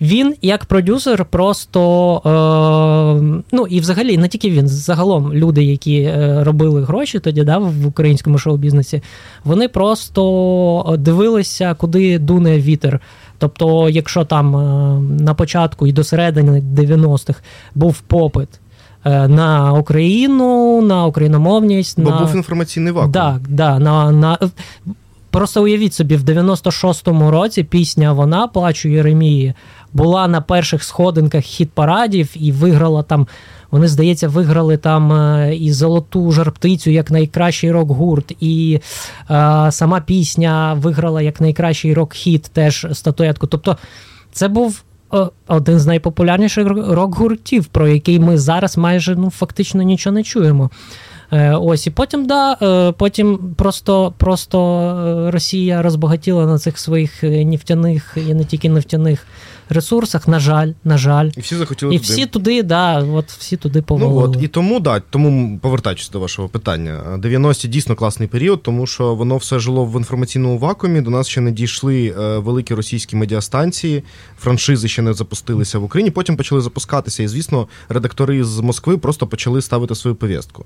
він 0.00 0.34
як 0.42 0.64
продюсер, 0.64 1.24
просто 1.24 1.80
е, 2.26 3.42
ну 3.52 3.66
і 3.66 3.80
взагалі 3.80 4.18
не 4.18 4.28
тільки 4.28 4.50
він, 4.50 4.68
загалом 4.68 5.32
люди, 5.32 5.64
які 5.64 6.00
е, 6.00 6.44
робили 6.44 6.82
гроші 6.82 7.18
тоді, 7.18 7.44
да, 7.44 7.58
в 7.58 7.86
українському 7.86 8.38
шоу-бізнесі, 8.38 9.02
вони 9.44 9.68
просто 9.68 10.96
дивилися, 10.98 11.74
куди 11.74 12.18
дуне 12.18 12.58
вітер. 12.58 13.00
Тобто, 13.38 13.88
якщо 13.88 14.24
там 14.24 14.56
е, 14.56 15.00
на 15.22 15.34
початку 15.34 15.86
і 15.86 15.92
до 15.92 16.04
середини 16.04 16.60
90-х 16.60 17.40
був 17.74 18.00
попит. 18.00 18.48
Е, 19.04 19.28
на 19.28 19.72
Україну, 19.72 20.82
на 20.82 21.06
україномовність. 21.06 22.00
Бо 22.00 22.10
на... 22.10 22.20
був 22.20 22.36
інформаційний 22.36 22.92
вакуум. 22.92 23.12
Так, 23.12 23.40
да, 23.48 23.78
на, 23.78 24.12
на... 24.12 24.38
Просто 25.30 25.62
уявіть 25.62 25.94
собі, 25.94 26.16
в 26.16 26.22
96-му 26.22 27.30
році 27.30 27.64
пісня 27.64 28.12
Вона 28.12 28.46
плачу 28.46 28.88
Єремії 28.88 29.54
була 29.92 30.28
на 30.28 30.40
перших 30.40 30.84
сходинках 30.84 31.44
хіт 31.44 31.70
парадів 31.70 32.30
і 32.34 32.52
виграла 32.52 33.02
там. 33.02 33.26
Вони, 33.70 33.88
здається, 33.88 34.28
виграли 34.28 34.76
там 34.76 35.12
е, 35.12 35.56
і 35.56 35.72
золоту 35.72 36.32
жарптицю 36.32 36.90
як 36.90 37.10
найкращий 37.10 37.72
рок-гурт, 37.72 38.32
і 38.40 38.80
е, 39.30 39.68
сама 39.70 40.00
пісня 40.00 40.74
виграла 40.74 41.22
як 41.22 41.40
найкращий 41.40 41.94
рок-хіт 41.94 42.42
теж 42.42 42.86
статуетку. 42.92 43.46
Тобто, 43.46 43.76
це 44.32 44.48
був. 44.48 44.82
Е, 45.14 45.26
один 45.46 45.78
з 45.78 45.86
найпопулярніших 45.86 46.66
рок-гуртів, 46.68 47.66
про 47.66 47.88
який 47.88 48.18
ми 48.18 48.38
зараз 48.38 48.76
майже 48.76 49.16
ну, 49.16 49.30
фактично 49.30 49.82
нічого 49.82 50.14
не 50.14 50.22
чуємо. 50.22 50.70
Е, 51.32 51.54
ось 51.54 51.86
і 51.86 51.90
потім, 51.90 52.26
да, 52.26 52.54
потім 52.98 53.54
просто 53.56 54.14
просто 54.16 55.30
Росія 55.32 55.82
розбагатіла 55.82 56.46
на 56.46 56.58
цих 56.58 56.78
своїх 56.78 57.22
нефтяних 57.22 58.16
і 58.28 58.34
не 58.34 58.44
тільки 58.44 58.68
нефтяних 58.68 59.26
ресурсах, 59.68 60.28
на 60.28 60.40
жаль, 60.40 60.72
на 60.84 60.98
жаль. 60.98 61.30
І 61.36 61.40
всі 61.40 61.56
захотіли 61.56 61.94
І 61.94 61.98
туди. 61.98 62.12
всі 62.12 62.26
туди, 62.26 62.62
да, 62.62 63.02
от 63.02 63.30
всі 63.30 63.56
туди 63.56 63.84
Ну 63.90 64.16
от 64.16 64.38
і 64.42 64.48
тому 64.48 64.80
да, 64.80 65.00
тому 65.00 65.58
повертаючись 65.62 66.10
до 66.10 66.20
вашого 66.20 66.48
питання, 66.48 67.18
90-ті 67.18 67.68
дійсно 67.68 67.94
класний 67.94 68.28
період, 68.28 68.62
тому 68.62 68.86
що 68.86 69.14
воно 69.14 69.36
все 69.36 69.58
жило 69.58 69.84
в 69.84 69.98
інформаційному 69.98 70.58
вакуумі. 70.58 71.00
До 71.00 71.10
нас 71.10 71.28
ще 71.28 71.40
не 71.40 71.52
дійшли 71.52 72.14
е, 72.18 72.38
великі 72.38 72.74
російські 72.74 73.16
медіастанції, 73.16 74.02
франшизи 74.38 74.88
ще 74.88 75.02
не 75.02 75.14
запустилися 75.14 75.78
в 75.78 75.84
Україні. 75.84 76.10
Потім 76.10 76.36
почали 76.36 76.60
запускатися. 76.60 77.22
І 77.22 77.28
звісно, 77.28 77.68
редактори 77.88 78.44
з 78.44 78.60
Москви 78.60 78.98
просто 78.98 79.26
почали 79.26 79.62
ставити 79.62 79.94
свою 79.94 80.14
повістку. 80.14 80.64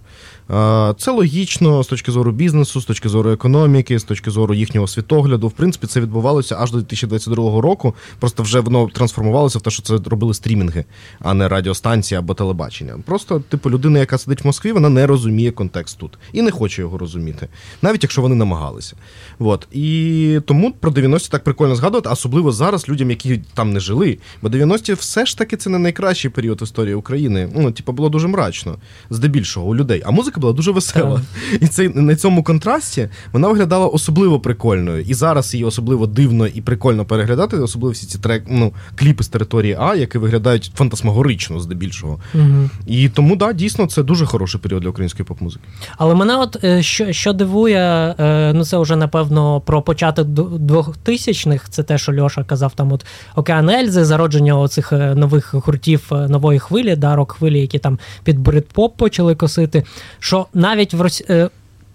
Е, 0.50 0.94
Це 0.98 1.10
логічно 1.10 1.82
з 1.82 1.86
точки 1.86 2.12
зору 2.12 2.32
бізнесу, 2.32 2.80
з 2.80 2.84
точки 2.84 3.08
зору 3.08 3.30
економіки, 3.30 3.98
з 3.98 4.04
точки 4.04 4.30
зору 4.30 4.54
їхнього 4.54 4.86
світогляду. 4.88 5.48
В 5.48 5.52
принципі, 5.52 5.86
це 5.86 6.00
відбувалося 6.00 6.56
аж 6.60 6.70
до 6.70 6.78
2022 6.78 7.60
року. 7.60 7.94
Просто 8.18 8.42
вже 8.42 8.60
воно 8.60 8.88
трансформувалося 8.92 9.58
в 9.58 9.62
те, 9.62 9.70
що 9.70 9.82
це 9.82 9.98
робили 10.06 10.34
стрімінги, 10.34 10.84
а 11.20 11.34
не 11.34 11.48
радіостанції 11.48 12.18
або 12.18 12.34
телебачення. 12.34 12.94
Просто, 13.04 13.40
типу, 13.40 13.70
людина, 13.70 13.98
яка 13.98 14.18
сидить 14.18 14.44
в 14.44 14.46
Москві, 14.46 14.72
вона 14.72 14.88
не 14.88 15.06
розуміє 15.06 15.50
контекст 15.50 15.98
тут 15.98 16.18
і 16.32 16.42
не 16.42 16.50
хоче 16.50 16.82
його 16.82 16.98
розуміти, 16.98 17.48
навіть 17.82 18.02
якщо 18.02 18.22
вони 18.22 18.34
намагалися. 18.34 18.96
От. 19.38 19.68
І 19.72 20.40
тому 20.46 20.72
про 20.72 20.90
90-ті 20.90 21.28
так 21.28 21.44
прикольно 21.44 21.76
згадувати, 21.76 22.08
особливо 22.08 22.52
зараз 22.52 22.88
людям, 22.88 23.10
які 23.10 23.40
там 23.54 23.72
не 23.72 23.80
жили. 23.80 24.18
Бо 24.42 24.48
90-ті 24.48 24.92
все 24.92 25.26
ж 25.26 25.38
таки 25.38 25.56
це 25.56 25.70
не 25.70 25.78
найкращий 25.78 26.30
період 26.30 26.60
в 26.60 26.64
історії 26.64 26.94
України. 26.94 27.48
Ну, 27.54 27.72
типу, 27.72 27.92
було 27.92 28.08
дуже 28.08 28.28
мрачно, 28.28 28.78
здебільшого 29.10 29.66
у 29.66 29.74
людей. 29.74 30.02
А 30.06 30.10
музика 30.10 30.40
була 30.40 30.52
дуже 30.52 30.70
весела. 30.70 31.22
І 31.60 31.66
цей 31.66 31.88
на 31.88 32.16
цьому 32.16 32.44
контрасті 32.44 33.08
вона 33.32 33.48
виглядала 33.48 33.86
особливо 33.86 34.40
прикольною. 34.40 35.02
І 35.02 35.14
зараз 35.14 35.54
її 35.54 35.64
особливо 35.64 36.06
дивно 36.06 36.46
і 36.46 36.60
прикольно 36.60 37.04
переглядати, 37.04 37.56
особливо 37.56 37.92
всі 37.92 38.06
ці 38.06 38.18
трек, 38.18 38.44
ну, 38.48 38.72
кліпи 38.94 39.24
з 39.24 39.28
території 39.28 39.76
А, 39.80 39.94
які 39.94 40.18
виглядають 40.18 40.72
фантасмагорично 40.74 41.60
здебільшого. 41.60 42.20
Угу. 42.34 42.70
І 42.86 43.08
тому, 43.08 43.36
да, 43.36 43.52
дійсно, 43.52 43.86
це 43.86 44.02
дуже 44.02 44.26
хороший 44.26 44.60
період 44.60 44.82
для 44.82 44.88
української 44.88 45.26
поп-музики. 45.26 45.64
Але 45.98 46.14
мене 46.14 46.36
от 46.36 46.64
е, 46.64 46.82
що, 46.82 47.12
що 47.12 47.32
дивує, 47.32 48.14
е, 48.18 48.52
ну 48.54 48.64
це 48.64 48.78
вже 48.78 48.96
напевно 48.96 49.60
про 49.60 49.82
початок 49.82 50.28
2000-х, 50.28 51.68
це 51.68 51.82
те, 51.82 51.98
що 51.98 52.22
Льоша 52.22 52.44
казав, 52.44 52.72
там 52.74 52.92
от 52.92 53.06
Океан 53.36 53.70
Ельзи, 53.70 54.04
зародження 54.04 54.58
оцих 54.58 54.92
е, 54.92 55.14
нових 55.14 55.54
гуртів 55.54 56.02
нової 56.10 56.58
хвилі, 56.58 56.96
да, 56.96 57.16
рок-хвилі, 57.16 57.60
які 57.60 57.78
там 57.78 57.98
під 58.24 58.38
брит-поп 58.38 58.90
почали 58.96 59.34
косити. 59.34 59.84
Що 60.18 60.46
навіть 60.54 60.94
в 60.94 61.00
Росі... 61.00 61.48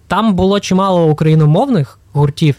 там 0.07 0.33
було 0.33 0.59
чимало 0.59 1.05
україномовних 1.05 1.99
гуртів. 2.13 2.55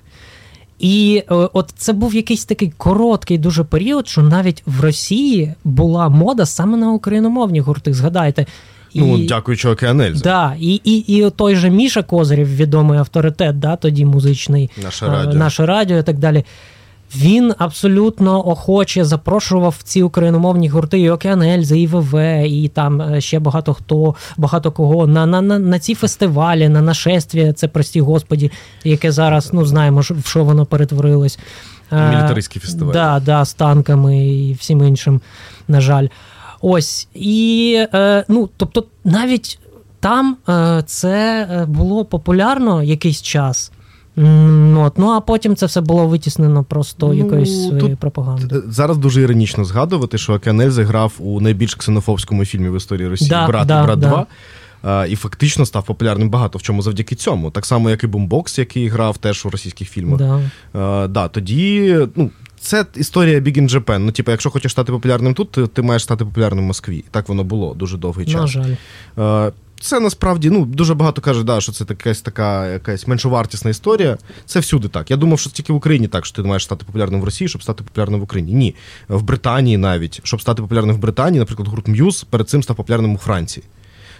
І 0.78 1.22
е, 1.30 1.34
от 1.34 1.72
це 1.76 1.92
був 1.92 2.14
якийсь 2.14 2.44
такий 2.44 2.72
короткий 2.76 3.38
дуже 3.38 3.64
період, 3.64 4.08
що 4.08 4.22
навіть 4.22 4.62
в 4.66 4.80
Росії 4.80 5.54
була 5.64 6.08
мода 6.08 6.46
саме 6.46 6.76
на 6.76 6.92
україномовні 6.92 7.60
гурти. 7.60 7.94
Згадайте. 7.94 8.46
І... 8.92 9.00
Ну, 9.00 9.18
дякуючи 9.18 9.68
Океанельзі. 9.68 10.22
Да, 10.22 10.56
і, 10.60 10.80
і, 10.84 10.96
і 10.96 11.30
той 11.30 11.56
же 11.56 11.70
Міша 11.70 12.02
Козирів, 12.02 12.56
відомий 12.56 12.98
авторитет, 12.98 13.58
да, 13.58 13.76
тоді 13.76 14.04
музичний, 14.04 14.70
Наше 14.82 15.06
е, 15.06 15.08
радіо. 15.08 15.34
наше 15.34 15.66
радіо 15.66 15.98
і 15.98 16.02
так 16.02 16.18
далі. 16.18 16.44
Він 17.16 17.54
абсолютно 17.58 18.48
охоче 18.48 19.04
запрошував 19.04 19.76
ці 19.82 20.02
україномовні 20.02 20.68
гурти 20.68 21.00
і 21.00 21.10
Океан 21.10 21.42
Ельзи, 21.42 21.80
і 21.80 21.86
ВВ, 21.86 22.14
і 22.46 22.68
там 22.68 23.02
е, 23.02 23.20
ще 23.20 23.38
багато 23.38 23.74
хто, 23.74 24.14
багато 24.36 24.72
кого 24.72 25.06
на, 25.06 25.26
на, 25.26 25.40
на, 25.40 25.58
на 25.58 25.78
ці 25.78 25.94
фестивалі, 25.94 26.68
на 26.68 26.82
нашествія, 26.82 27.52
це 27.52 27.68
прості 27.68 28.00
господі, 28.00 28.52
яке 28.84 29.12
зараз 29.12 29.50
ну 29.52 29.64
знаємо, 29.64 30.00
в 30.00 30.22
що 30.26 30.44
воно 30.44 30.66
перетворилось. 30.66 31.38
Е, 31.92 32.10
Мілітаристські 32.10 32.60
фестивалі. 32.60 32.92
Да, 32.92 33.20
да, 33.24 33.44
з 33.44 33.54
танками 33.54 34.26
і 34.28 34.52
всім 34.52 34.84
іншим, 34.84 35.20
на 35.68 35.80
жаль. 35.80 36.06
Ось. 36.60 37.08
І 37.14 37.86
е, 37.94 38.24
ну, 38.28 38.48
тобто, 38.56 38.84
навіть 39.04 39.58
там 40.00 40.36
це 40.86 41.46
було 41.68 42.04
популярно 42.04 42.82
якийсь 42.82 43.22
час. 43.22 43.72
От, 44.76 44.98
ну 44.98 45.08
а 45.08 45.20
потім 45.20 45.56
це 45.56 45.66
все 45.66 45.80
було 45.80 46.06
витіснено 46.06 46.64
просто 46.64 47.06
Ну, 47.06 47.14
якоюсь 47.14 47.66
своєю 47.66 47.80
тут 47.80 47.98
пропагандою. 47.98 48.62
Зараз 48.68 48.98
дуже 48.98 49.22
іронічно 49.22 49.64
згадувати, 49.64 50.18
що 50.18 50.34
Океанельзи 50.34 50.82
грав 50.82 51.12
у 51.18 51.40
найбільш 51.40 51.74
ксенофобському 51.74 52.44
фільмі 52.44 52.68
в 52.68 52.76
історії 52.76 53.08
Росії 53.08 53.30
Да, 53.30 53.46
Брат 53.46 53.66
да, 53.66 53.82
і 53.82 53.84
брат 53.86 53.98
да. 53.98 54.26
2. 54.82 55.06
І 55.06 55.16
фактично 55.16 55.66
став 55.66 55.84
популярним 55.84 56.30
багато 56.30 56.58
в 56.58 56.62
чому 56.62 56.82
завдяки 56.82 57.14
цьому. 57.14 57.50
Так 57.50 57.66
само, 57.66 57.90
як 57.90 58.04
і 58.04 58.06
Бумбокс, 58.06 58.58
який 58.58 58.88
грав 58.88 59.18
теж 59.18 59.46
у 59.46 59.50
російських 59.50 59.90
фільмах. 59.90 60.18
Да. 60.18 60.40
А, 60.80 61.06
да, 61.08 61.28
тоді, 61.28 61.98
ну, 62.16 62.30
це 62.60 62.86
історія 62.96 63.40
Big 63.40 63.58
in 63.58 63.68
Japan. 63.70 63.98
Ну, 63.98 64.12
типу, 64.12 64.30
якщо 64.30 64.50
хочеш 64.50 64.72
стати 64.72 64.92
популярним 64.92 65.34
тут, 65.34 65.50
ти, 65.50 65.66
ти 65.66 65.82
маєш 65.82 66.02
стати 66.02 66.24
популярним 66.24 66.64
в 66.64 66.66
Москві. 66.66 67.04
Так 67.10 67.28
воно 67.28 67.44
було 67.44 67.74
дуже 67.74 67.96
довгий 67.96 68.26
час. 68.26 68.40
На 68.40 68.46
жаль. 68.46 68.74
Е, 69.18 69.52
Це 69.80 70.00
насправді 70.00 70.50
ну 70.50 70.64
дуже 70.64 70.94
багато 70.94 71.20
кажуть, 71.20 71.46
да, 71.46 71.60
що 71.60 71.72
це 71.72 71.84
якась 71.88 72.20
така 72.20 72.66
якась 72.66 73.06
меншовартісна 73.06 73.70
історія. 73.70 74.18
Це 74.46 74.60
всюди 74.60 74.88
так. 74.88 75.10
Я 75.10 75.16
думав, 75.16 75.38
що 75.38 75.50
тільки 75.50 75.72
в 75.72 75.76
Україні 75.76 76.08
так, 76.08 76.26
що 76.26 76.36
ти 76.36 76.48
маєш 76.48 76.64
стати 76.64 76.84
популярним 76.84 77.20
в 77.20 77.24
Росії, 77.24 77.48
щоб 77.48 77.62
стати 77.62 77.84
популярним 77.84 78.20
в 78.20 78.22
Україні. 78.22 78.52
Ні, 78.52 78.74
в 79.08 79.22
Британії 79.22 79.76
навіть 79.76 80.20
щоб 80.24 80.40
стати 80.40 80.62
популярним 80.62 80.96
в 80.96 80.98
Британії, 80.98 81.38
наприклад, 81.38 81.68
гурт 81.68 81.88
М'юз 81.88 82.24
перед 82.24 82.48
цим 82.48 82.62
став 82.62 82.76
популярним 82.76 83.14
у 83.14 83.18
Франції. 83.18 83.64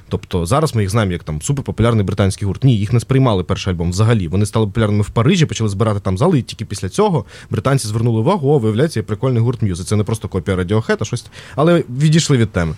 Тобто 0.09 0.47
зараз 0.47 0.75
ми 0.75 0.83
їх 0.83 0.91
знаємо 0.91 1.13
як 1.13 1.25
там 1.25 1.43
суперпопулярний 1.43 2.05
британський 2.05 2.47
гурт. 2.47 2.65
Ні, 2.65 2.79
їх 2.79 2.93
не 2.93 3.01
сприймали 3.01 3.45
перший 3.45 3.73
альбом 3.73 3.91
взагалі. 3.91 4.29
Вони 4.29 4.47
стали 4.47 4.67
популярними 4.67 5.03
в 5.03 5.11
Парижі, 5.11 5.47
почали 5.47 5.71
збирати 5.71 6.01
там 6.01 6.19
зали, 6.19 6.39
і 6.39 6.43
тільки 6.43 6.65
після 6.65 6.89
цього 6.89 7.25
британці 7.51 7.89
звернули 7.89 8.21
увагу, 8.21 8.51
о, 8.51 8.59
виявляється, 8.59 9.01
є 9.01 9.05
прикольний 9.05 9.43
гурт 9.43 9.63
М'юз. 9.63 9.87
Це 9.87 9.97
не 9.97 10.05
просто 10.05 10.29
копія 10.29 10.57
Radiohead, 10.57 10.97
а 11.01 11.05
щось. 11.05 11.27
Але 11.57 11.85
відійшли 11.91 12.37
від 12.37 12.53
теми. 12.53 12.75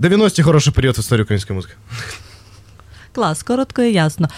90-ті 0.00 0.42
хороший 0.42 0.72
період 0.72 0.96
в 0.96 1.00
історії 1.00 1.22
української 1.22 1.56
музики. 1.56 1.74
Клас, 3.12 3.42
коротко 3.42 3.82
і 3.82 3.92
ясно. 3.92 4.28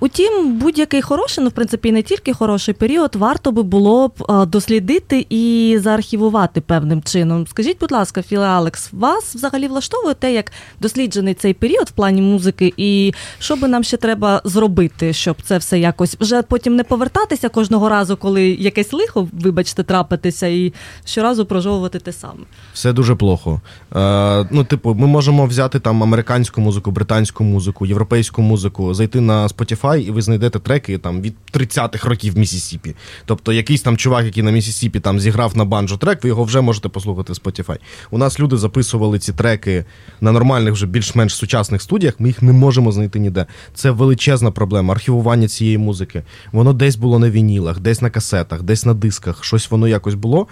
Утім, 0.00 0.58
будь-який 0.58 1.02
хороший, 1.02 1.44
ну 1.44 1.50
в 1.50 1.52
принципі, 1.52 1.92
не 1.92 2.02
тільки 2.02 2.34
хороший 2.34 2.74
період, 2.74 3.16
варто 3.16 3.52
би 3.52 3.62
було 3.62 4.08
б 4.08 4.46
дослідити 4.46 5.26
і 5.30 5.76
заархівувати 5.82 6.60
певним 6.60 7.02
чином. 7.02 7.46
Скажіть, 7.46 7.78
будь 7.80 7.92
ласка, 7.92 8.22
Філе 8.22 8.46
Алекс, 8.46 8.88
вас 8.92 9.34
взагалі 9.34 9.68
влаштовує 9.68 10.14
те, 10.14 10.32
як 10.32 10.52
досліджений 10.80 11.34
цей 11.34 11.54
період 11.54 11.88
в 11.88 11.90
плані 11.90 12.22
музики, 12.22 12.72
і 12.76 13.12
що 13.38 13.56
би 13.56 13.68
нам 13.68 13.84
ще 13.84 13.96
треба 13.96 14.40
зробити, 14.44 15.12
щоб 15.12 15.36
це 15.42 15.58
все 15.58 15.78
якось 15.78 16.16
вже 16.20 16.42
потім 16.42 16.76
не 16.76 16.84
повертатися 16.84 17.48
кожного 17.48 17.88
разу, 17.88 18.16
коли 18.16 18.48
якесь 18.48 18.92
лихо, 18.92 19.28
вибачте, 19.32 19.82
трапитися, 19.82 20.46
і 20.46 20.72
щоразу 21.04 21.46
прожовувати 21.46 21.98
те 21.98 22.12
саме. 22.12 22.40
Все 22.72 22.92
дуже 22.92 23.14
плохо. 23.14 23.60
Е, 23.96 24.48
ну, 24.50 24.64
типу, 24.64 24.94
ми 24.94 25.06
можемо 25.06 25.46
взяти 25.46 25.80
там 25.80 26.02
американську 26.02 26.60
музику, 26.60 26.90
британську 26.90 27.44
музику, 27.44 27.86
європейську 27.86 28.42
музику, 28.42 28.94
зайти 28.94 29.20
на 29.20 29.46
Spotify, 29.46 29.85
і 29.94 30.10
ви 30.10 30.22
знайдете 30.22 30.58
треки 30.58 30.98
там 30.98 31.20
від 31.20 31.34
30-х 31.52 32.08
років 32.08 32.38
Місісіпі. 32.38 32.94
Тобто 33.24 33.52
якийсь 33.52 33.82
там 33.82 33.96
чувак, 33.96 34.24
який 34.24 34.42
на 34.42 34.50
Місісіпі 34.50 35.00
там 35.00 35.20
зіграв 35.20 35.56
на 35.56 35.64
банджо 35.64 35.96
трек, 35.96 36.22
ви 36.22 36.28
його 36.28 36.44
вже 36.44 36.60
можете 36.60 36.88
послухати 36.88 37.32
в 37.32 37.36
Spotify. 37.36 37.78
У 38.10 38.18
нас 38.18 38.40
люди 38.40 38.56
записували 38.56 39.18
ці 39.18 39.32
треки 39.32 39.84
на 40.20 40.32
нормальних, 40.32 40.72
вже 40.72 40.86
більш-менш 40.86 41.34
сучасних 41.34 41.82
студіях. 41.82 42.14
Ми 42.18 42.28
їх 42.28 42.42
не 42.42 42.52
можемо 42.52 42.92
знайти 42.92 43.18
ніде. 43.18 43.46
Це 43.74 43.90
величезна 43.90 44.50
проблема. 44.50 44.94
Архівування 44.94 45.48
цієї 45.48 45.78
музики. 45.78 46.22
Воно 46.52 46.72
десь 46.72 46.96
було 46.96 47.18
на 47.18 47.30
вінілах, 47.30 47.80
десь 47.80 48.02
на 48.02 48.10
касетах, 48.10 48.62
десь 48.62 48.84
на 48.84 48.94
дисках. 48.94 49.44
Щось 49.44 49.70
воно 49.70 49.88
якось 49.88 50.14
було. 50.14 50.46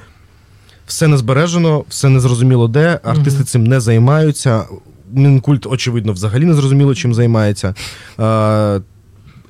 Все 0.87 1.09
не 1.09 1.17
збережено, 1.17 1.85
все 1.89 2.09
не 2.09 2.21
зрозуміло 2.21 2.69
де. 2.69 3.01
Артисти 3.05 3.45
цим 3.45 3.65
не 3.65 3.81
займаються. 3.81 4.65
Мінкульт, 5.13 5.67
очевидно, 5.67 6.13
взагалі 6.13 6.45
не 6.45 6.55
зрозуміло, 6.55 6.95
чим 6.95 7.15
займається. 7.15 7.75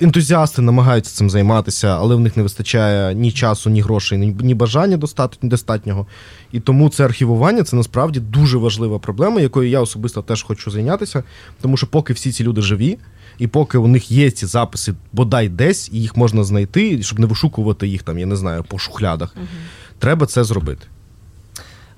Ентузіасти 0.00 0.62
намагаються 0.62 1.16
цим 1.16 1.30
займатися, 1.30 1.96
але 2.00 2.14
в 2.14 2.20
них 2.20 2.36
не 2.36 2.42
вистачає 2.42 3.14
ні 3.14 3.32
часу, 3.32 3.70
ні 3.70 3.80
грошей, 3.80 4.18
ні, 4.18 4.36
ні 4.40 4.54
бажання 4.54 4.96
достатньо, 4.96 5.48
достатнього. 5.48 6.06
І 6.52 6.60
тому 6.60 6.88
це 6.88 7.04
архівування 7.04 7.62
це 7.62 7.76
насправді 7.76 8.20
дуже 8.20 8.58
важлива 8.58 8.98
проблема, 8.98 9.40
якою 9.40 9.68
я 9.68 9.80
особисто 9.80 10.22
теж 10.22 10.42
хочу 10.42 10.70
зайнятися. 10.70 11.22
Тому 11.60 11.76
що 11.76 11.86
поки 11.86 12.12
всі 12.12 12.32
ці 12.32 12.44
люди 12.44 12.62
живі, 12.62 12.98
і 13.38 13.46
поки 13.46 13.78
у 13.78 13.86
них 13.86 14.10
є 14.10 14.30
ці 14.30 14.46
записи 14.46 14.94
бодай 15.12 15.48
десь, 15.48 15.90
і 15.92 16.00
їх 16.00 16.16
можна 16.16 16.44
знайти, 16.44 17.02
щоб 17.02 17.18
не 17.18 17.26
вишукувати 17.26 17.88
їх 17.88 18.02
там, 18.02 18.18
я 18.18 18.26
не 18.26 18.36
знаю, 18.36 18.64
по 18.64 18.78
шухлядах, 18.78 19.36
треба 19.98 20.26
це 20.26 20.44
зробити. 20.44 20.86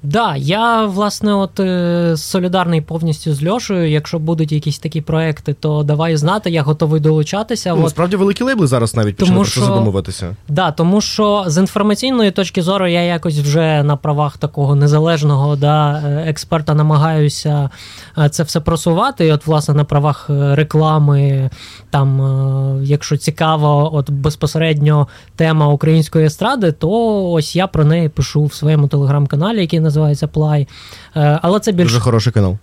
Да, 0.03 0.37
я 0.37 0.85
власне 0.85 1.35
от 1.35 1.61
е, 1.61 2.15
солідарний 2.17 2.81
повністю 2.81 3.35
з 3.35 3.47
Льошею. 3.49 3.91
Якщо 3.91 4.19
будуть 4.19 4.53
якісь 4.53 4.79
такі 4.79 5.01
проекти, 5.01 5.55
то 5.55 5.83
давай 5.83 6.17
знати, 6.17 6.51
я 6.51 6.63
готовий 6.63 7.01
долучатися. 7.01 7.75
Ну, 7.75 7.85
от. 7.85 7.91
Справді 7.91 8.17
великі 8.17 8.45
лейбли 8.45 8.67
зараз 8.67 8.95
навіть 8.95 9.17
почали 9.17 9.37
про 9.37 9.45
це 9.45 9.51
що- 9.51 9.61
задумуватися. 9.61 10.37
Да, 10.49 10.71
тому 10.71 11.01
що 11.01 11.45
з 11.47 11.59
інформаційної 11.59 12.31
точки 12.31 12.63
зору 12.63 12.87
я 12.87 13.03
якось 13.03 13.39
вже 13.39 13.83
на 13.83 13.97
правах 13.97 14.39
такого 14.39 14.75
незалежного 14.75 15.57
да, 15.57 16.03
е, 16.07 16.25
експерта 16.29 16.75
намагаюся 16.75 17.71
е, 18.19 18.29
це 18.29 18.43
все 18.43 18.61
просувати. 18.61 19.27
І 19.27 19.33
от, 19.33 19.47
власне, 19.47 19.75
на 19.75 19.85
правах 19.85 20.31
реклами, 20.31 21.51
там, 21.91 22.23
е, 22.23 22.85
якщо 22.85 23.17
цікава, 23.17 23.85
от 23.85 24.11
безпосередньо 24.11 25.09
тема 25.37 25.69
української 25.69 26.27
естради, 26.27 26.73
то 26.73 26.91
ось 27.31 27.57
я 27.57 27.67
про 27.67 27.85
неї 27.85 28.09
пишу 28.09 28.45
в 28.45 28.55
своєму 28.55 28.89
телеграм-каналі, 28.89 29.61
який 29.61 29.81
називається 29.81 30.29
Плай. 30.29 30.69
Е, 31.17 31.39
Але 31.43 31.61
це 31.61 31.73
більш 31.73 31.89
Дуже 31.89 32.01
хороший 32.01 32.33
канал. 32.33 32.57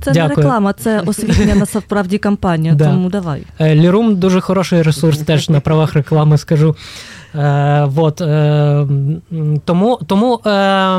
Це 0.00 0.12
Дякую. 0.12 0.28
не 0.36 0.42
реклама, 0.42 0.72
це 0.72 1.00
освітлення 1.06 1.54
насправді 1.54 2.18
кампанія. 2.18 2.74
Да. 2.74 2.84
Тому 2.84 3.08
давай. 3.10 3.42
Е, 3.60 3.74
Лірум 3.74 4.16
дуже 4.16 4.40
хороший 4.40 4.82
ресурс, 4.82 5.18
теж 5.18 5.48
на 5.48 5.60
правах 5.60 5.94
реклами 5.94 6.38
скажу. 6.38 6.76
Е, 7.34 7.84
вот, 7.88 8.20
е, 8.20 8.86
тому, 9.64 9.98
тому 10.06 10.34
е, 10.46 10.98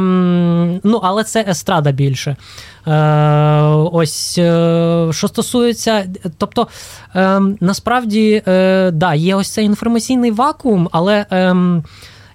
ну, 0.84 1.00
але 1.04 1.24
це 1.24 1.46
естрада 1.50 1.92
більше. 1.92 2.36
Е, 2.88 3.62
ось, 3.92 4.38
е, 4.38 5.08
що 5.12 5.28
стосується, 5.28 6.06
тобто, 6.38 6.68
е, 7.16 7.42
насправді, 7.60 8.44
е, 8.48 8.92
да, 8.92 9.14
є 9.14 9.36
ось 9.36 9.50
цей 9.50 9.66
інформаційний 9.66 10.32
вакуум, 10.32 10.90
але. 10.92 11.26
Е, 11.32 11.56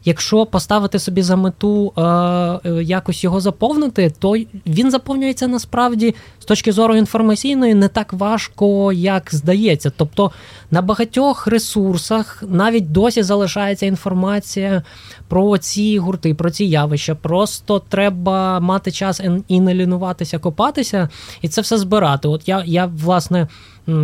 Якщо 0.08 0.46
поставити 0.46 0.98
собі 0.98 1.22
за 1.22 1.36
мету 1.36 1.92
е, 1.96 2.00
е, 2.02 2.60
якось 2.82 3.24
його 3.24 3.40
заповнити, 3.40 4.12
то 4.18 4.36
він 4.66 4.90
заповнюється 4.90 5.48
насправді 5.48 6.14
з 6.38 6.44
точки 6.44 6.72
зору 6.72 6.96
інформаційної 6.96 7.74
не 7.74 7.88
так 7.88 8.12
важко, 8.12 8.92
як 8.92 9.28
здається. 9.34 9.92
Тобто 9.96 10.30
на 10.70 10.82
багатьох 10.82 11.46
ресурсах 11.46 12.44
навіть 12.48 12.92
досі 12.92 13.22
залишається 13.22 13.86
інформація 13.86 14.82
про 15.28 15.58
ці 15.58 15.98
гурти, 15.98 16.34
про 16.34 16.50
ці 16.50 16.64
явища. 16.64 17.14
Просто 17.14 17.82
треба 17.88 18.60
мати 18.60 18.92
час 18.92 19.20
і- 19.48 19.60
не 19.60 19.74
лінуватися, 19.74 20.38
копатися, 20.38 21.08
і 21.42 21.48
це 21.48 21.60
все 21.60 21.78
збирати. 21.78 22.28
От 22.28 22.48
я, 22.48 22.62
я 22.66 22.86
власне. 22.86 23.48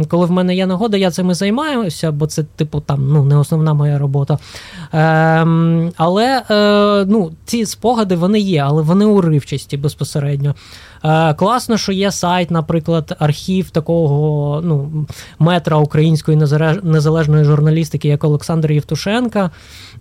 Коли 0.08 0.26
в 0.26 0.30
мене 0.30 0.54
є 0.54 0.66
нагода, 0.66 0.96
я 0.96 1.10
цим 1.10 1.30
і 1.30 1.34
займаюся, 1.34 2.12
бо 2.12 2.26
це, 2.26 2.42
типу, 2.42 2.80
там 2.80 3.08
ну 3.12 3.24
не 3.24 3.36
основна 3.36 3.74
моя 3.74 3.98
робота. 3.98 4.38
Ем, 4.92 5.92
але 5.96 6.42
е, 6.50 7.04
ну, 7.08 7.32
ці 7.44 7.66
спогади 7.66 8.16
вони 8.16 8.40
є, 8.40 8.62
але 8.66 8.82
вони 8.82 9.04
уривчасті 9.04 9.76
безпосередньо. 9.76 10.54
Е, 11.04 11.34
класно, 11.34 11.76
що 11.76 11.92
є 11.92 12.10
сайт, 12.12 12.50
наприклад, 12.50 13.16
архів 13.18 13.70
такого 13.70 14.60
ну, 14.64 15.06
метра 15.38 15.76
української 15.76 16.36
незалежної 16.82 17.44
журналістики, 17.44 18.08
як 18.08 18.24
Олександр 18.24 18.72
Євтушенка. 18.72 19.50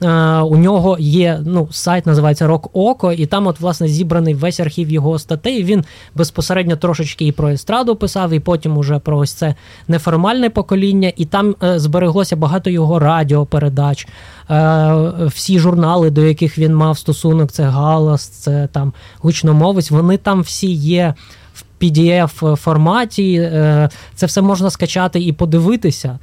Е, 0.04 0.38
у 0.38 0.58
нього 0.58 0.98
є 1.00 1.40
ну, 1.46 1.68
сайт, 1.72 2.06
називається 2.06 2.48
Рок 2.48 2.70
Око, 2.74 3.12
і 3.12 3.26
там, 3.26 3.48
от, 3.48 3.60
власне, 3.60 3.88
зібраний 3.88 4.34
весь 4.34 4.60
архів 4.60 4.90
його 4.90 5.20
статей. 5.20 5.64
Він 5.64 5.84
безпосередньо 6.16 6.76
трошечки 6.76 7.28
і 7.28 7.32
про 7.32 7.50
естраду 7.50 7.96
писав, 7.96 8.32
і 8.34 8.40
потім 8.40 8.78
уже 8.78 9.00
про 9.00 9.18
ось 9.18 9.34
це 9.34 9.56
неформальне 9.88 10.50
покоління, 10.50 11.12
і 11.18 11.26
там 11.26 11.56
е, 11.64 11.80
збереглося 11.80 12.36
багато 12.36 12.70
його 12.70 13.00
радіопередач. 13.00 14.08
Е, 14.50 15.12
всі 15.26 15.60
журнали, 15.60 16.10
до 16.10 16.22
яких 16.22 16.58
він 16.58 16.76
мав 16.76 16.98
стосунок, 16.98 17.52
це 17.52 17.64
Галас, 17.64 18.28
це 18.28 18.68
там 18.72 18.94
гучномовець, 19.20 19.92
вони 19.92 20.18
там 20.18 20.42
всі 20.42 20.72
є 20.72 21.14
в 21.54 21.64
pdf 21.82 22.56
форматі. 22.56 23.34
Е, 23.34 23.90
Це 24.16 24.26
все 24.26 24.42
можна 24.42 24.70
скачати 24.70 25.20
і 25.22 25.32
подивитися. 25.34 26.20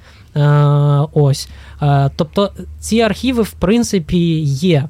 Ось. 1.12 1.48
Тобто 2.16 2.52
ці 2.80 3.00
архіви, 3.00 3.42
в 3.42 3.50
принципі, 3.50 4.40
є. 4.40 4.88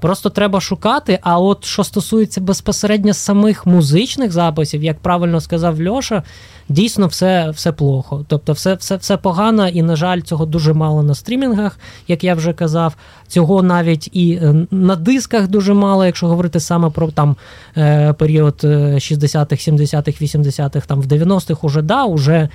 Просто 0.00 0.30
треба 0.30 0.60
шукати. 0.60 1.18
А 1.22 1.38
от 1.38 1.64
що 1.64 1.84
стосується 1.84 2.40
безпосередньо 2.40 3.14
самих 3.14 3.66
музичних 3.66 4.32
записів, 4.32 4.84
як 4.84 4.98
правильно 4.98 5.40
сказав 5.40 5.88
Льоша, 5.88 6.22
дійсно 6.70 7.06
все, 7.06 7.50
все 7.50 7.72
плохо. 7.72 8.24
Тобто, 8.28 8.52
все, 8.52 8.74
все, 8.74 8.96
все 8.96 9.16
погано, 9.16 9.68
і, 9.68 9.82
на 9.82 9.96
жаль, 9.96 10.20
цього 10.20 10.46
дуже 10.46 10.72
мало 10.72 11.02
на 11.02 11.14
стрімінгах, 11.14 11.78
як 12.08 12.24
я 12.24 12.34
вже 12.34 12.52
казав. 12.52 12.94
Цього 13.28 13.62
навіть 13.62 14.10
і 14.12 14.32
е, 14.42 14.66
на 14.70 14.96
дисках 14.96 15.48
дуже 15.48 15.74
мало, 15.74 16.06
якщо 16.06 16.26
говорити 16.26 16.60
саме 16.60 16.90
про 16.90 17.10
там 17.10 17.36
е, 17.76 18.12
період 18.12 18.60
е, 18.64 18.94
60-х, 18.94 19.68
70-х, 19.68 20.22
80-х, 20.22 20.86
там 20.86 21.00
в 21.00 21.06
90-х 21.06 21.66
уже 21.66 21.82
да, 21.82 22.04
уже 22.04 22.34
е, 22.34 22.48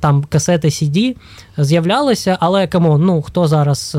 там 0.00 0.24
касети 0.28 0.68
CD 0.68 1.16
з'являлися, 1.58 2.36
але 2.40 2.66
come 2.66 2.88
on, 2.88 3.04
ну 3.04 3.22
хто 3.22 3.48
зараз 3.48 3.96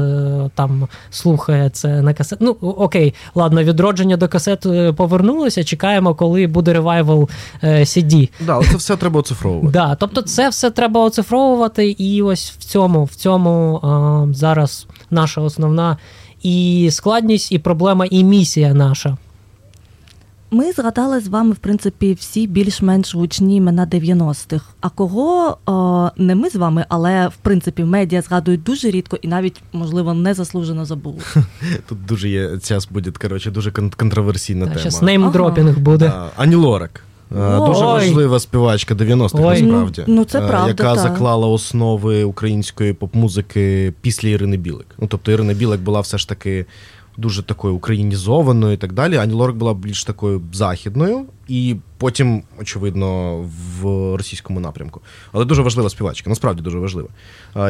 там 0.56 0.88
слухає 1.10 1.70
це 1.70 2.02
на 2.02 2.14
касет? 2.14 2.38
Ну 2.42 2.52
окей, 2.62 3.14
ладно, 3.36 3.64
відродження 3.64 4.18
до 4.18 4.28
касет 4.28 4.62
повернулося. 4.96 5.64
Чекаємо, 5.64 6.16
коли 6.16 6.48
буде 6.48 6.74
revival 6.74 7.30
CD. 7.64 8.30
Да, 8.40 8.62
це 8.72 8.78
все 8.78 8.98
треба 8.98 9.11
оцифровувати. 9.20 9.74
Да, 9.74 9.96
тобто 9.96 10.22
це 10.22 10.50
все 10.50 10.72
треба 10.72 11.04
оцифровувати, 11.06 11.90
і 11.90 12.22
ось 12.22 12.52
в 12.60 12.64
цьому, 12.64 13.04
в 13.04 13.16
цьому 13.16 13.82
е, 14.30 14.34
зараз 14.34 14.88
наша 15.10 15.42
основна 15.42 15.98
і 16.44 16.90
складність, 16.92 17.52
і 17.52 17.60
проблема, 17.60 18.06
і 18.06 18.24
місія 18.24 18.74
наша. 18.74 19.18
Ми 20.54 20.72
згадали 20.72 21.20
з 21.20 21.28
вами, 21.28 21.52
в 21.52 21.56
принципі, 21.56 22.14
всі 22.20 22.48
більш-менш 22.48 23.16
гучні 23.16 23.56
імена 23.56 23.86
90-х. 23.86 24.66
А 24.82 24.90
кого 24.90 25.58
е, 26.18 26.22
не 26.24 26.36
ми 26.36 26.50
з 26.50 26.56
вами, 26.56 26.86
але 26.90 27.28
в 27.28 27.36
принципі 27.42 27.84
медіа 27.84 28.22
згадують 28.22 28.64
дуже 28.64 28.92
рідко 28.92 29.18
і 29.22 29.28
навіть, 29.28 29.62
можливо, 29.74 30.14
незаслужено 30.14 30.86
забули. 30.86 31.18
Тут 31.90 32.06
дуже 32.06 32.30
є 32.30 32.50
зараз 32.64 32.88
буде 32.92 33.12
коротше, 33.12 33.52
дуже 33.52 33.70
кон- 33.70 33.96
контроверсійна 33.96 34.66
тема. 34.66 34.78
Зараз 34.78 35.02
неймдропінг 35.02 35.80
буде. 35.80 36.08
Да, 36.08 36.30
Ані 36.38 36.56
Лорак. 36.56 37.04
Е, 37.38 37.40
Ой. 37.40 37.68
Дуже 37.68 37.86
важлива 37.86 38.40
співачка 38.40 38.94
90-х, 38.94 39.40
насправді. 39.62 40.04
Ну, 40.08 40.26
це 40.26 40.40
Е, 40.40 40.48
правда, 40.48 40.68
Яка 40.68 40.96
та. 40.96 41.02
заклала 41.02 41.48
основи 41.48 42.24
української 42.24 42.94
поп-музики 42.94 43.94
після 44.02 44.30
Ірини 44.30 44.58
Білик. 44.58 44.88
Ну, 45.00 45.08
тобто 45.08 45.32
Ірина 45.32 45.54
Білик 45.54 45.82
була 45.82 46.00
все 46.00 46.18
ж 46.18 46.30
таки 46.30 46.66
дуже 47.22 47.44
такою 47.44 47.76
українізованою 47.76 48.74
і 48.74 48.78
так 48.78 48.94
далі. 48.94 49.18
Ані 49.18 49.34
Лорак 49.34 49.56
була 49.56 49.74
більш 49.74 50.04
такою 50.04 50.42
західною, 50.54 51.26
і 51.48 51.76
потім, 51.98 52.44
очевидно, 52.60 53.38
в 53.80 53.86
російському 54.16 54.60
напрямку. 54.60 55.02
Але 55.32 55.46
дуже 55.46 55.62
важлива 55.62 55.90
співачка, 55.90 56.30
насправді 56.30 56.62
дуже 56.62 56.80
важлива. 56.80 57.10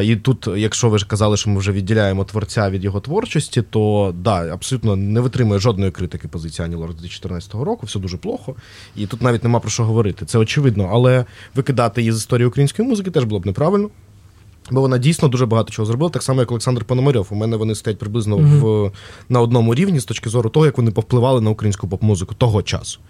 І 0.02 0.16
тут, 0.16 0.48
якщо 0.56 0.88
ви 0.88 0.98
ж 0.98 1.06
казали, 1.06 1.36
що 1.36 1.50
ми 1.50 1.58
вже 1.58 1.72
відділяємо 1.72 2.24
творця 2.24 2.70
від 2.70 2.84
його 2.84 3.00
творчості, 3.00 3.62
то 3.62 4.14
да, 4.18 4.52
абсолютно 4.52 4.96
не 4.96 5.20
витримує 5.20 5.60
жодної 5.60 5.90
критики 5.90 6.28
позиції 6.28 6.66
Ані 6.66 6.74
Лорак 6.74 6.96
2014 6.96 7.54
року, 7.54 7.86
все 7.86 7.98
дуже 7.98 8.16
плохо. 8.16 8.54
І 8.96 9.06
тут 9.06 9.22
навіть 9.22 9.42
нема 9.42 9.60
про 9.60 9.70
що 9.70 9.84
говорити. 9.84 10.26
Це 10.26 10.38
очевидно, 10.38 10.90
але 10.92 11.24
викидати 11.54 12.00
її 12.00 12.12
з 12.12 12.16
історії 12.16 12.46
української 12.46 12.88
музики 12.88 13.10
теж 13.10 13.24
було 13.24 13.40
б 13.40 13.46
неправильно. 13.46 13.90
Бо 14.70 14.80
вона 14.80 14.98
дійсно 14.98 15.28
дуже 15.28 15.46
багато 15.46 15.70
чого 15.70 15.86
зробила, 15.86 16.10
так 16.10 16.22
само, 16.22 16.40
як 16.40 16.50
Олександр 16.50 16.84
Пономарьов. 16.84 17.26
У 17.30 17.34
мене 17.34 17.56
вони 17.56 17.74
стоять 17.74 17.98
приблизно 17.98 18.38
Мгм. 18.38 18.60
в, 18.60 18.90
на 19.28 19.40
одному 19.40 19.74
рівні 19.74 20.00
з 20.00 20.04
точки 20.04 20.30
зору 20.30 20.50
того, 20.50 20.66
як 20.66 20.78
вони 20.78 20.90
повпливали 20.90 21.40
на 21.40 21.50
українську 21.50 21.88
поп-музику 21.88 22.34
того 22.34 22.62
часу. 22.62 23.00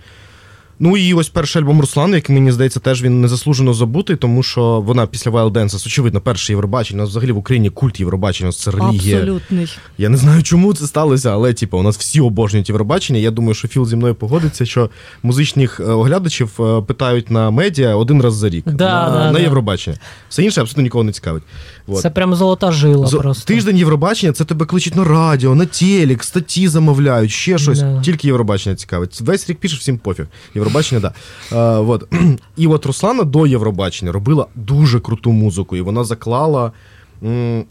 Ну 0.84 0.96
і 0.96 1.14
ось 1.14 1.28
перший 1.28 1.62
альбом 1.62 1.80
Руслана, 1.80 2.16
який 2.16 2.34
мені 2.34 2.52
здається, 2.52 2.80
теж 2.80 3.02
він 3.02 3.20
незаслужено 3.20 3.74
забутий, 3.74 4.16
тому 4.16 4.42
що 4.42 4.80
вона 4.80 5.06
після 5.06 5.30
Wild 5.30 5.52
Dances, 5.52 5.86
очевидно, 5.86 6.20
перше 6.20 6.52
Євробачення. 6.52 7.04
Взагалі 7.04 7.32
в 7.32 7.36
Україні 7.36 7.70
культ 7.70 8.00
Євробачення, 8.00 8.52
це 8.52 8.70
релігія. 8.70 9.16
Абсолютний. 9.16 9.76
Я 9.98 10.08
не 10.08 10.16
знаю, 10.16 10.42
чому 10.42 10.74
це 10.74 10.86
сталося, 10.86 11.32
але 11.32 11.52
типу, 11.52 11.78
у 11.78 11.82
нас 11.82 11.98
всі 11.98 12.20
обожнюють 12.20 12.68
Євробачення. 12.68 13.18
Я 13.18 13.30
думаю, 13.30 13.54
що 13.54 13.68
Філ 13.68 13.86
зі 13.86 13.96
мною 13.96 14.14
погодиться, 14.14 14.66
що 14.66 14.90
музичних 15.22 15.80
е, 15.80 15.84
оглядачів 15.84 16.50
е, 16.60 16.82
питають 16.82 17.30
на 17.30 17.50
медіа 17.50 17.96
один 17.96 18.22
раз 18.22 18.34
за 18.34 18.48
рік 18.48 18.64
Да, 18.66 19.10
на, 19.10 19.18
да, 19.18 19.32
на. 19.32 19.38
Євробачення. 19.38 19.96
Все 20.28 20.42
інше 20.42 20.60
абсолютно 20.60 20.82
нікого 20.82 21.04
не 21.04 21.12
цікавить. 21.12 21.42
От. 21.86 22.00
Це 22.00 22.10
прям 22.10 22.34
золота 22.34 22.72
жила 22.72 23.06
Зо- 23.06 23.18
просто. 23.18 23.44
Тиждень 23.54 23.76
Євробачення 23.76 24.32
це 24.32 24.44
тебе 24.44 24.66
кличуть 24.66 24.96
на 24.96 25.04
радіо, 25.04 25.54
на 25.54 25.66
телек, 25.66 26.24
статті 26.24 26.68
замовляють, 26.68 27.30
ще 27.30 27.58
щось. 27.58 27.80
Да. 27.80 28.00
Тільки 28.00 28.26
Євробачення 28.26 28.76
цікавить. 28.76 29.20
Весь 29.20 29.50
рік 29.50 29.58
пишеш, 29.58 29.78
всім 29.78 29.98
пофіг. 29.98 30.26
Євробачення, 30.54 31.00
да. 31.00 31.12
А, 31.56 31.80
вот. 31.80 32.08
І 32.56 32.66
от 32.66 32.86
Руслана 32.86 33.22
до 33.22 33.46
Євробачення 33.46 34.12
робила 34.12 34.46
дуже 34.54 35.00
круту 35.00 35.32
музику, 35.32 35.76
і 35.76 35.80
вона 35.80 36.04
заклала. 36.04 36.72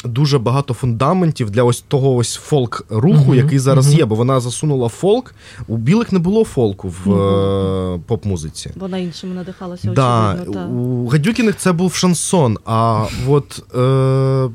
Дуже 0.05 0.39
багато 0.39 0.73
фундаментів 0.73 1.49
для 1.49 1.63
ось 1.63 1.81
того 1.87 2.15
ось 2.15 2.35
фолк-руху, 2.35 3.23
Мгм, 3.25 3.35
який 3.35 3.59
зараз 3.59 3.87
мгм. 3.87 3.97
є, 3.97 4.05
бо 4.05 4.15
вона 4.15 4.39
засунула 4.39 4.89
фолк. 4.89 5.35
У 5.67 5.77
білих 5.77 6.11
не 6.11 6.19
було 6.19 6.43
фолку 6.45 6.93
в 7.05 7.11
е, 7.13 7.99
поп-музиці. 8.07 8.71
Вона 8.75 8.97
іншими 8.97 9.35
надихалася, 9.35 9.91
Да, 9.95 10.31
очевидно. 10.33 10.53
Та. 10.53 10.65
у 10.67 11.07
Гадюкіних 11.07 11.55
це 11.57 11.71
був 11.71 11.93
шансон. 11.93 12.57
А 12.65 13.05
от 13.27 13.63
е, 13.75 14.49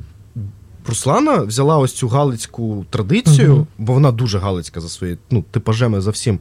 Руслана 0.87 1.37
взяла 1.37 1.77
ось 1.77 1.93
цю 1.93 2.07
галицьку 2.07 2.85
традицію, 2.89 3.53
Мгм. 3.55 3.67
бо 3.77 3.93
вона 3.93 4.11
дуже 4.11 4.39
галицька 4.39 4.81
за 4.81 4.89
своєю 4.89 5.17
ну, 5.31 5.43
типажем 5.51 6.01
за 6.01 6.11
всім. 6.11 6.39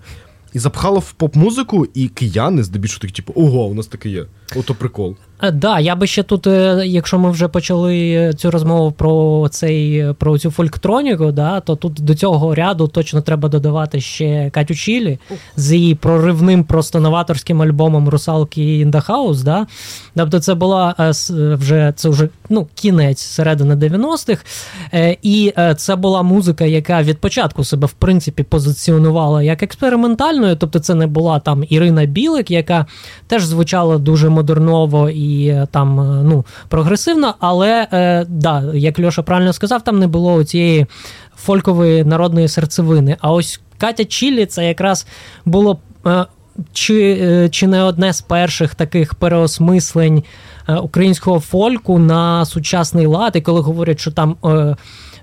і 0.53 0.59
запхало 0.59 0.99
в 0.99 1.13
поп-музику, 1.13 1.87
і 1.95 2.09
кияни 2.09 2.63
здебільшого 2.63 3.01
такі, 3.01 3.13
типу, 3.13 3.33
ого, 3.37 3.65
у 3.67 3.75
нас 3.75 3.87
таке 3.87 4.09
є. 4.09 4.27
Ото 4.57 4.75
прикол. 4.75 5.17
Так, 5.41 5.49
е, 5.49 5.53
да, 5.53 5.81
я 5.81 5.97
би 5.97 6.07
ще 6.07 6.23
тут, 6.23 6.47
е, 6.47 6.83
якщо 6.87 7.19
ми 7.19 7.31
вже 7.31 7.49
почали 7.49 8.33
цю 8.37 8.51
розмову 8.51 8.93
про 8.93 9.49
цей 9.51 10.07
про 10.19 10.39
цю 10.39 10.51
фольктроніку, 10.51 11.33
да, 11.33 11.61
то 11.61 11.77
тут 11.77 11.93
до 11.93 12.15
цього 12.15 12.55
ряду 12.55 12.89
точно 12.89 13.21
треба 13.21 13.49
додавати 13.49 14.01
ще 14.01 14.51
Катю 14.51 14.75
Чілі 14.75 15.19
з 15.57 15.73
її 15.73 15.95
проривним 15.95 16.65
просто 16.65 17.01
новаторським 17.01 17.63
альбомом 17.63 18.09
Русалки 18.09 18.61
in 18.61 18.91
the 18.91 19.07
House, 19.07 19.43
Да? 19.43 19.67
Тобто 20.17 20.41
це 20.41 20.55
була 20.55 20.95
е, 21.01 21.13
вже 21.55 21.93
це 21.97 22.09
вже 22.09 22.29
ну, 22.49 22.69
кінець 22.75 23.21
середини 23.21 23.75
90-х. 23.75 24.45
І 25.23 25.53
це 25.77 25.97
була 25.97 26.23
музика, 26.23 26.65
яка 26.65 27.03
від 27.03 27.19
початку 27.19 27.65
себе 27.65 27.87
в 27.87 27.93
принципі 27.93 28.43
позиціонувала 28.43 29.43
як 29.43 29.63
експериментальною. 29.63 30.57
Тобто, 30.57 30.79
це 30.79 30.95
не 30.95 31.07
була 31.07 31.41
там 31.41 31.65
Ірина 31.69 32.05
Білик, 32.05 32.51
яка 32.51 32.87
теж 33.27 33.45
звучала 33.45 33.99
дуже 33.99 34.29
модерново 34.37 35.11
і 35.11 35.47
е, 35.47 35.67
там 35.71 36.01
е, 36.01 36.23
ну, 36.25 36.45
прогресивно, 36.69 37.35
але 37.39 37.89
е, 37.93 38.25
да, 38.29 38.65
як 38.75 39.01
Льоша 39.01 39.23
правильно 39.23 39.53
сказав, 39.53 39.85
там 39.85 39.99
не 39.99 40.07
було 40.07 40.45
цієї 40.45 40.87
фолькової 41.37 42.05
народної 42.05 42.49
серцевини. 42.49 43.17
А 43.21 43.33
ось 43.33 43.61
Катя 43.79 44.05
Чілі 44.05 44.47
це 44.47 44.69
якраз 44.69 45.07
було. 45.45 45.79
Чи 46.73 47.49
чи 47.53 47.67
не 47.67 47.83
одне 47.83 48.13
з 48.13 48.21
перших 48.21 48.75
таких 48.75 49.15
переосмислень 49.15 50.23
українського 50.83 51.41
фольку 51.41 51.99
на 51.99 52.45
сучасний 52.45 53.07
лад, 53.07 53.37
і 53.37 53.41
коли 53.41 53.61
говорять, 53.61 54.01
що 54.01 54.11
там 54.11 54.37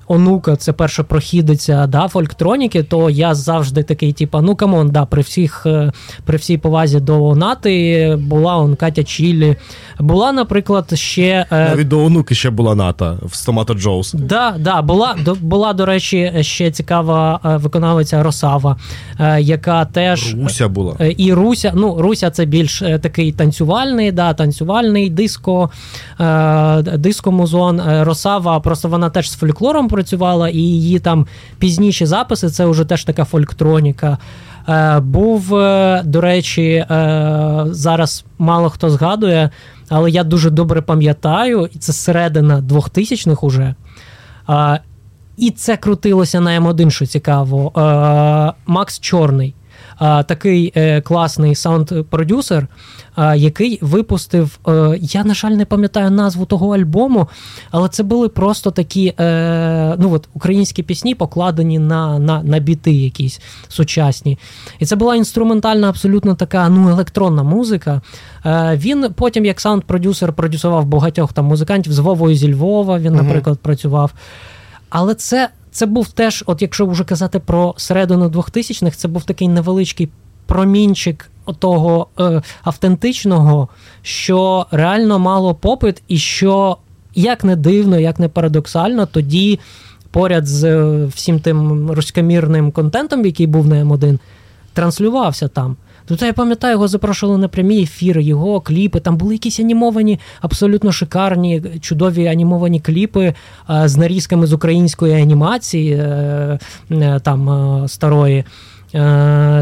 онука 0.07 0.55
це 0.55 0.73
перша 0.73 1.03
прохідиця 1.03 1.87
да, 1.87 2.07
фольктроніки, 2.07 2.83
то 2.83 3.09
я 3.09 3.35
завжди 3.35 3.83
такий, 3.83 4.13
типа, 4.13 4.41
ну 4.41 4.55
come 4.55 4.75
on, 4.75 4.89
да, 4.89 5.05
при 5.05 5.21
всіх, 5.21 5.65
е, 5.65 5.91
при 6.25 6.37
всій 6.37 6.57
повазі 6.57 6.99
до 6.99 7.35
Нати 7.35 8.17
була 8.21 8.57
он 8.57 8.75
Катя 8.75 9.03
Чілі. 9.03 9.55
Була, 9.99 10.31
наприклад, 10.31 10.91
ще. 10.93 11.45
Е, 11.51 11.69
Навіть 11.69 11.87
до 11.87 12.05
онуки 12.05 12.35
ще 12.35 12.49
була 12.49 12.75
ната 12.75 13.17
в 13.23 13.35
Стомато 13.35 13.73
Джоус. 13.73 14.13
Да, 14.13 14.55
да, 14.59 14.81
була, 14.81 15.15
була, 15.41 15.73
до 15.73 15.85
речі, 15.85 16.33
ще 16.41 16.71
цікава 16.71 17.39
е, 17.45 17.57
виконавиця 17.57 18.23
Росава, 18.23 18.77
яка 19.39 19.85
теж. 19.85 20.35
Руся 20.43 20.67
була. 20.67 20.95
І 21.17 21.33
Руся, 21.33 21.71
ну, 21.75 22.01
Руся 22.01 22.29
це 22.29 22.45
більш 22.45 22.79
такий 22.79 23.31
танцювальний, 23.31 24.11
да, 24.11 24.33
танцювальний 24.33 25.09
диско, 25.09 25.69
диско-музон. 26.97 27.81
Росава, 28.03 28.59
просто 28.59 28.87
вона 28.87 29.09
теж 29.09 29.31
з 29.31 29.35
фольклором 29.35 29.87
працювала, 29.93 30.49
і 30.49 30.57
її 30.57 30.99
там 30.99 31.27
пізніші 31.59 32.05
записи 32.05 32.49
це 32.49 32.65
вже 32.65 32.85
теж 32.85 33.03
така 33.03 33.25
фольктроніка. 33.25 34.17
Е, 34.69 34.99
Був, 34.99 35.55
е, 35.55 36.01
до 36.05 36.21
речі, 36.21 36.63
е, 36.63 37.65
зараз 37.65 38.25
мало 38.37 38.69
хто 38.69 38.89
згадує, 38.89 39.49
але 39.89 40.11
я 40.11 40.23
дуже 40.23 40.49
добре 40.49 40.81
пам'ятаю, 40.81 41.69
і 41.73 41.77
це 41.77 41.93
середина 41.93 42.61
2000-х 42.61 43.47
уже. 43.47 43.75
Е, 44.49 44.79
і 45.37 45.51
це 45.51 45.77
крутилося 45.77 46.39
на 46.39 46.59
М1, 46.59 46.89
що 46.89 47.05
цікаво. 47.05 47.71
Е, 47.77 48.53
Макс 48.65 48.99
Чорний 48.99 49.55
такий 49.99 50.73
е, 50.75 51.01
класний 51.01 51.55
саунд-продюсер, 51.55 52.67
який 53.17 53.79
випустив. 53.81 54.59
Е, 54.67 54.97
я, 55.01 55.23
на 55.23 55.33
жаль, 55.33 55.51
не 55.51 55.65
пам'ятаю 55.65 56.11
назву 56.11 56.45
того 56.45 56.75
альбому, 56.75 57.27
але 57.71 57.89
це 57.89 58.03
були 58.03 58.29
просто 58.29 58.71
такі 58.71 59.13
е, 59.19 59.95
ну 59.99 60.13
от, 60.13 60.29
українські 60.33 60.83
пісні, 60.83 61.15
покладені 61.15 61.79
на 61.79 62.19
на, 62.19 62.43
на 62.43 62.59
біти 62.59 62.91
якісь 62.91 63.41
сучасні. 63.67 64.39
І 64.79 64.85
це 64.85 64.95
була 64.95 65.15
інструментальна, 65.15 65.89
абсолютно 65.89 66.35
така 66.35 66.69
ну, 66.69 66.89
електронна 66.89 67.43
музика. 67.43 68.01
Він 68.73 69.05
потім, 69.15 69.45
як 69.45 69.61
саунд-продюсер, 69.61 70.31
продюсував 70.31 70.85
багатьох 70.85 71.33
там 71.33 71.45
музикантів 71.45 71.93
з 71.93 71.99
Вовою 71.99 72.35
зі 72.35 72.53
Львова, 72.53 72.99
він, 72.99 73.13
наприклад, 73.13 73.57
uh 73.57 73.61
працював. 73.63 74.13
Але 74.89 75.15
це 75.15 75.49
це 75.73 75.85
був 75.85 76.07
теж, 76.07 76.43
от 76.47 76.61
якщо 76.61 76.85
вже 76.85 77.03
казати 77.03 77.39
про 77.39 77.73
середину 77.77 78.27
2000-х, 78.27 78.97
це 78.97 79.07
був 79.07 79.23
такий 79.23 79.47
невеличкий 79.47 80.09
промінчик 80.45 81.29
того 81.59 82.07
е, 82.19 82.41
автентичного, 82.63 83.67
що 84.01 84.65
реально 84.71 85.19
мало 85.19 85.55
попит, 85.55 86.03
і 86.07 86.17
що 86.17 86.77
як 87.15 87.43
не 87.43 87.55
дивно, 87.55 87.99
як 87.99 88.19
не 88.19 88.27
парадоксально, 88.27 89.05
тоді 89.05 89.59
поряд 90.11 90.47
з 90.47 90.63
е, 90.63 91.05
всім 91.05 91.39
тим 91.39 91.91
руськомірним 91.91 92.71
контентом, 92.71 93.25
який 93.25 93.47
був 93.47 93.67
на 93.67 93.75
М1, 93.83 94.19
транслювався 94.73 95.47
там. 95.47 95.75
Тобто 96.05 96.25
я 96.25 96.33
пам'ятаю, 96.33 96.71
його 96.73 96.87
запрошували 96.87 97.37
на 97.37 97.47
прямі 97.47 97.81
ефіри, 97.81 98.23
його 98.23 98.61
кліпи. 98.61 98.99
Там 98.99 99.17
були 99.17 99.33
якісь 99.33 99.59
анімовані, 99.59 100.19
абсолютно 100.41 100.91
шикарні, 100.91 101.61
чудові 101.81 102.27
анімовані 102.27 102.79
кліпи 102.79 103.33
а, 103.67 103.87
з 103.87 103.97
нарізками 103.97 104.47
з 104.47 104.53
української 104.53 105.21
анімації 105.21 105.93
е, 105.93 106.59
е, 106.91 107.19
там 107.23 107.49
е, 107.49 107.87
старої. 107.87 108.43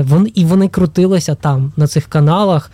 Вони, 0.10 0.32
І 0.36 0.46
вони 0.46 0.68
крутилися 0.68 1.36
там 1.36 1.72
на 1.78 1.88
цих 1.88 2.06
каналах. 2.06 2.72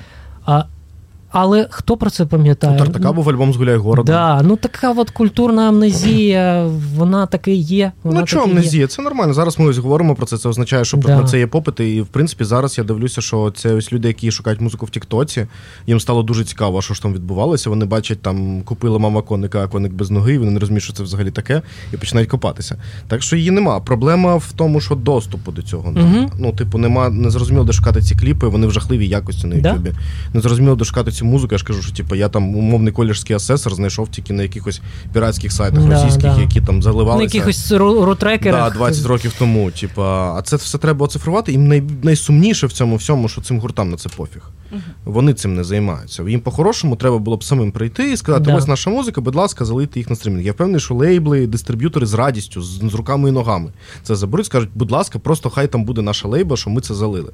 Але 1.30 1.67
хто 1.69 1.97
про 1.97 2.09
це 2.09 2.25
пам'ятає? 2.25 2.78
Тартака 2.78 3.11
був 3.11 3.30
альбом 3.30 3.53
з 3.53 3.55
гуляй 3.55 3.78
города. 3.78 4.11
Да, 4.11 4.41
ну 4.43 4.55
така 4.55 4.91
от 4.91 5.09
культурна 5.09 5.69
амнезія, 5.69 6.69
вона 6.95 7.25
таки 7.25 7.53
є. 7.53 7.91
Вона 8.03 8.19
ну 8.19 8.25
чого 8.25 8.43
амнезія? 8.43 8.82
Є. 8.82 8.88
Це 8.88 9.01
нормально. 9.01 9.34
Зараз 9.34 9.59
ми 9.59 9.65
ось 9.65 9.78
говоримо 9.78 10.15
про 10.15 10.25
це. 10.25 10.38
Це 10.38 10.49
означає, 10.49 10.86
що 10.86 10.97
да. 10.97 11.21
на 11.21 11.28
це 11.28 11.39
є 11.39 11.47
попит. 11.47 11.80
І 11.80 12.01
в 12.01 12.07
принципі 12.07 12.43
зараз 12.43 12.78
я 12.78 12.84
дивлюся, 12.84 13.21
що 13.21 13.51
це 13.55 13.73
ось 13.73 13.93
люди, 13.93 14.07
які 14.07 14.32
шукають 14.32 14.61
музику 14.61 14.86
в 14.86 14.89
Тіктоці. 14.89 15.47
Їм 15.88 15.99
стало 15.99 16.23
дуже 16.23 16.45
цікаво, 16.45 16.82
що 16.82 16.93
ж 16.93 17.01
там 17.01 17.13
відбувалося. 17.13 17.69
Вони 17.69 17.86
бачать, 17.86 18.21
там 18.21 18.61
купили 18.61 18.99
мама 18.99 19.21
коника, 19.21 19.63
а 19.63 19.67
коник 19.67 19.93
без 19.93 20.11
ноги. 20.11 20.39
Вони 20.39 20.51
не 20.51 20.59
розуміють, 20.59 20.84
що 20.84 20.93
це 20.93 21.03
взагалі 21.03 21.32
таке, 21.32 21.61
і 21.93 21.97
починають 21.97 22.30
копатися. 22.30 22.75
Так 23.07 23.23
що 23.23 23.36
її 23.36 23.51
нема. 23.51 23.80
Проблема 23.80 24.36
в 24.36 24.51
тому, 24.55 24.82
що 24.82 24.95
доступу 24.95 25.51
до 25.51 25.61
цього. 25.61 25.89
Угу. 25.89 26.32
Ну, 26.39 26.51
типу, 26.51 26.78
нема 26.78 27.09
не 27.09 27.30
зрозуміло, 27.30 27.65
де 27.65 27.73
шукати 27.73 28.01
ці 28.01 28.15
кліпи. 28.15 28.47
Вони 28.47 28.67
в 28.67 28.71
жахливій 28.71 29.07
якості 29.07 29.47
на 29.47 29.55
Ютубі. 29.55 29.89
Да? 29.89 29.97
Не 30.34 30.41
зрозуміло, 30.41 30.75
де 30.75 30.86
шукати 30.86 31.11
цю 31.18 31.26
музику. 31.26 31.53
Я 31.53 31.57
ж 31.57 31.65
кажу, 31.65 31.82
що 31.82 31.91
типу, 31.91 32.15
я 32.15 32.30
там 32.30 32.55
умовний 32.55 32.93
колірський 32.93 33.36
асесор 33.36 33.74
знайшов 33.74 34.07
тільки 34.07 34.34
на 34.34 34.43
якихось 34.43 34.82
піратських 35.13 35.51
сайтах 35.51 35.84
да, 35.84 35.89
російських, 35.89 36.36
да. 36.36 36.41
які 36.41 36.61
там 36.61 36.84
заливалися. 36.84 37.18
На 37.18 37.24
якихось 37.24 37.72
рутрекерах. 37.72 38.72
Да, 38.72 38.78
20 38.78 39.05
років 39.05 39.34
тому. 39.39 39.72
Типа, 39.72 40.36
а 40.38 40.41
це 40.41 40.55
все 40.55 40.78
треба 40.78 41.05
оцифрувати. 41.05 41.51
І 41.53 41.57
най, 41.57 41.84
найсумніше 42.03 42.68
в 42.68 42.72
цьому 42.72 42.95
всьому, 42.95 43.30
що 43.30 43.41
цим 43.41 43.59
гуртам 43.59 43.89
на 43.89 43.97
це 43.97 44.09
пофіг. 44.09 44.41
Угу. 44.72 44.82
Вони 45.05 45.34
цим 45.34 45.55
не 45.55 45.63
займаються. 45.63 46.24
Їм 46.24 46.39
по-хорошому 46.39 46.95
треба 46.95 47.18
було 47.18 47.38
б 47.38 47.43
самим 47.43 47.72
прийти 47.72 48.11
і 48.11 48.18
сказати: 48.18 48.53
ось 48.53 48.68
наша 48.68 48.89
музика, 48.89 49.22
будь 49.22 49.36
ласка, 49.36 49.65
залийте 49.65 49.99
їх 49.99 50.09
на 50.09 50.15
стрімінг. 50.15 50.45
Я 50.45 50.51
впевнений, 50.51 50.82
що 50.82 50.93
лейбли, 50.93 51.47
дистриб'ютори 51.47 52.05
з 52.05 52.13
радістю, 52.13 52.61
з, 52.61 52.80
з 52.91 52.93
руками 52.93 53.30
і 53.30 53.32
ногами 53.32 53.72
це 54.03 54.15
заберуть, 54.15 54.45
скажуть, 54.45 54.70
будь 54.76 54.91
ласка, 54.91 55.20
просто 55.20 55.49
хай 55.49 55.68
там 55.68 55.84
буде 55.84 56.01
наша 56.01 56.28
лейба, 56.28 56.57
що 56.57 56.70
ми 56.70 56.82
це 56.82 56.93
залили. 56.93 57.32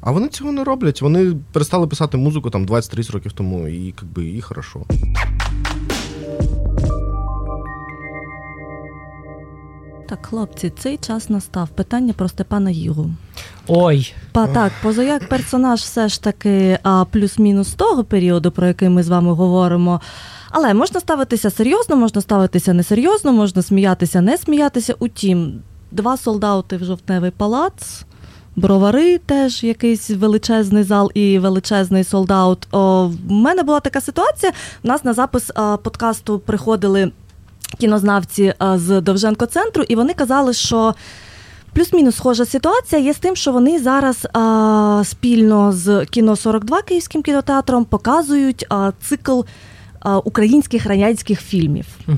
А 0.00 0.10
вони 0.10 0.28
цього 0.28 0.52
не 0.52 0.64
роблять. 0.64 1.02
Вони 1.02 1.36
перестали 1.52 1.86
писати 1.86 2.16
музику 2.16 2.50
там 2.50 2.66
20-30 2.66 3.12
років 3.12 3.32
тому, 3.32 3.68
і 3.68 3.76
якби 3.86 4.30
і 4.30 4.40
хорошо. 4.40 4.80
Так, 10.08 10.26
хлопці, 10.26 10.72
цей 10.78 10.96
час 10.96 11.30
настав. 11.30 11.68
Питання 11.68 12.12
про 12.12 12.28
Степана 12.28 12.70
Гігу. 12.70 13.10
Ой. 13.66 14.14
Па, 14.32 14.46
так, 14.46 14.72
позаяк 14.82 15.28
персонаж 15.28 15.80
все 15.80 16.08
ж 16.08 16.22
таки 16.22 16.78
а, 16.82 17.04
плюс-мінус 17.04 17.74
того 17.74 18.04
періоду, 18.04 18.50
про 18.50 18.66
який 18.66 18.88
ми 18.88 19.02
з 19.02 19.08
вами 19.08 19.32
говоримо. 19.32 20.00
Але 20.50 20.74
можна 20.74 21.00
ставитися 21.00 21.50
серйозно, 21.50 21.96
можна 21.96 22.20
ставитися 22.20 22.72
несерйозно, 22.72 23.32
можна 23.32 23.62
сміятися, 23.62 24.20
не 24.20 24.36
сміятися. 24.38 24.94
Утім, 24.98 25.62
два 25.90 26.16
солдати 26.16 26.76
в 26.76 26.84
жовтневий 26.84 27.30
палац. 27.30 28.04
Бровари 28.58 29.18
теж 29.18 29.64
якийсь 29.64 30.10
величезний 30.10 30.82
зал 30.82 31.10
і 31.14 31.38
величезний 31.38 32.04
солдаут. 32.04 32.66
В 32.72 33.10
мене 33.28 33.62
була 33.62 33.80
така 33.80 34.00
ситуація. 34.00 34.52
У 34.84 34.88
нас 34.88 35.04
на 35.04 35.14
запис 35.14 35.50
подкасту 35.82 36.38
приходили 36.38 37.12
кінознавці 37.78 38.54
з 38.74 39.00
Довженко-центру, 39.00 39.84
і 39.88 39.96
вони 39.96 40.14
казали, 40.14 40.52
що. 40.52 40.94
Плюс-мінус 41.72 42.16
схожа 42.16 42.44
ситуація 42.46 43.02
є 43.02 43.14
з 43.14 43.18
тим, 43.18 43.36
що 43.36 43.52
вони 43.52 43.78
зараз 43.78 44.26
а, 44.32 45.02
спільно 45.04 45.72
з 45.72 46.04
кіно 46.04 46.36
42 46.36 46.82
Київським 46.82 47.22
кінотеатром 47.22 47.84
показують 47.84 48.66
а, 48.68 48.92
цикл 49.02 49.40
а, 50.00 50.18
українських 50.18 50.86
радянських 50.86 51.40
фільмів, 51.40 51.86
угу. 52.08 52.16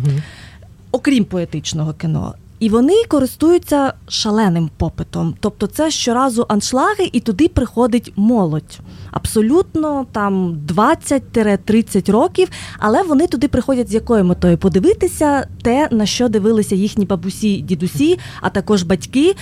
окрім 0.93 1.25
поетичного 1.25 1.95
кіно. 1.95 2.35
І 2.61 2.69
вони 2.69 2.95
користуються 3.09 3.93
шаленим 4.09 4.71
попитом. 4.77 5.35
Тобто, 5.41 5.67
це 5.67 5.91
щоразу 5.91 6.47
аншлаги, 6.49 7.11
і 7.13 7.21
туди 7.21 7.49
приходить 7.49 8.13
молодь. 8.17 8.79
Абсолютно 9.11 10.07
там 10.13 10.59
20-30 10.69 12.13
років, 12.13 12.49
але 12.79 13.03
вони 13.03 13.27
туди 13.27 13.49
приходять 13.49 13.91
з 13.91 13.95
якою 13.95 14.25
метою 14.25 14.59
подивитися 14.59 15.47
те, 15.63 15.89
на 15.91 16.07
що 16.07 16.29
дивилися 16.29 16.75
їхні 16.75 17.05
бабусі, 17.05 17.61
дідусі, 17.61 18.19
а 18.41 18.51
також 18.51 18.83
батьки, 18.83 19.35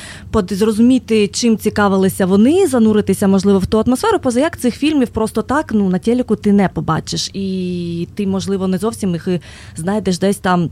зрозуміти, 0.50 1.28
чим 1.28 1.58
цікавилися 1.58 2.26
вони, 2.26 2.66
зануритися, 2.66 3.28
можливо, 3.28 3.58
в 3.58 3.66
ту 3.66 3.78
атмосферу. 3.78 4.18
Поза 4.18 4.40
як 4.40 4.58
цих 4.58 4.74
фільмів 4.74 5.08
просто 5.08 5.42
так 5.42 5.72
ну 5.72 5.88
на 5.88 5.98
телеку 5.98 6.36
ти 6.36 6.52
не 6.52 6.68
побачиш, 6.68 7.30
і 7.34 8.08
ти, 8.14 8.26
можливо, 8.26 8.68
не 8.68 8.78
зовсім 8.78 9.12
їх 9.12 9.28
знайдеш 9.76 10.18
десь 10.18 10.36
там 10.36 10.70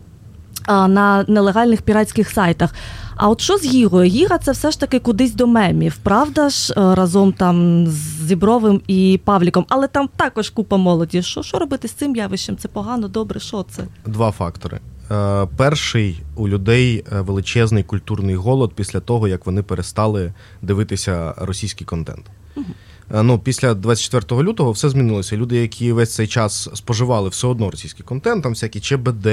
на 0.68 1.24
нелегальних 1.28 1.82
піратських 1.82 2.30
сайтах. 2.30 2.74
А 3.16 3.28
от 3.28 3.40
що 3.40 3.58
з 3.58 3.64
Гігою? 3.64 4.10
Гіга 4.10 4.38
це 4.38 4.52
все 4.52 4.70
ж 4.70 4.80
таки 4.80 4.98
кудись 4.98 5.34
до 5.34 5.46
мемів, 5.46 5.96
правда 5.96 6.48
ж, 6.48 6.72
е, 6.76 6.94
разом 6.94 7.32
там 7.32 7.86
з 7.86 8.26
Зібровим 8.26 8.80
і 8.86 9.20
Павліком, 9.24 9.66
але 9.68 9.88
там 9.88 10.08
також 10.16 10.50
купа 10.50 10.76
молоді. 10.76 11.22
Що 11.22 11.42
що 11.42 11.58
робити 11.58 11.88
з 11.88 11.92
цим 11.92 12.16
явищем? 12.16 12.56
Це 12.56 12.68
погано, 12.68 13.08
добре, 13.08 13.40
що 13.40 13.64
це? 13.70 13.84
Два 14.06 14.30
фактори. 14.30 14.80
Е, 15.10 15.46
перший 15.56 16.20
у 16.36 16.48
людей 16.48 17.04
е, 17.12 17.20
величезний 17.20 17.82
культурний 17.82 18.34
голод 18.34 18.72
після 18.74 19.00
того, 19.00 19.28
як 19.28 19.46
вони 19.46 19.62
перестали 19.62 20.32
дивитися 20.62 21.34
російський 21.36 21.86
контент. 21.86 22.26
Угу. 22.56 22.66
Е, 23.14 23.22
ну, 23.22 23.38
після 23.38 23.74
24 23.74 24.42
лютого 24.42 24.72
все 24.72 24.88
змінилося. 24.88 25.36
Люди, 25.36 25.57
які 25.57 25.92
весь 25.92 26.14
цей 26.14 26.26
час 26.26 26.68
споживали 26.74 27.28
все 27.28 27.46
одно 27.46 27.70
російський 27.70 28.04
контент, 28.04 28.42
там 28.42 28.52
всякі 28.52 28.80
ЧБД, 28.80 29.28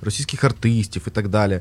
російських 0.00 0.44
артистів 0.44 1.02
і 1.06 1.10
так 1.10 1.28
далі. 1.28 1.60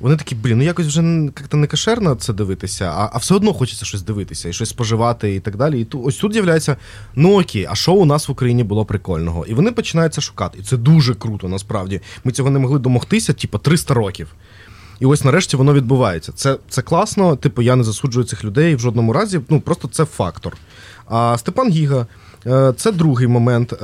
Вони 0.00 0.16
такі, 0.16 0.34
блін, 0.34 0.58
ну 0.58 0.64
якось 0.64 0.86
вже 0.86 1.02
як-то 1.24 1.56
не 1.56 1.66
кашерно 1.66 2.14
це 2.14 2.32
дивитися, 2.32 2.84
а 2.84 3.10
а 3.12 3.18
все 3.18 3.34
одно 3.34 3.52
хочеться 3.52 3.84
щось 3.84 4.02
дивитися 4.02 4.48
і 4.48 4.52
щось 4.52 4.68
споживати 4.68 5.34
і 5.34 5.40
так 5.40 5.56
далі. 5.56 5.80
І 5.80 5.84
тут 5.84 6.00
ось 6.04 6.16
тут 6.16 6.32
з'являється: 6.32 6.76
ну 7.14 7.40
окей, 7.40 7.66
а 7.70 7.74
що 7.74 7.92
у 7.92 8.04
нас 8.04 8.28
в 8.28 8.32
Україні 8.32 8.64
було 8.64 8.84
прикольного? 8.84 9.46
І 9.46 9.54
вони 9.54 9.72
починаються 9.72 10.20
шукати. 10.20 10.58
І 10.58 10.62
це 10.62 10.76
дуже 10.76 11.14
круто, 11.14 11.48
насправді. 11.48 12.00
Ми 12.24 12.32
цього 12.32 12.50
не 12.50 12.58
могли 12.58 12.78
домогтися, 12.78 13.32
типу, 13.32 13.58
300 13.58 13.94
років. 13.94 14.34
І 15.04 15.06
ось 15.06 15.24
нарешті 15.24 15.56
воно 15.56 15.74
відбувається. 15.74 16.32
Це 16.32 16.56
це 16.68 16.82
класно, 16.82 17.36
типу, 17.36 17.62
я 17.62 17.76
не 17.76 17.84
засуджую 17.84 18.26
цих 18.26 18.44
людей 18.44 18.74
в 18.74 18.78
жодному 18.80 19.12
разі. 19.12 19.40
Ну 19.48 19.60
просто 19.60 19.88
це 19.88 20.04
фактор. 20.04 20.56
А 21.08 21.38
Степан 21.38 21.70
Гіга 21.70 22.06
е, 22.46 22.74
це 22.76 22.92
другий 22.92 23.26
момент. 23.26 23.72
Е, 23.72 23.76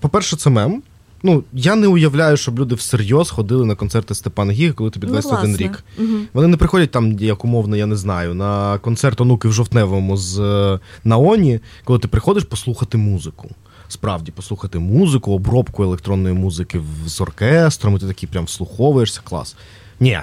по-перше, 0.00 0.36
це 0.36 0.50
мем. 0.50 0.82
Ну, 1.22 1.44
я 1.52 1.74
не 1.74 1.86
уявляю, 1.86 2.36
щоб 2.36 2.58
люди 2.58 2.74
всерйоз 2.74 3.30
ходили 3.30 3.64
на 3.64 3.74
концерти 3.74 4.14
Степана 4.14 4.52
Гіга, 4.52 4.72
коли 4.72 4.90
тобі 4.90 5.06
21 5.06 5.50
ну, 5.50 5.56
рік. 5.56 5.84
Угу. 5.98 6.18
Вони 6.32 6.48
не 6.48 6.56
приходять 6.56 6.90
там, 6.90 7.12
як 7.12 7.44
умовно, 7.44 7.76
я 7.76 7.86
не 7.86 7.96
знаю, 7.96 8.34
на 8.34 8.78
концерт 8.78 9.20
онуки 9.20 9.48
в 9.48 9.52
жовтневому 9.52 10.16
з 10.16 10.40
е, 10.40 10.80
Наоні, 11.04 11.60
коли 11.84 11.98
ти 11.98 12.08
приходиш 12.08 12.44
послухати 12.44 12.98
музику. 12.98 13.50
Справді, 13.88 14.32
послухати 14.32 14.78
музику, 14.78 15.32
обробку 15.32 15.82
електронної 15.82 16.34
музики 16.34 16.80
з 17.06 17.20
оркестром, 17.20 17.96
і 17.96 17.98
ти 17.98 18.06
такий 18.06 18.28
прям 18.28 18.44
вслуховуєшся, 18.44 19.20
клас. 19.24 19.56
Ні, 20.00 20.18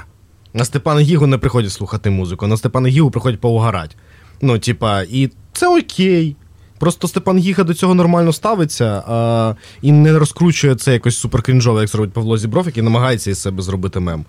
на 0.53 0.65
Степана 0.65 1.01
Гігу 1.01 1.27
не 1.27 1.37
приходять 1.37 1.71
слухати 1.71 2.09
музику, 2.09 2.47
на 2.47 2.57
Степана 2.57 2.89
Гігу 2.89 3.11
приходять 3.11 3.39
поугарати. 3.39 3.95
Ну, 4.41 4.59
типа, 4.59 5.01
і 5.01 5.29
це 5.53 5.67
окей. 5.67 6.35
Просто 6.79 7.07
Степан 7.07 7.37
Гіга 7.37 7.63
до 7.63 7.73
цього 7.73 7.95
нормально 7.95 8.33
ставиться 8.33 9.03
а, 9.07 9.55
і 9.81 9.91
не 9.91 10.19
розкручує 10.19 10.75
це 10.75 10.93
якось 10.93 11.17
суперкрінжово, 11.17 11.79
як 11.79 11.89
зробить 11.89 12.13
Павло 12.13 12.37
Зібров, 12.37 12.65
який 12.65 12.83
намагається 12.83 13.31
із 13.31 13.41
себе 13.41 13.63
зробити 13.63 13.99
мем. 13.99 14.25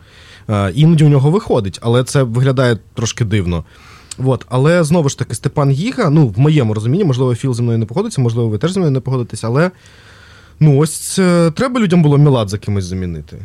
А, 0.46 0.70
Іноді 0.74 1.04
у 1.04 1.08
нього 1.08 1.30
виходить, 1.30 1.78
але 1.82 2.04
це 2.04 2.22
виглядає 2.22 2.78
трошки 2.94 3.24
дивно. 3.24 3.64
От. 4.18 4.46
Але 4.48 4.84
знову 4.84 5.08
ж 5.08 5.18
таки, 5.18 5.34
Степан 5.34 5.70
Гіга, 5.70 6.10
ну, 6.10 6.28
в 6.28 6.38
моєму 6.38 6.74
розумінні, 6.74 7.04
можливо, 7.04 7.34
Філ 7.34 7.54
зі 7.54 7.62
мною 7.62 7.78
не 7.78 7.86
погодиться, 7.86 8.20
можливо, 8.20 8.48
ви 8.48 8.58
теж 8.58 8.72
зі 8.72 8.78
мною 8.78 8.92
не 8.92 9.00
погодитесь, 9.00 9.44
але 9.44 9.70
ну, 10.60 10.78
ось 10.78 11.18
е, 11.18 11.50
треба 11.50 11.80
людям 11.80 12.02
було 12.02 12.18
Мілад 12.18 12.48
за 12.48 12.58
кимось 12.58 12.84
замінити. 12.84 13.38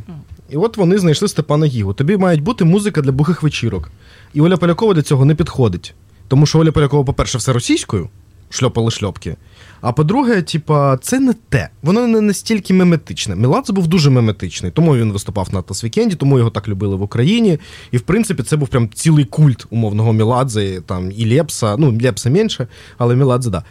І 0.50 0.58
от 0.58 0.78
вони 0.78 0.98
знайшли 0.98 1.28
Степана 1.28 1.66
Гігу. 1.66 1.94
Тобі 1.94 2.18
мають 2.18 2.42
бути 2.42 2.66
музика 2.66 3.02
для 3.02 3.12
бухих 3.12 3.44
вечірок. 3.44 3.92
І 4.34 4.42
Оля 4.42 4.58
Полякова 4.58 4.94
до 4.94 5.02
цього 5.02 5.26
не 5.26 5.36
підходить. 5.36 5.94
Тому 6.28 6.46
що 6.46 6.60
Оля 6.60 6.72
Полякова, 6.72 7.04
по-перше, 7.04 7.38
все 7.38 7.54
російською, 7.54 8.10
шльопали 8.50 8.92
шльопки. 8.92 9.36
А 9.82 9.92
по-друге, 9.92 10.42
типа, 10.42 10.98
це 10.98 11.20
не 11.20 11.34
те. 11.50 11.70
Воно 11.82 12.08
не 12.08 12.22
настільки 12.22 12.74
меметичне. 12.74 13.36
Меладзе 13.36 13.74
був 13.74 13.88
дуже 13.88 14.10
меметичний, 14.10 14.72
тому 14.72 14.96
він 14.96 15.12
виступав 15.12 15.50
на 15.52 15.62
Тасвікенді, 15.62 16.16
тому 16.16 16.38
його 16.38 16.50
так 16.50 16.68
любили 16.68 16.96
в 16.96 17.02
Україні. 17.02 17.60
І 17.92 17.98
в 17.98 18.02
принципі, 18.02 18.44
це 18.44 18.58
був 18.58 18.68
прям 18.68 18.90
цілий 18.94 19.26
культ 19.26 19.66
умовного 19.70 20.14
Меладзе, 20.14 20.82
там 20.82 21.12
і 21.12 21.36
Лепса, 21.36 21.78
ну, 21.78 22.00
Лепса 22.04 22.30
менше, 22.30 22.68
але 22.98 23.16
Меладзе, 23.16 23.50
да. 23.50 23.64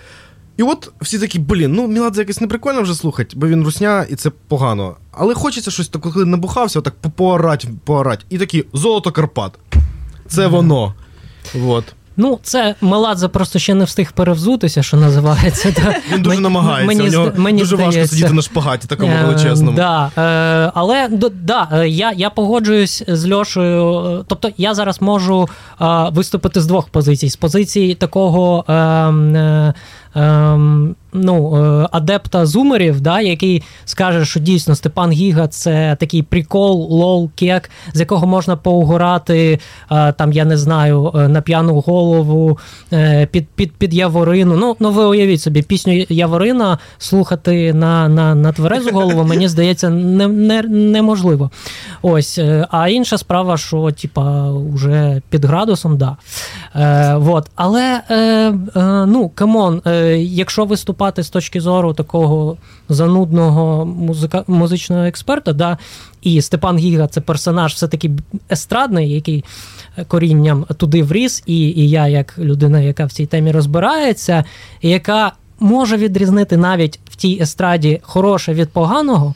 І 0.58 0.62
от 0.62 0.92
всі 1.00 1.18
такі, 1.18 1.38
блін, 1.38 1.72
ну 1.72 1.86
Міладзе 1.86 2.20
якось 2.20 2.40
неприкольно 2.40 2.82
вже 2.82 2.94
слухати, 2.94 3.36
бо 3.36 3.46
він 3.46 3.64
русня, 3.64 4.06
і 4.10 4.14
це 4.14 4.30
погано. 4.48 4.96
Але 5.12 5.34
хочеться 5.34 5.70
щось 5.70 5.88
таке, 5.88 6.10
коли 6.10 6.24
набухався, 6.24 6.78
отак 6.78 6.94
поорать, 7.16 7.66
поорать. 7.84 8.26
І 8.30 8.38
такі 8.38 8.64
золото 8.72 9.12
Карпат. 9.12 9.52
Це 10.28 10.46
воно. 10.46 10.94
От. 11.66 11.84
Ну, 12.20 12.38
це 12.42 12.74
Меладзе 12.80 13.28
просто 13.28 13.58
ще 13.58 13.74
не 13.74 13.84
встиг 13.84 14.12
перевзутися, 14.12 14.82
що 14.82 14.96
називається. 14.96 15.94
Він 16.12 16.22
дуже 16.22 16.40
намагається. 16.40 16.86
Мені, 16.86 17.08
у 17.08 17.12
нього 17.12 17.32
мені 17.36 17.58
Дуже 17.58 17.76
здається. 17.76 18.00
важко 18.00 18.14
сидіти 18.14 18.32
на 18.32 18.42
шпагаті 18.42 18.86
такому 18.88 19.12
е, 19.12 19.24
величезному. 19.24 19.76
Да, 19.76 20.10
е, 20.18 20.72
Але 20.74 21.08
да, 21.42 21.68
е, 21.72 21.88
я 21.88 22.12
я 22.12 22.30
погоджуюсь 22.30 23.02
з 23.08 23.32
Льошею. 23.32 24.24
Тобто 24.28 24.50
я 24.56 24.74
зараз 24.74 25.00
можу 25.00 25.48
виступити 26.10 26.60
з 26.60 26.66
двох 26.66 26.88
позицій: 26.88 27.30
з 27.30 27.36
позиції 27.36 27.94
такого. 27.94 28.64
Ем, 30.14 30.94
ну, 31.12 31.56
е, 31.56 31.88
адепта 31.92 32.46
зумерів, 32.46 33.00
да, 33.00 33.20
який 33.20 33.62
скаже, 33.84 34.24
що 34.24 34.40
дійсно 34.40 34.74
Степан 34.74 35.10
Гіга 35.10 35.48
це 35.48 35.96
такий 36.00 36.22
прикол, 36.22 36.86
лол, 36.90 37.30
кек, 37.34 37.70
з 37.92 38.00
якого 38.00 38.26
можна 38.26 38.56
поугорати, 38.56 39.58
е, 39.90 40.12
там, 40.12 40.32
я 40.32 40.44
не 40.44 40.56
знаю, 40.56 41.12
е, 41.14 41.28
на 41.28 41.40
п'яну 41.40 41.80
голову, 41.80 42.58
під 43.30 43.48
під, 43.48 43.72
під 43.72 43.94
Яворину. 43.94 44.56
Ну, 44.56 44.76
ну 44.80 44.90
ви 44.90 45.04
уявіть 45.04 45.40
собі, 45.40 45.62
пісню 45.62 46.04
Яворина 46.08 46.78
слухати 46.98 47.72
на 47.72 48.08
на, 48.08 48.34
на 48.34 48.52
тверезу 48.52 48.90
голову, 48.90 49.24
мені 49.24 49.48
здається, 49.48 49.90
не, 49.90 50.28
не, 50.28 50.62
неможливо. 50.62 51.50
Ось, 52.02 52.40
А 52.70 52.88
інша 52.88 53.18
справа, 53.18 53.56
що 53.56 53.90
типа, 53.90 54.52
вже 54.52 55.22
під 55.30 55.44
градусом, 55.44 55.98
да. 55.98 56.16
Е, 56.74 57.14
вот. 57.16 57.50
Але 57.54 58.00
е, 58.10 58.50
ну, 59.06 59.28
камон, 59.34 59.82
якщо 60.18 60.64
виступати 60.64 61.22
з 61.22 61.30
точки 61.30 61.60
зору 61.60 61.94
такого 61.94 62.56
занудного 62.88 63.86
музика, 63.86 64.44
музичного 64.46 65.04
експерта, 65.04 65.52
да, 65.52 65.78
і 66.22 66.42
Степан 66.42 66.78
Гіга 66.78 67.06
це 67.06 67.20
персонаж 67.20 67.74
все-таки 67.74 68.10
естрадний, 68.50 69.10
який 69.10 69.44
корінням 70.08 70.66
туди 70.76 71.02
вріс, 71.02 71.42
і, 71.46 71.58
і 71.58 71.90
я, 71.90 72.06
як 72.06 72.38
людина, 72.38 72.80
яка 72.80 73.04
в 73.04 73.12
цій 73.12 73.26
темі 73.26 73.52
розбирається, 73.52 74.44
яка 74.82 75.32
може 75.60 75.96
відрізнити 75.96 76.56
навіть 76.56 77.00
в 77.10 77.16
тій 77.16 77.38
естраді 77.40 78.00
хороше 78.02 78.54
від 78.54 78.70
поганого. 78.70 79.34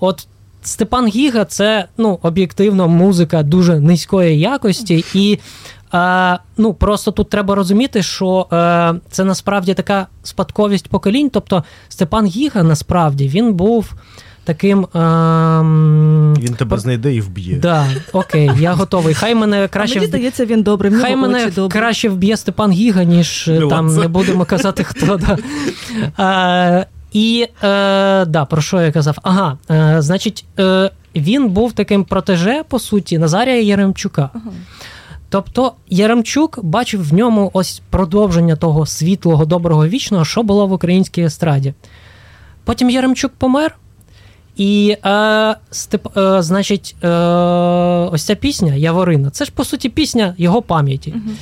От 0.00 0.26
Степан 0.62 1.06
Гіга 1.06 1.44
це 1.44 1.86
ну, 1.98 2.18
об'єктивно 2.22 2.88
музика 2.88 3.42
дуже 3.42 3.80
низької 3.80 4.38
якості, 4.38 5.04
і 5.14 5.38
Е, 5.94 6.38
ну 6.56 6.74
просто 6.74 7.10
тут 7.10 7.30
треба 7.30 7.54
розуміти, 7.54 8.02
що 8.02 8.46
е, 8.52 8.94
це 9.10 9.24
насправді 9.24 9.74
така 9.74 10.06
спадковість 10.22 10.88
поколінь. 10.88 11.30
Тобто 11.30 11.64
Степан 11.88 12.26
Гіга 12.26 12.62
насправді 12.62 13.28
він 13.28 13.52
був. 13.54 13.92
Таким 14.44 14.84
е, 14.84 14.98
він 16.40 16.54
тебе 16.54 16.78
знайде 16.78 17.14
і 17.14 17.20
вб'є. 17.20 17.56
Да, 17.56 17.86
Окей, 18.12 18.50
я 18.58 18.72
готовий. 18.72 19.14
Хай 19.14 19.34
мене 19.34 19.68
краще 19.68 19.98
а 19.98 20.00
мені 20.00 20.08
здається, 20.08 20.44
він 20.44 20.62
добрий. 20.62 20.92
Хай 20.92 21.16
мене 21.16 21.46
добрий. 21.46 21.80
краще 21.80 22.08
вб'є 22.08 22.36
Степан 22.36 22.72
Гіга, 22.72 23.04
ніж 23.04 23.48
е, 23.48 23.60
там 23.70 23.96
не 23.96 24.08
будемо 24.08 24.44
казати 24.44 24.84
хто. 24.84 25.16
Да. 25.16 25.38
Е, 26.18 26.86
і 27.12 27.46
е, 27.62 28.24
да, 28.24 28.44
про 28.44 28.62
що 28.62 28.82
я 28.82 28.92
казав? 28.92 29.18
Ага, 29.22 29.58
е, 29.70 29.96
значить, 30.02 30.44
е, 30.58 30.90
він 31.16 31.48
був 31.48 31.72
таким 31.72 32.04
протеже, 32.04 32.64
по 32.68 32.78
суті, 32.78 33.18
Назарія 33.18 33.62
Яремчука. 33.62 34.30
Ага. 34.34 34.50
Тобто 35.30 35.72
Яремчук 35.88 36.58
бачив 36.62 37.08
в 37.08 37.14
ньому 37.14 37.50
ось 37.52 37.82
продовження 37.90 38.56
того 38.56 38.86
світлого, 38.86 39.44
доброго 39.44 39.86
вічного, 39.86 40.24
що 40.24 40.42
було 40.42 40.66
в 40.66 40.72
українській 40.72 41.22
естраді. 41.22 41.74
Потім 42.64 42.90
Яремчук 42.90 43.32
помер. 43.38 43.76
І, 44.56 44.96
е, 45.04 45.56
степ, 45.70 46.16
е, 46.16 46.42
значить, 46.42 46.96
е, 47.02 47.08
ось 48.12 48.24
ця 48.24 48.34
пісня 48.34 48.74
Яворина 48.74 49.30
це 49.30 49.44
ж 49.44 49.52
по 49.54 49.64
суті 49.64 49.88
пісня 49.88 50.34
його 50.38 50.62
пам'яті. 50.62 51.14
Угу. 51.16 51.34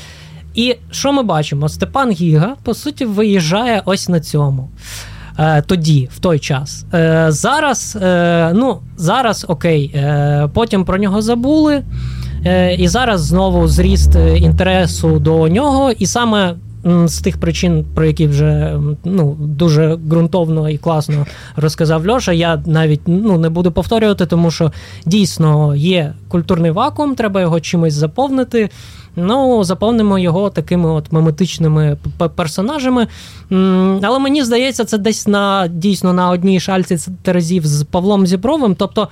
І 0.54 0.76
що 0.90 1.12
ми 1.12 1.22
бачимо? 1.22 1.68
Степан 1.68 2.10
Гіга, 2.10 2.56
по 2.62 2.74
суті, 2.74 3.04
виїжджає 3.04 3.82
ось 3.84 4.08
на 4.08 4.20
цьому. 4.20 4.68
Е, 5.38 5.62
тоді, 5.62 6.08
в 6.16 6.18
той 6.18 6.38
час. 6.38 6.84
Е, 6.94 7.26
зараз, 7.28 7.98
е, 8.02 8.52
ну, 8.54 8.78
зараз 8.96 9.46
окей, 9.48 10.04
потім 10.54 10.84
про 10.84 10.98
нього 10.98 11.22
забули. 11.22 11.82
І 12.78 12.88
зараз 12.88 13.20
знову 13.20 13.68
зріст 13.68 14.14
інтересу 14.36 15.18
до 15.18 15.48
нього, 15.48 15.90
і 15.90 16.06
саме 16.06 16.54
з 17.04 17.18
тих 17.20 17.40
причин, 17.40 17.84
про 17.94 18.04
які 18.04 18.26
вже 18.26 18.80
ну, 19.04 19.36
дуже 19.40 19.96
ґрунтовно 19.96 20.70
і 20.70 20.78
класно 20.78 21.26
розказав 21.56 22.08
Льоша, 22.08 22.32
я 22.32 22.62
навіть 22.66 23.00
ну, 23.06 23.38
не 23.38 23.48
буду 23.48 23.72
повторювати, 23.72 24.26
тому 24.26 24.50
що 24.50 24.72
дійсно 25.06 25.76
є 25.76 26.14
культурний 26.28 26.70
вакуум, 26.70 27.14
треба 27.14 27.40
його 27.40 27.60
чимось 27.60 27.94
заповнити. 27.94 28.70
Ну, 29.16 29.64
заповнимо 29.64 30.18
його 30.18 30.50
такими 30.50 30.90
от 30.90 31.12
меметичними 31.12 31.96
персонажами. 32.34 33.06
Але 34.02 34.18
мені 34.18 34.44
здається, 34.44 34.84
це 34.84 34.98
десь 34.98 35.26
на 35.26 35.68
дійсно 35.68 36.12
на 36.12 36.30
одній 36.30 36.60
шальці 36.60 36.98
терезів 37.22 37.66
з 37.66 37.84
Павлом 37.84 38.26
Зібровим. 38.26 38.74
Тобто 38.74 39.08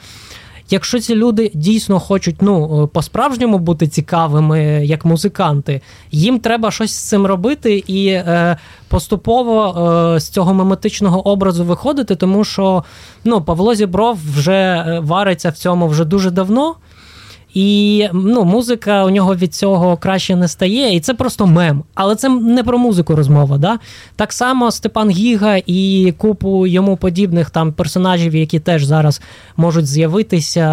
якщо 0.70 1.00
ці 1.00 1.14
люди 1.14 1.50
дійсно 1.54 2.00
хочуть 2.00 2.36
ну, 2.42 2.84
е, 2.84 2.86
по-справжньому 2.86 3.58
бути 3.58 3.88
цікавими 3.88 4.60
як 4.86 5.04
музиканти, 5.04 5.80
їм 6.10 6.40
треба 6.40 6.70
щось 6.70 6.92
з 6.92 7.08
цим 7.08 7.26
робити 7.26 7.84
і 7.86 8.06
е, 8.06 8.56
поступово 8.88 9.68
е, 10.16 10.20
з 10.20 10.28
цього 10.28 10.54
меметичного 10.54 11.28
образу 11.28 11.64
виходити, 11.64 12.16
тому 12.16 12.44
що 12.44 12.84
ну, 13.24 13.42
Павло 13.42 13.74
Зібров 13.74 14.18
вже 14.36 14.52
е, 14.52 15.00
вариться 15.00 15.48
в 15.50 15.56
цьому 15.56 15.88
вже 15.88 16.04
дуже 16.04 16.30
давно. 16.30 16.74
І 17.56 18.08
ну, 18.12 18.44
музика 18.44 19.04
у 19.04 19.10
нього 19.10 19.36
від 19.36 19.54
цього 19.54 19.96
краще 19.96 20.36
не 20.36 20.48
стає, 20.48 20.96
і 20.96 21.00
це 21.00 21.14
просто 21.14 21.46
мем. 21.46 21.82
Але 21.94 22.16
це 22.16 22.28
не 22.28 22.64
про 22.64 22.78
музику 22.78 23.16
розмова. 23.16 23.58
Да? 23.58 23.78
Так 24.16 24.32
само 24.32 24.70
Степан 24.70 25.10
Гіга 25.10 25.56
і 25.66 26.14
купу 26.18 26.66
йому 26.66 26.96
подібних 26.96 27.50
там 27.50 27.72
персонажів, 27.72 28.34
які 28.34 28.60
теж 28.60 28.84
зараз 28.84 29.22
можуть 29.56 29.86
з'явитися. 29.86 30.66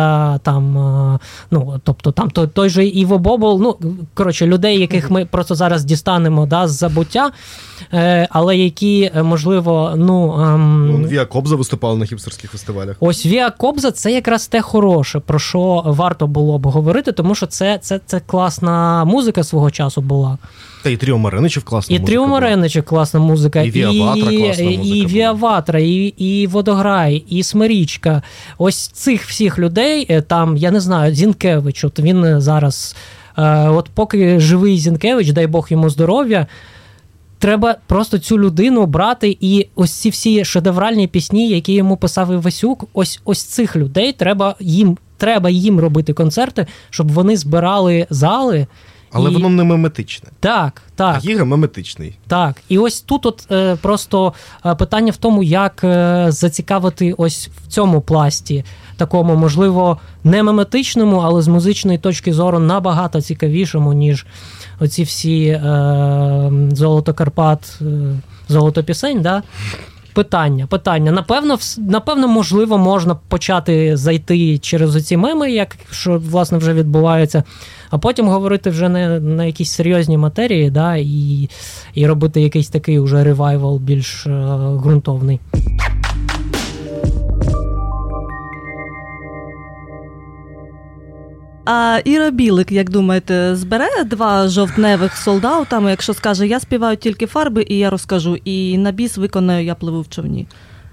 там, 0.43 0.77
е, 0.77 1.19
ну, 1.51 1.81
Тобто 1.83 2.11
там 2.11 2.29
той, 2.29 2.47
той 2.47 2.69
же 2.69 2.85
Іво 2.85 3.17
Бобол, 3.17 3.61
ну, 3.61 3.97
коротше, 4.13 4.47
людей, 4.47 4.79
яких 4.79 5.11
ми 5.11 5.25
просто 5.25 5.55
зараз 5.55 5.83
дістанемо 5.83 6.45
да, 6.45 6.67
з 6.67 6.71
забуття, 6.71 7.31
е, 7.93 8.27
але 8.31 8.57
які, 8.57 9.11
е, 9.15 9.23
можливо, 9.23 9.93
ну. 9.95 10.33
Ем... 10.33 11.07
Віа 11.07 11.25
Кобза 11.25 11.55
виступала 11.55 11.95
на 11.95 12.05
хіпстерських 12.05 12.51
фестивалях. 12.51 12.95
Ось 12.99 13.25
Віа 13.25 13.49
Кобза 13.49 13.91
це 13.91 14.11
якраз 14.11 14.47
те 14.47 14.61
хороше, 14.61 15.19
про 15.19 15.39
що 15.39 15.83
варто 15.85 16.27
було 16.27 16.59
б 16.59 16.72
говорити, 16.73 17.11
тому 17.11 17.35
що 17.35 17.45
це 17.45 17.77
це, 17.81 17.99
це 18.05 18.19
класна 18.19 19.05
музика 19.05 19.43
свого 19.43 19.71
часу 19.71 20.01
була. 20.01 20.37
Та 20.83 20.89
і 20.89 20.97
Тріо 20.97 21.17
Мареничів 21.17 21.63
класна 21.63 21.95
і 21.95 21.99
музика. 21.99 22.11
І 22.11 22.11
Тріо 22.11 22.27
Мареничів 22.27 22.83
класна 22.83 23.19
музика. 23.19 23.61
І 23.61 23.71
Віаватра 23.71 24.31
класна 24.37 24.65
музика. 24.65 24.83
І 24.83 25.05
Віаватра, 25.05 25.79
і 25.79 26.13
і 26.17 26.47
Водограй, 26.47 27.23
і 27.29 27.43
Смирічка. 27.43 28.21
Ось 28.57 28.87
цих 28.87 29.25
всіх 29.25 29.59
людей, 29.59 30.07
е, 30.09 30.21
там, 30.21 30.57
я 30.57 30.71
не 30.71 30.79
знаю, 30.79 31.15
Зінкевич, 31.15 31.83
от 31.83 31.99
він 31.99 32.41
зараз, 32.41 32.95
е, 33.37 33.69
от 33.69 33.89
поки 33.93 34.39
живий 34.39 34.77
Зінкевич, 34.77 35.31
дай 35.31 35.47
Бог 35.47 35.67
йому 35.69 35.89
здоров'я. 35.89 36.47
Треба 37.39 37.75
просто 37.87 38.19
цю 38.19 38.39
людину 38.39 38.85
брати, 38.85 39.37
і 39.41 39.67
ось 39.75 39.91
ці 39.91 40.09
всі 40.09 40.45
шедевральні 40.45 41.07
пісні, 41.07 41.49
які 41.49 41.73
йому 41.73 41.97
писав 41.97 42.33
Івасюк, 42.33 42.85
ось 42.93 43.21
ось 43.25 43.43
цих 43.43 43.75
людей 43.75 44.11
треба 44.11 44.55
їм 44.59 44.97
треба 45.23 45.49
їм 45.49 45.79
робити 45.79 46.13
концерти, 46.13 46.65
щоб 46.89 47.11
вони 47.11 47.37
збирали 47.37 48.07
зали. 48.09 48.67
Але 49.11 49.29
і... 49.29 49.33
воно 49.33 49.49
не 49.49 49.63
меметичне. 49.63 50.29
Так, 50.39 50.81
так. 50.95 51.15
А 51.15 51.19
Гіга 51.19 51.45
меметичний. 51.45 52.15
Так. 52.27 52.61
І 52.69 52.77
ось 52.77 53.01
тут 53.01 53.25
от 53.25 53.47
е, 53.51 53.75
просто 53.75 54.33
е, 54.65 54.75
питання 54.75 55.11
в 55.11 55.17
тому, 55.17 55.43
як 55.43 55.83
е, 55.83 56.25
зацікавити 56.29 57.13
ось 57.17 57.49
в 57.63 57.67
цьому 57.67 58.01
пласті, 58.01 58.65
такому, 58.97 59.35
можливо, 59.35 59.97
не 60.23 60.43
меметичному, 60.43 61.17
але 61.17 61.41
з 61.41 61.47
музичної 61.47 61.97
точки 61.97 62.33
зору 62.33 62.59
набагато 62.59 63.21
цікавішому, 63.21 63.93
ніж 63.93 64.25
оці 64.79 65.03
всі 65.03 65.45
е, 65.45 66.51
Золото 66.71 67.13
Карпат, 67.13 67.79
е, 67.81 67.85
золото 68.47 68.83
пісень. 68.83 69.21
да? 69.21 69.43
Питання, 70.13 70.67
питання. 70.67 71.11
Напевно, 71.11 71.57
напевно, 71.77 72.27
можливо, 72.27 72.77
можна 72.77 73.15
почати 73.15 73.97
зайти 73.97 74.57
через 74.57 74.95
оці 74.95 75.17
меми, 75.17 75.51
як 75.51 75.77
що 75.91 76.21
власне 76.29 76.57
вже 76.57 76.73
відбувається, 76.73 77.43
а 77.89 77.97
потім 77.97 78.27
говорити 78.27 78.69
вже 78.69 78.89
не 78.89 79.19
на 79.19 79.45
якісь 79.45 79.71
серйозні 79.71 80.17
матерії, 80.17 80.69
да, 80.69 80.95
і 80.95 81.49
і 81.93 82.07
робити 82.07 82.41
якийсь 82.41 82.69
такий 82.69 82.99
уже 82.99 83.23
ревайвал 83.23 83.77
більш 83.77 84.27
е, 84.27 84.29
ґрунтовний. 84.83 85.39
А 91.65 91.99
Іра 92.05 92.31
Білик, 92.31 92.71
як 92.71 92.89
думаєте, 92.89 93.55
збере 93.55 94.03
два 94.05 94.47
жовтневих 94.47 95.17
солдаутами, 95.17 95.89
якщо 95.89 96.13
скаже, 96.13 96.47
я 96.47 96.59
співаю 96.59 96.97
тільки 96.97 97.25
фарби, 97.25 97.65
і 97.69 97.77
я 97.77 97.89
розкажу, 97.89 98.35
і 98.35 98.77
на 98.77 98.91
біс 98.91 99.17
виконаю, 99.17 99.65
я 99.65 99.75
пливу 99.75 100.01
в 100.01 100.09
човні. 100.09 100.47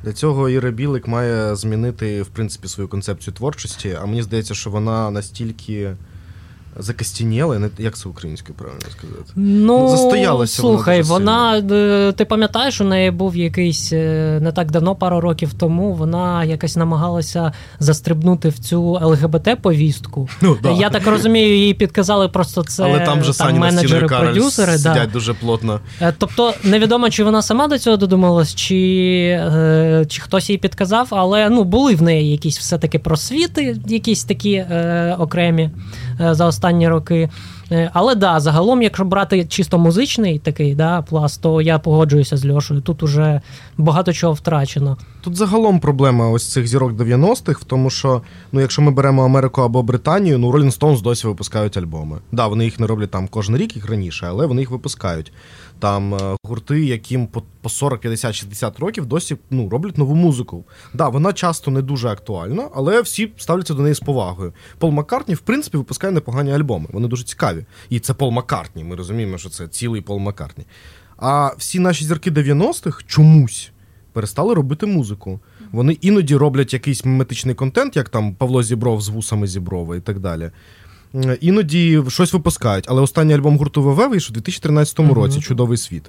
Для 0.04 0.12
цього 0.12 0.48
Іра 0.48 0.70
Білик 0.70 1.08
має 1.08 1.56
змінити 1.56 2.22
в 2.22 2.28
принципі 2.28 2.68
свою 2.68 2.88
концепцію 2.88 3.34
творчості, 3.34 3.96
а 4.02 4.06
мені 4.06 4.22
здається, 4.22 4.54
що 4.54 4.70
вона 4.70 5.10
настільки 5.10 5.96
закостініла, 6.82 7.58
не 7.58 7.70
як 7.78 7.96
це 7.96 8.08
українською 8.08 8.58
правильно 8.58 8.80
сказати. 8.80 9.32
Ну, 9.36 9.88
Застоялася 9.88 10.60
слухай, 10.60 11.02
вона, 11.02 11.60
вона 11.60 11.76
е, 12.08 12.12
ти 12.12 12.24
пам'ятаєш, 12.24 12.80
у 12.80 12.84
неї 12.84 13.10
був 13.10 13.36
якийсь 13.36 13.92
е, 13.92 14.38
не 14.42 14.52
так 14.52 14.70
давно, 14.70 14.94
пару 14.94 15.20
років 15.20 15.54
тому. 15.54 15.94
Вона 15.94 16.44
якось 16.44 16.76
намагалася 16.76 17.52
застрибнути 17.78 18.48
в 18.48 18.58
цю 18.58 18.82
ЛГБТ-повістку. 18.82 20.28
Ну, 20.40 20.56
да. 20.62 20.70
Я 20.70 20.90
так 20.90 21.06
розумію, 21.06 21.56
їй 21.56 21.74
підказали 21.74 22.28
просто 22.28 22.62
це 22.62 22.84
Але 22.84 23.00
там 23.00 23.24
же 23.24 23.38
там, 23.38 23.58
менеджери, 23.58 24.06
продюсери. 24.06 24.78
Сидять 24.78 24.94
да. 24.94 25.12
дуже 25.12 25.34
плотно. 25.34 25.80
Е, 26.00 26.14
тобто, 26.18 26.54
невідомо, 26.64 27.10
чи 27.10 27.24
вона 27.24 27.42
сама 27.42 27.68
до 27.68 27.78
цього 27.78 27.96
додумалась, 27.96 28.54
чи 28.54 28.80
чи 30.08 30.22
хтось 30.22 30.50
їй 30.50 30.58
підказав, 30.58 31.08
але 31.10 31.50
ну 31.50 31.64
були 31.64 31.94
в 31.94 32.02
неї 32.02 32.30
якісь 32.30 32.58
все-таки 32.58 32.98
просвіти, 32.98 33.76
якісь 33.86 34.24
такі 34.24 34.52
е, 34.52 35.16
окремі 35.18 35.70
за 36.20 36.46
останні 36.46 36.88
роки. 36.88 37.28
Е, 37.72 37.90
але 37.92 38.14
да, 38.14 38.40
загалом, 38.40 38.82
якщо 38.82 39.04
брати 39.04 39.44
чисто 39.44 39.78
музичний 39.78 40.38
такий 40.38 40.74
да, 40.74 41.02
пласт, 41.02 41.42
то 41.42 41.62
я 41.62 41.78
погоджуюся 41.78 42.36
з 42.36 42.46
Льошою. 42.50 42.80
Тут 42.80 43.02
уже 43.02 43.40
багато 43.78 44.12
чого 44.12 44.32
втрачено. 44.32 44.96
Тут 45.20 45.36
загалом 45.36 45.80
проблема 45.80 46.30
ось 46.30 46.52
цих 46.52 46.66
зірок 46.66 46.92
90-х, 46.92 47.60
в 47.60 47.64
тому, 47.64 47.90
що 47.90 48.22
ну, 48.52 48.60
якщо 48.60 48.82
ми 48.82 48.90
беремо 48.90 49.24
Америку 49.24 49.62
або 49.62 49.82
Британію, 49.82 50.38
ну 50.38 50.50
Rolling 50.50 50.78
Stones 50.78 51.02
досі 51.02 51.26
випускають 51.26 51.76
альбоми. 51.76 52.18
Да, 52.32 52.46
вони 52.46 52.64
їх 52.64 52.80
не 52.80 52.86
роблять 52.86 53.10
там 53.10 53.28
кожен 53.28 53.56
рік, 53.56 53.76
їх 53.76 53.90
раніше, 53.90 54.26
але 54.28 54.46
вони 54.46 54.62
їх 54.62 54.70
випускають. 54.70 55.32
Там 55.80 56.14
е, 56.14 56.36
гурти, 56.44 56.84
яким 56.84 57.26
по 57.60 57.68
40, 57.68 58.00
50, 58.00 58.34
60 58.34 58.78
років 58.80 59.06
досі 59.06 59.36
ну, 59.50 59.68
роблять 59.68 59.98
нову 59.98 60.14
музику. 60.14 60.64
Да, 60.94 61.08
вона 61.08 61.32
часто 61.32 61.70
не 61.70 61.82
дуже 61.82 62.08
актуальна, 62.08 62.68
але 62.74 63.02
всі 63.02 63.32
ставляться 63.36 63.74
до 63.74 63.82
неї 63.82 63.94
з 63.94 64.00
повагою. 64.00 64.52
Пол 64.78 64.90
Маккартні, 64.90 65.34
в 65.34 65.40
принципі, 65.40 65.76
випускає 65.76 66.12
непогані 66.12 66.52
альбоми. 66.52 66.86
Вони 66.92 67.08
дуже 67.08 67.24
цікаві. 67.24 67.64
І 67.88 68.00
це 68.00 68.14
Пол 68.14 68.30
Маккартні. 68.30 68.84
Ми 68.84 68.96
розуміємо, 68.96 69.38
що 69.38 69.48
це 69.48 69.68
цілий 69.68 70.00
Пол 70.00 70.18
Маккартні. 70.18 70.64
А 71.16 71.50
всі 71.58 71.78
наші 71.78 72.04
зірки 72.04 72.30
90-х 72.30 73.04
чомусь 73.06 73.70
перестали 74.12 74.54
робити 74.54 74.86
музику. 74.86 75.40
Вони 75.72 75.92
іноді 75.92 76.36
роблять 76.36 76.72
якийсь 76.72 77.04
меметичний 77.04 77.54
контент, 77.54 77.96
як 77.96 78.08
там 78.08 78.34
Павло 78.34 78.62
Зібров 78.62 79.00
з 79.00 79.08
вусами 79.08 79.46
Зіброва 79.46 79.96
і 79.96 80.00
так 80.00 80.18
далі. 80.18 80.50
Іноді 81.40 82.02
щось 82.08 82.32
випускають, 82.32 82.84
але 82.88 83.02
останній 83.02 83.34
альбом 83.34 83.58
гурту 83.58 83.82
ВВ 83.82 84.08
вийшов 84.08 84.30
у 84.30 84.34
2013 84.34 84.98
uh-huh. 84.98 85.12
році 85.12 85.40
Чудовий 85.40 85.78
світ. 85.78 86.08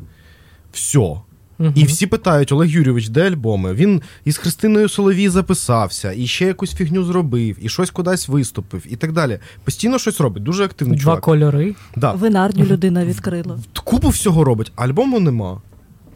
Все. 0.72 1.00
Uh-huh. 1.00 1.74
І 1.76 1.84
всі 1.84 2.08
питають: 2.08 2.52
Олег 2.52 2.70
Юрійович, 2.70 3.10
де 3.10 3.28
альбоми? 3.28 3.74
Він 3.74 4.02
із 4.26 4.38
Христиною 4.38 4.90
Соловій 4.90 5.30
записався, 5.30 6.14
і 6.14 6.28
ще 6.28 6.46
якусь 6.46 6.74
фігню 6.74 7.04
зробив, 7.04 7.58
і 7.62 7.70
щось 7.70 7.92
кудись 7.92 8.28
виступив, 8.28 8.84
і 8.90 8.96
так 8.96 9.12
далі. 9.12 9.40
Постійно 9.64 10.00
щось 10.00 10.22
робить, 10.22 10.44
дуже 10.44 10.64
активний 10.64 10.98
Два 10.98 11.04
чувак. 11.04 11.22
кольори. 11.22 11.76
Да. 11.96 12.12
Винарню 12.12 12.66
людина 12.66 13.06
відкрила. 13.06 13.60
Купу 13.84 14.10
всього 14.10 14.44
робить, 14.44 14.72
альбому 14.76 15.20
нема. 15.20 15.62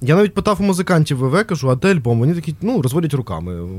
Я 0.01 0.15
навіть 0.15 0.33
питав 0.33 0.57
у 0.59 0.63
музикантів 0.63 1.17
ВВ, 1.17 1.43
кажу, 1.43 1.69
а 1.69 1.75
де 1.75 1.91
альбом? 1.91 2.19
Вони 2.19 2.33
такі, 2.33 2.55
ну, 2.61 2.81
розводять 2.81 3.13
руками. 3.13 3.69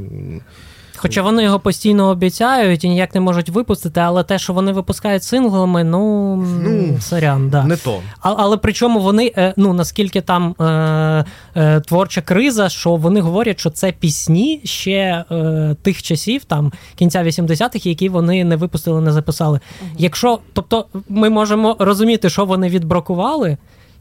Хоча 0.96 1.22
вони 1.22 1.42
його 1.42 1.60
постійно 1.60 2.08
обіцяють 2.08 2.84
і 2.84 2.88
ніяк 2.88 3.14
не 3.14 3.20
можуть 3.20 3.48
випустити, 3.48 4.00
але 4.00 4.24
те, 4.24 4.38
що 4.38 4.52
вони 4.52 4.72
випускають 4.72 5.22
синглами, 5.22 5.84
ну, 5.84 6.36
ну 6.36 6.98
сорян, 7.00 7.50
да. 7.50 7.64
не 7.64 7.76
то. 7.76 8.00
А, 8.20 8.34
але 8.38 8.56
причому 8.56 9.00
вони, 9.00 9.32
е, 9.36 9.54
ну 9.56 9.72
наскільки 9.72 10.20
там 10.20 10.54
е, 10.60 11.24
е, 11.56 11.80
творча 11.80 12.20
криза, 12.20 12.68
що 12.68 12.96
вони 12.96 13.20
говорять, 13.20 13.60
що 13.60 13.70
це 13.70 13.92
пісні 13.92 14.60
ще 14.64 15.24
е, 15.30 15.76
тих 15.82 16.02
часів, 16.02 16.44
там 16.44 16.72
кінця 16.94 17.24
80-х, 17.24 17.86
які 17.86 18.08
вони 18.08 18.44
не 18.44 18.56
випустили, 18.56 19.00
не 19.00 19.12
записали. 19.12 19.60
Угу. 19.80 19.90
Якщо, 19.98 20.38
тобто, 20.52 20.86
ми 21.08 21.30
можемо 21.30 21.76
розуміти, 21.78 22.30
що 22.30 22.44
вони 22.44 22.68
відбракували 22.68 23.56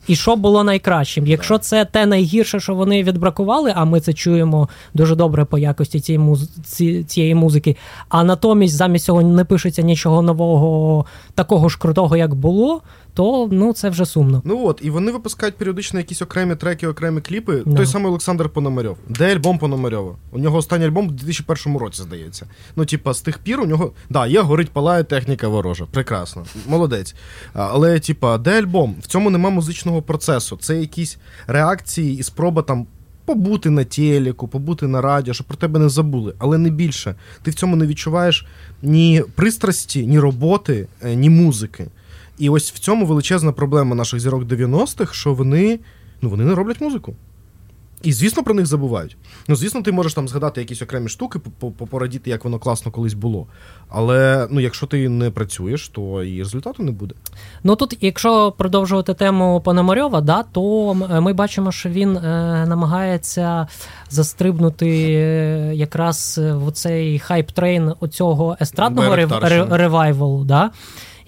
і 0.08 0.16
що 0.16 0.36
було 0.36 0.64
найкращим. 0.64 1.28
Якщо 1.28 1.58
це 1.58 1.86
те 1.86 2.06
найгірше, 2.06 2.60
що 2.60 2.76
вони 2.76 3.04
відбракували, 3.04 3.74
а 3.76 3.86
ми 3.86 4.00
це 4.00 4.14
чуємо 4.14 4.70
дуже 4.94 5.16
добре 5.16 5.46
по 5.46 5.58
якості 5.58 6.00
цієї 6.00 6.20
муз... 6.20 6.50
цієї 7.08 7.36
музики, 7.36 7.78
а 8.10 8.24
натомість 8.24 8.76
замість 8.76 9.06
цього 9.06 9.22
не 9.22 9.46
пишеться 9.46 9.82
нічого 9.82 10.22
нового, 10.22 11.06
такого 11.36 11.70
ж 11.70 11.78
крутого, 11.80 12.18
як 12.18 12.36
було 12.36 12.82
то 13.16 13.50
ну 13.52 13.74
це 13.74 13.90
вже 13.90 14.06
сумно. 14.06 14.42
Ну 14.46 14.66
от, 14.66 14.80
і 14.84 14.90
вони 14.90 15.12
випускають 15.12 15.56
періодично 15.56 16.00
якісь 16.00 16.22
окремі 16.22 16.56
треки, 16.56 16.88
окремі 16.88 17.22
кліпи. 17.22 17.64
No. 17.66 17.76
Той 17.76 17.86
самий 17.86 18.08
Олександр 18.08 18.50
Пономарьов. 18.50 18.98
Де 19.10 19.36
альбом 19.36 19.58
Пономарьова? 19.58 20.16
У 20.32 20.40
нього 20.40 20.58
останній 20.58 20.86
альбом 20.86 21.08
у 21.08 21.12
2001 21.12 21.78
році, 21.78 22.02
здається. 22.02 22.46
Ну, 22.76 22.86
типа, 22.86 23.14
з 23.14 23.22
тих 23.22 23.38
пір 23.38 23.60
у 23.60 23.66
нього. 23.66 23.92
Да, 24.10 24.28
є 24.28 24.42
горить, 24.42 24.70
палає 24.70 25.04
техніка 25.04 25.48
ворожа. 25.48 25.86
Прекрасно. 25.92 26.46
Молодець. 26.68 27.16
Але, 27.54 28.00
типа, 28.00 28.38
де 28.38 28.62
альбом? 28.62 28.96
В 29.02 29.08
цьому 29.08 29.30
нема 29.30 29.50
музичного 29.50 30.02
процесу. 30.02 30.58
Це 30.62 30.80
якісь 30.80 31.18
реакції 31.48 32.18
і 32.18 32.24
спроба 32.24 32.62
там. 32.62 32.88
Побути 33.26 33.70
на 33.70 33.84
телеку, 33.84 34.48
побути 34.48 34.88
на 34.88 35.02
радіо, 35.02 35.34
щоб 35.34 35.48
про 35.48 35.58
тебе 35.58 35.80
не 35.80 35.90
забули, 35.90 36.34
але 36.38 36.58
не 36.58 36.70
більше. 36.70 37.16
Ти 37.44 37.52
в 37.52 37.54
цьому 37.54 37.76
не 37.76 37.88
відчуваєш 37.88 38.46
ні 38.82 39.24
пристрасті, 39.36 40.08
ні 40.08 40.20
роботи, 40.20 40.88
е, 41.04 41.16
ні 41.16 41.30
музики. 41.30 41.88
І 42.38 42.50
ось 42.50 42.72
в 42.72 42.80
цьому 42.80 43.06
величезна 43.06 43.52
проблема 43.52 43.96
наших 43.96 44.20
зірок 44.20 44.44
90-х, 44.44 45.14
що 45.14 45.34
вони 45.34 45.80
ну, 46.22 46.30
вони 46.30 46.46
не 46.46 46.56
роблять 46.56 46.82
музику. 46.82 47.16
І, 48.04 48.14
звісно, 48.14 48.44
про 48.44 48.54
них 48.54 48.66
забувають. 48.66 49.18
Ну, 49.48 49.56
звісно, 49.56 49.82
ти 49.82 49.92
можеш 49.92 50.14
там 50.14 50.28
згадати 50.28 50.62
якісь 50.62 50.82
окремі 50.82 51.10
штуки, 51.10 51.40
порадіти, 51.90 52.30
як 52.30 52.44
воно 52.44 52.60
класно 52.60 52.92
колись 52.92 53.14
було. 53.14 53.48
Але 53.90 54.48
ну, 54.52 54.60
якщо 54.60 54.88
ти 54.88 55.10
не 55.10 55.32
працюєш, 55.32 55.90
то 55.90 56.24
і 56.24 56.40
результату 56.40 56.84
не 56.84 56.92
буде. 56.92 57.16
Ну 57.64 57.76
тут, 57.76 57.98
якщо 58.02 58.52
продовжувати 58.52 59.14
тему 59.14 59.62
Пономарьова, 59.66 60.22
да, 60.22 60.44
то 60.44 60.94
ми 60.94 61.34
бачимо, 61.34 61.72
що 61.72 61.90
він 61.90 62.18
е, 62.18 62.22
намагається 62.68 63.68
застрибнути 64.10 64.90
е, 64.90 65.76
якраз 65.76 66.42
в 66.44 66.72
цей 66.72 67.20
hype 67.20 67.53
train 67.53 67.94
оцього 68.00 68.58
естрадного 68.62 69.16
revival 69.78 70.29
у. 70.29 70.44
Да? 70.44 70.72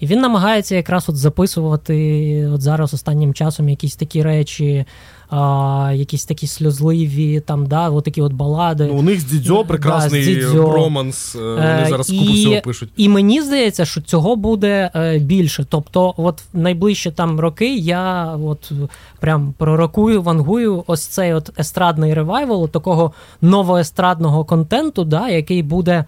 І 0.00 0.06
він 0.06 0.20
намагається 0.20 0.74
якраз 0.74 1.08
от 1.08 1.16
записувати 1.16 2.46
от 2.54 2.60
зараз 2.60 2.94
останнім 2.94 3.34
часом 3.34 3.68
якісь 3.68 3.96
такі 3.96 4.22
речі. 4.22 4.84
А, 5.30 5.92
Якісь 5.94 6.24
такі 6.24 6.46
сльозливі, 6.46 7.40
там, 7.40 7.66
да, 7.66 7.90
от 7.90 8.04
такі 8.04 8.22
от 8.22 8.32
балади. 8.32 8.86
Ну, 8.86 8.98
У 8.98 9.02
них 9.02 9.20
з 9.20 9.24
Дідзьо 9.24 9.64
прекрасний 9.64 10.24
да, 10.24 10.34
Дідзьо. 10.34 10.72
романс, 10.72 11.36
е, 11.36 11.38
вони 11.38 11.82
е, 11.82 11.86
зараз 11.90 12.10
купу 12.10 12.32
всього 12.32 12.60
пишуть. 12.60 12.90
І 12.96 13.08
мені 13.08 13.42
здається, 13.42 13.84
що 13.84 14.00
цього 14.00 14.36
буде 14.36 14.90
е, 14.94 15.18
більше. 15.18 15.66
Тобто, 15.68 16.14
от 16.16 16.42
в 16.52 16.58
найближчі 16.58 17.10
там 17.10 17.40
роки 17.40 17.76
я 17.76 18.32
от 18.44 18.72
прям 19.20 19.54
пророкую, 19.58 20.22
вангую 20.22 20.84
ось 20.86 21.06
цей 21.06 21.34
от 21.34 21.58
естрадний 21.58 22.14
ревайвал, 22.14 22.68
такого 22.68 23.12
новоестрадного 23.40 24.44
контенту, 24.44 25.04
да, 25.04 25.28
який 25.28 25.62
буде 25.62 26.04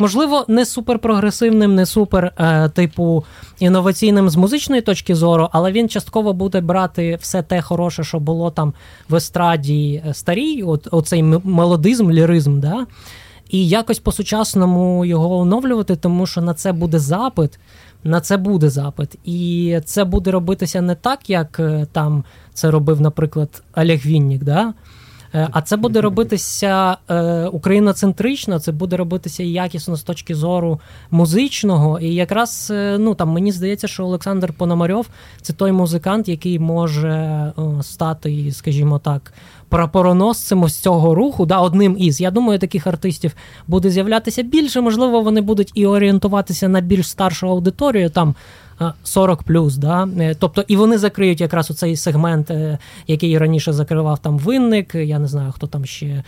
можливо, 0.00 0.44
не 0.48 0.66
супер 0.66 0.98
прогресивним, 0.98 1.74
не 1.74 1.86
супер, 1.86 2.32
е, 2.38 2.68
типу, 2.68 3.24
інноваційним 3.58 4.30
з 4.30 4.36
музичної 4.36 4.82
точки 4.82 5.14
зору, 5.14 5.48
але 5.52 5.72
він 5.72 5.88
частково 5.88 6.32
буде 6.32 6.60
брати 6.60 7.18
все 7.20 7.42
те 7.42 7.62
хороше, 7.62 8.04
що 8.04 8.20
було 8.20 8.50
там 8.50 8.74
в 9.08 9.14
естраді 9.14 10.02
е, 10.06 10.14
старій, 10.14 10.62
от, 10.62 10.88
оцей 10.90 11.22
мелодизм, 11.22 12.10
ліризм, 12.10 12.60
да? 12.60 12.86
і 13.50 13.68
якось 13.68 13.98
по-сучасному 13.98 15.04
його 15.04 15.38
оновлювати, 15.38 15.96
тому 15.96 16.26
що 16.26 16.40
на 16.40 16.54
це 16.54 16.72
буде 16.72 16.98
запит. 16.98 17.58
На 18.04 18.20
це 18.20 18.36
буде 18.36 18.70
запит, 18.70 19.18
і 19.24 19.78
це 19.84 20.04
буде 20.04 20.30
робитися 20.30 20.80
не 20.80 20.94
так, 20.94 21.30
як 21.30 21.60
е, 21.60 21.86
там 21.92 22.24
це 22.54 22.70
робив, 22.70 23.00
наприклад, 23.00 23.62
Олег 23.76 24.06
Віннік, 24.06 24.44
да? 24.44 24.74
Е, 25.34 25.48
а 25.52 25.62
це 25.62 25.76
буде 25.76 26.00
робитися 26.00 26.96
е, 27.10 27.46
україноцентрично, 27.46 28.58
це 28.58 28.72
буде 28.72 28.96
робитися 28.96 29.42
якісно 29.42 29.96
з 29.96 30.02
точки 30.02 30.34
зору 30.34 30.80
музичного. 31.10 32.00
І 32.00 32.14
якраз 32.14 32.68
е, 32.70 32.96
ну 32.98 33.14
там 33.14 33.28
мені 33.28 33.52
здається, 33.52 33.88
що 33.88 34.04
Олександр 34.04 34.52
Пономарьов 34.52 35.08
це 35.42 35.52
той 35.52 35.72
музикант, 35.72 36.28
який 36.28 36.58
може 36.58 37.52
стати, 37.82 38.52
скажімо 38.52 38.98
так, 38.98 39.32
прапороносцем 39.68 40.62
ось 40.62 40.76
цього 40.76 41.14
руху, 41.14 41.46
да, 41.46 41.58
одним 41.58 41.96
із. 41.98 42.20
Я 42.20 42.30
думаю, 42.30 42.58
таких 42.58 42.86
артистів 42.86 43.36
буде 43.66 43.90
з'являтися 43.90 44.42
більше. 44.42 44.80
Можливо, 44.80 45.20
вони 45.20 45.40
будуть 45.40 45.72
і 45.74 45.86
орієнтуватися 45.86 46.68
на 46.68 46.80
більш 46.80 47.08
старшу 47.08 47.48
аудиторію. 47.48 48.10
там 48.10 48.34
40 49.02 49.42
плюс, 49.42 49.76
да? 49.76 50.08
Е, 50.18 50.34
тобто 50.34 50.64
і 50.68 50.76
вони 50.76 50.98
закриють 50.98 51.40
якраз 51.40 51.70
оцей 51.70 51.96
сегмент, 51.96 52.50
е, 52.50 52.78
який 53.06 53.38
раніше 53.38 53.72
закривав 53.72 54.18
там 54.18 54.38
винник. 54.38 54.94
Я 54.94 55.18
не 55.18 55.26
знаю, 55.26 55.52
хто 55.52 55.66
там 55.66 55.84
ще 55.84 56.24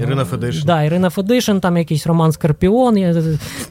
Ірина 0.00 0.24
Федишин. 0.24 0.62
Да, 0.66 0.82
Ірина 0.82 1.10
Федишин, 1.10 1.60
там 1.60 1.76
якийсь 1.76 2.06
Роман 2.06 2.32
Скорпіон, 2.32 2.98
я, 2.98 3.22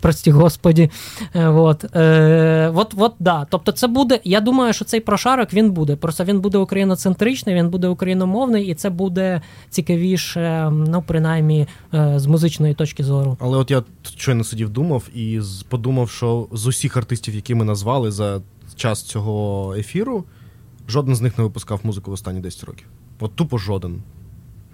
прості 0.01 0.31
господі. 0.31 0.89
Е, 1.33 1.47
от, 1.47 1.95
е, 1.95 2.71
от, 2.75 2.93
от, 2.97 3.13
да. 3.19 3.47
Тобто, 3.49 3.71
це 3.71 3.87
буде. 3.87 4.19
Я 4.23 4.39
думаю, 4.39 4.73
що 4.73 4.85
цей 4.85 4.99
прошарок 4.99 5.53
він 5.53 5.71
буде. 5.71 5.95
Просто 5.95 6.23
він 6.23 6.39
буде 6.39 6.57
україноцентричний, 6.57 7.55
він 7.55 7.69
буде 7.69 7.87
україномовний, 7.87 8.65
і 8.65 8.73
це 8.73 8.89
буде 8.89 9.41
цікавіше, 9.69 10.69
ну, 10.71 11.03
принаймні, 11.07 11.67
з 12.15 12.25
музичної 12.25 12.73
точки 12.73 13.03
зору. 13.03 13.37
Але 13.39 13.57
от 13.57 13.71
я 13.71 13.83
щойно 14.17 14.43
сидів, 14.43 14.69
думав 14.69 15.09
і 15.15 15.39
подумав, 15.69 16.09
що 16.09 16.47
з 16.51 16.67
усіх 16.67 16.97
артистів, 16.97 17.35
які 17.35 17.55
ми 17.55 17.65
назвали 17.65 18.11
за 18.11 18.41
час 18.75 19.03
цього 19.03 19.75
ефіру, 19.75 20.23
жоден 20.87 21.15
з 21.15 21.21
них 21.21 21.37
не 21.37 21.43
випускав 21.43 21.79
музику 21.83 22.11
в 22.11 22.13
останні 22.13 22.39
10 22.39 22.63
років. 22.63 22.87
От 23.19 23.35
тупо 23.35 23.57
жоден. 23.57 24.01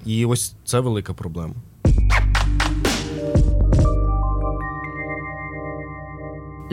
І 0.06 0.26
ось 0.26 0.56
це 0.66 0.80
велика 0.80 1.14
проблема. 1.14 1.54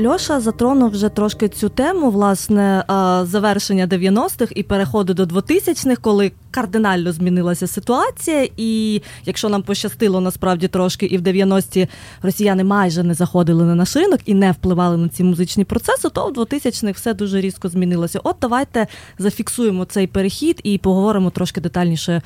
Льоша 0.06 0.40
затронув 0.40 0.90
вже 0.90 1.08
трошки 1.08 1.48
цю 1.48 1.68
тему, 1.68 2.10
власне, 2.10 2.84
завершення 3.22 3.86
90-х 3.86 4.52
і 4.56 4.62
переходу 4.62 5.14
до 5.14 5.24
2000-х, 5.24 5.96
коли 6.00 6.32
кардинально 6.50 7.12
змінилася 7.12 7.66
ситуація. 7.66 8.48
І 8.56 9.02
якщо 9.24 9.48
нам 9.48 9.62
пощастило 9.62 10.20
насправді 10.20 10.68
трошки, 10.68 11.06
і 11.06 11.18
в 11.18 11.22
90-ті 11.22 11.88
росіяни 12.22 12.64
майже 12.64 13.02
не 13.02 13.14
заходили 13.14 13.64
на 13.64 13.74
наш 13.74 13.96
ринок 13.96 14.20
і 14.26 14.34
не 14.34 14.52
впливали 14.52 14.96
на 14.96 15.08
ці 15.08 15.24
музичні 15.24 15.64
процеси, 15.64 16.08
то 16.08 16.26
в 16.26 16.32
2000-х 16.32 16.92
все 16.92 17.14
дуже 17.14 17.40
різко 17.40 17.68
змінилося. 17.68 18.20
От 18.24 18.36
давайте 18.40 18.86
зафіксуємо 19.18 19.84
цей 19.84 20.06
перехід 20.06 20.60
і 20.62 20.78
поговоримо 20.78 21.30
трошки 21.30 21.60
детальніше 21.60 22.22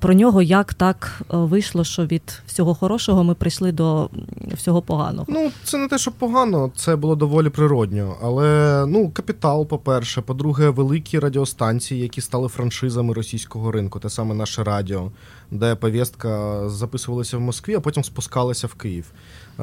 про 0.00 0.14
нього, 0.14 0.42
як 0.42 0.74
так 0.74 1.22
вийшло, 1.28 1.84
що 1.84 2.06
від 2.06 2.42
всього 2.46 2.74
хорошого 2.74 3.24
ми 3.24 3.34
прийшли 3.34 3.72
до 3.72 4.10
всього 4.54 4.82
поганого. 4.82 5.26
Ну, 5.28 5.50
це 5.64 5.78
не 5.78 5.88
те, 5.88 5.98
що 5.98 6.10
погано, 6.10 6.70
це 6.76 6.96
було 6.96 7.16
доволі 7.16 7.48
природньо. 7.48 8.16
Але 8.22 8.84
ну, 8.88 9.10
капітал, 9.10 9.66
по-перше, 9.66 10.20
по-друге, 10.20 10.70
великі 10.70 11.18
радіостанції, 11.18 12.00
які 12.00 12.20
стали 12.20 12.48
франшизами 12.48 13.14
російського 13.14 13.72
ринку, 13.72 13.98
те 13.98 14.10
саме 14.10 14.34
наше 14.34 14.64
радіо, 14.64 15.10
де 15.50 15.74
повістка 15.74 16.62
записувалася 16.68 17.36
в 17.36 17.40
Москві, 17.40 17.74
а 17.74 17.80
потім 17.80 18.04
спускалася 18.04 18.66
в 18.66 18.74
Київ. 18.74 19.12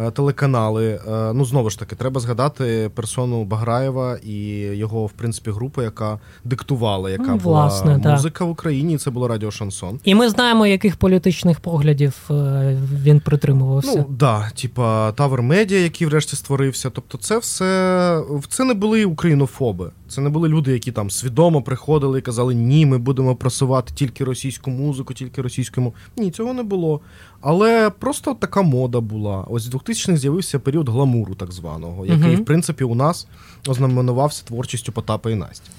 Е, 0.07 0.11
телеканали. 0.11 0.99
Е, 1.07 1.33
ну 1.33 1.45
знову 1.45 1.69
ж 1.69 1.79
таки, 1.79 1.95
треба 1.95 2.21
згадати 2.21 2.91
персону 2.95 3.43
Баграєва 3.43 4.17
і 4.23 4.37
його, 4.59 5.05
в 5.05 5.11
принципі, 5.11 5.51
групу, 5.51 5.81
яка 5.81 6.19
диктувала, 6.43 7.09
яка 7.09 7.33
Власне, 7.35 7.97
була 7.97 8.13
музика 8.13 8.45
в 8.45 8.49
Україні. 8.49 8.93
і 8.93 8.97
Це 8.97 9.11
було 9.11 9.27
радіо 9.27 9.51
Шансон. 9.51 9.99
І 10.03 10.15
ми 10.15 10.29
знаємо, 10.29 10.67
яких 10.67 10.95
політичних 10.95 11.59
поглядів 11.59 12.29
е, 12.31 12.77
він 13.03 13.19
притримувався. 13.19 13.93
Ну 13.95 14.05
да, 14.09 14.51
типа 14.61 15.11
Тавер 15.11 15.41
Медіа, 15.41 15.79
який 15.79 16.07
врешті 16.07 16.35
створився. 16.35 16.89
Тобто, 16.89 17.17
це 17.17 17.37
все 17.37 18.21
це 18.49 18.63
не 18.63 18.73
були 18.73 19.05
українофоби. 19.05 19.91
Це 20.09 20.21
не 20.21 20.29
були 20.29 20.49
люди, 20.49 20.73
які 20.73 20.91
там 20.91 21.09
свідомо 21.09 21.61
приходили 21.61 22.19
і 22.19 22.21
казали, 22.21 22.55
ні, 22.55 22.85
ми 22.85 22.97
будемо 22.97 23.35
просувати 23.35 23.93
тільки 23.95 24.23
російську 24.23 24.71
музику, 24.71 25.13
тільки 25.13 25.41
російську 25.41 25.81
мову. 25.81 25.95
Ні, 26.17 26.31
цього 26.31 26.53
не 26.53 26.63
було. 26.63 27.01
Але 27.41 27.89
просто 27.89 28.33
така 28.33 28.61
мода 28.61 28.99
була. 28.99 29.45
Ось 29.49 29.63
з 29.63 29.69
2000-х 29.73 30.17
з'явився 30.17 30.59
період 30.59 30.89
гламуру, 30.89 31.35
так 31.35 31.51
званого, 31.51 32.05
який, 32.05 32.35
uh-huh. 32.35 32.41
в 32.41 32.45
принципі, 32.45 32.83
у 32.83 32.95
нас 32.95 33.27
ознаменувався 33.67 34.43
творчістю 34.45 34.91
Потапа 34.91 35.31
і 35.31 35.35
Насті. 35.35 35.71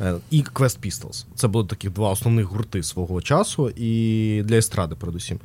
Е, 0.00 0.14
і 0.30 0.42
Quest 0.42 0.86
Pistols. 0.86 1.24
Це 1.34 1.48
були 1.48 1.66
такі 1.66 1.88
два 1.88 2.10
основних 2.10 2.46
гурти 2.46 2.82
свого 2.82 3.22
часу, 3.22 3.70
і 3.76 4.42
для 4.44 4.56
естради, 4.56 4.94
передусім. 4.94 5.40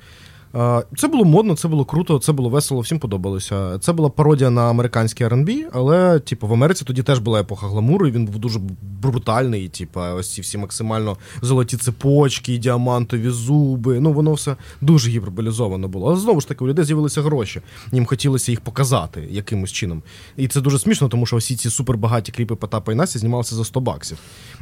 Це 0.97 1.07
було 1.07 1.25
модно, 1.25 1.55
це 1.55 1.67
було 1.67 1.85
круто, 1.85 2.19
це 2.19 2.31
було 2.31 2.49
весело, 2.49 2.81
всім 2.81 2.99
подобалося. 2.99 3.79
Це 3.79 3.93
була 3.93 4.09
пародія 4.09 4.49
на 4.49 4.69
американський 4.69 5.27
R&B, 5.27 5.63
але 5.73 6.19
типу, 6.19 6.47
в 6.47 6.53
Америці 6.53 6.85
тоді 6.85 7.03
теж 7.03 7.19
була 7.19 7.41
епоха 7.41 7.67
гламуру, 7.67 8.07
і 8.07 8.11
він 8.11 8.25
був 8.25 8.39
дуже 8.39 8.59
брутальний. 9.01 9.69
Типу, 9.69 9.99
ось 9.99 10.33
ці 10.33 10.41
всі 10.41 10.57
максимально 10.57 11.17
золоті 11.41 11.77
цепочки, 11.77 12.57
діамантові 12.57 13.29
зуби. 13.29 13.99
Ну 13.99 14.13
воно 14.13 14.33
все 14.33 14.55
дуже 14.81 15.09
гіперболізовано 15.09 15.87
було. 15.87 16.07
Але 16.07 16.19
знову 16.19 16.41
ж 16.41 16.47
таки, 16.47 16.63
у 16.63 16.67
людей 16.67 16.85
з'явилися 16.85 17.21
гроші. 17.21 17.61
Їм 17.91 18.05
хотілося 18.05 18.51
їх 18.51 18.61
показати 18.61 19.27
якимось 19.31 19.71
чином. 19.71 20.01
І 20.37 20.47
це 20.47 20.61
дуже 20.61 20.79
смішно, 20.79 21.09
тому 21.09 21.25
що 21.25 21.37
всі 21.37 21.55
ці 21.55 21.69
супербагаті 21.69 22.31
кліпи 22.31 22.55
Потапа 22.55 22.91
і 22.91 22.95
Насі 22.95 23.19
знімалися 23.19 23.55
за 23.55 23.65
100 23.65 23.79
баксів. 23.79 24.17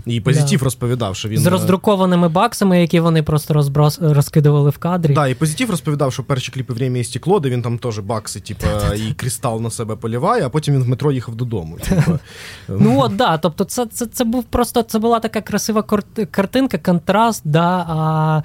І 0.06 0.22
позитив 0.22 0.60
да. 0.60 0.66
розповідав, 0.66 1.16
що 1.16 1.30
він 1.30 1.40
з 1.40 1.46
роздрукованими 1.46 2.30
баксами, 2.30 2.82
які 2.82 3.00
вони 3.00 3.24
просто 3.24 3.54
розброс... 3.54 4.00
розкидували 4.02 4.70
в 4.70 4.78
кадрі. 4.78 5.14
Да, 5.14 5.28
і 5.28 5.36
позитив 5.36 5.70
розповідав, 5.80 6.14
що 6.14 6.24
перші 6.24 6.52
кліпи 6.52 6.74
«Время 6.74 6.98
і 6.98 7.04
стекло», 7.04 7.40
де 7.40 7.50
він 7.50 7.62
там 7.62 7.78
теж 7.78 8.00
бакси, 8.00 8.40
типу, 8.40 8.66
і 8.96 9.14
кристал 9.14 9.62
на 9.62 9.70
себе 9.70 9.96
поліває, 9.96 10.46
а 10.46 10.50
потім 10.50 10.74
він 10.74 10.84
в 10.84 10.90
метро 10.90 11.12
їхав 11.12 11.36
додому. 11.36 11.78
Типу. 11.78 12.20
Ну 12.68 13.00
от, 13.00 13.16
да, 13.16 13.38
тобто 13.38 13.64
це 13.64 13.86
це, 13.86 14.06
це 14.06 14.24
був 14.24 14.44
просто 14.44 14.84
це 14.84 15.00
була 15.00 15.20
така 15.20 15.42
красива 15.42 15.84
картинка, 16.32 16.78
контраст. 16.78 17.42
да, 17.46 17.86
а 17.90 18.42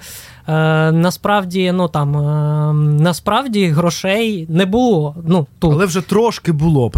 е, 0.47 0.91
Насправді, 0.91 1.71
ну 1.71 1.87
там 1.87 2.17
е, 2.17 2.73
насправді 3.03 3.67
грошей 3.67 4.45
не 4.49 4.65
було. 4.65 5.15
Ну, 5.27 5.47
тут. 5.59 5.73
Але 5.73 5.85
вже 5.85 6.01
трошки 6.01 6.51
було. 6.51 6.89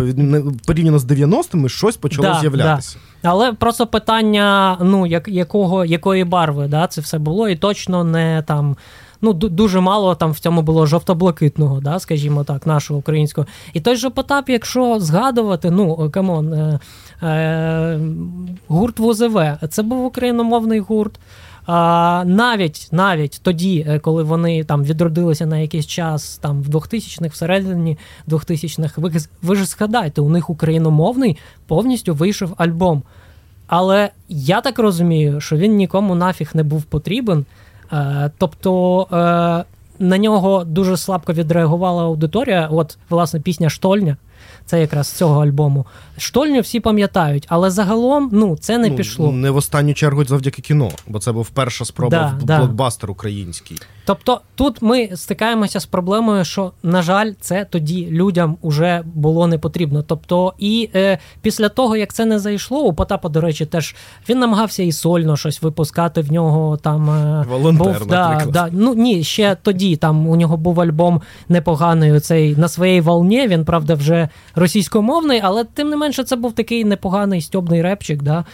Порівняно 0.68 1.00
з 1.00 1.06
90-ми 1.06 1.70
щось 1.70 1.98
почало 1.98 2.28
да, 2.28 2.40
з'являтися. 2.40 2.98
Да. 3.24 3.30
Але 3.30 3.54
просто 3.54 3.88
питання, 3.88 4.78
ну, 4.82 5.08
як, 5.08 5.28
якого, 5.28 5.86
якої 5.86 6.24
барви 6.24 6.68
да, 6.68 6.88
це 6.88 7.02
все 7.02 7.18
було, 7.18 7.50
і 7.50 7.56
точно 7.56 8.04
не 8.04 8.44
там 8.48 8.78
ну 9.22 9.34
дуже 9.34 9.80
мало 9.80 10.16
там 10.16 10.32
в 10.32 10.40
цьому 10.40 10.62
було 10.62 10.86
жовто-блакитного, 10.86 11.82
да, 11.82 12.00
скажімо 12.00 12.44
так, 12.44 12.68
нашого 12.68 13.00
українського. 13.00 13.48
І 13.74 13.82
той 13.82 13.96
же 13.96 14.10
Потап, 14.10 14.50
якщо 14.50 15.00
згадувати, 15.00 15.72
ну 15.72 16.10
come 16.12 16.36
on, 16.36 16.54
е, 16.54 16.80
е, 17.24 18.00
гурт 18.68 19.00
ВОЗВ, 19.00 19.40
це 19.70 19.84
був 19.84 20.06
україномовний 20.06 20.80
гурт. 20.80 21.20
А, 21.68 22.24
Навіть 22.26 22.88
навіть 22.92 23.40
тоді, 23.44 23.86
е, 23.90 24.00
коли 24.00 24.24
вони 24.24 24.64
там 24.64 24.84
відродилися 24.84 25.46
на 25.46 25.58
якийсь 25.58 25.88
час, 25.88 26.38
там 26.38 26.62
в 26.62 26.70
2000-х, 26.70 27.34
всередині 27.34 27.98
2000-х, 28.28 29.02
ви, 29.02 29.12
ви 29.42 29.56
ж 29.56 29.66
згадайте, 29.66 30.22
у 30.22 30.30
них 30.30 30.50
україномовний 30.50 31.38
повністю 31.68 32.16
вийшов 32.16 32.54
альбом. 32.58 33.04
Але 33.68 34.10
я 34.30 34.62
так 34.62 34.80
розумію, 34.80 35.42
що 35.42 35.58
він 35.58 35.76
нікому 35.76 36.16
нафіг 36.16 36.50
не 36.54 36.64
був 36.64 36.84
потрібен. 36.84 37.46
Е, 37.94 38.32
тобто 38.38 39.02
е, 39.12 39.16
на 40.00 40.18
нього 40.18 40.64
дуже 40.64 40.98
слабко 40.98 41.34
відреагувала 41.34 42.04
аудиторія. 42.04 42.68
От, 42.72 42.98
власне, 43.10 43.40
пісня 43.40 43.70
Штольня. 43.70 44.18
Це 44.66 44.82
якраз 44.82 45.08
з 45.08 45.12
цього 45.12 45.44
альбому. 45.44 45.86
Штольню 46.18 46.62
всі 46.62 46.80
пам'ятають, 46.80 47.46
але 47.50 47.72
загалом 47.72 48.30
ну 48.34 48.58
це 48.58 48.78
не 48.78 48.90
ну, 48.90 48.96
пішло. 48.96 49.32
Не 49.32 49.50
в 49.50 49.56
останню 49.56 49.94
чергу 49.94 50.26
завдяки 50.26 50.62
кіно, 50.62 50.90
бо 51.08 51.20
це 51.20 51.32
був 51.32 51.50
перша 51.50 51.86
спроба 51.86 52.18
да, 52.18 52.38
в 52.44 52.44
да. 52.44 52.58
блокбастер 52.58 53.12
український. 53.12 53.78
Тобто 54.08 54.42
тут 54.56 54.82
ми 54.82 55.10
стикаємося 55.16 55.80
з 55.80 55.86
проблемою, 55.86 56.46
що, 56.46 56.72
на 56.84 57.02
жаль, 57.02 57.32
це 57.42 57.66
тоді 57.70 58.08
людям 58.12 58.58
уже 58.62 59.04
було 59.06 59.48
не 59.48 59.58
потрібно. 59.58 60.04
Тобто, 60.04 60.54
і 60.60 60.90
е, 60.96 61.20
після 61.42 61.70
того, 61.70 61.98
як 61.98 62.14
це 62.14 62.26
не 62.26 62.40
зайшло, 62.40 62.80
у 62.80 62.94
Потапа, 62.94 63.30
до 63.30 63.42
речі, 63.42 63.66
теж 63.66 63.96
він 64.30 64.40
намагався 64.40 64.84
і 64.84 64.92
сольно 64.92 65.38
щось 65.38 65.62
випускати. 65.62 66.22
В 66.22 66.32
нього 66.32 66.78
там 66.78 67.10
е, 67.10 67.46
Волонтер, 67.50 68.00
був 68.00 68.08
да, 68.08 68.44
да, 68.50 68.70
ну 68.72 68.94
ні, 68.94 69.24
ще 69.24 69.58
тоді 69.62 69.96
там 69.96 70.28
у 70.28 70.36
нього 70.36 70.58
був 70.58 70.82
альбом 70.82 71.22
непоганий. 71.50 72.20
Цей 72.20 72.56
на 72.56 72.68
своїй 72.68 73.02
волні. 73.02 73.48
Він 73.48 73.66
правда 73.66 73.94
вже 73.94 74.30
російськомовний, 74.56 75.42
але 75.44 75.64
тим 75.64 75.90
не 75.90 75.96
менше 75.96 76.24
це 76.24 76.36
був 76.36 76.54
такий 76.54 76.86
непоганий 76.86 77.42
стьобний 77.42 77.82
репчик. 77.82 78.24
Да? 78.24 78.46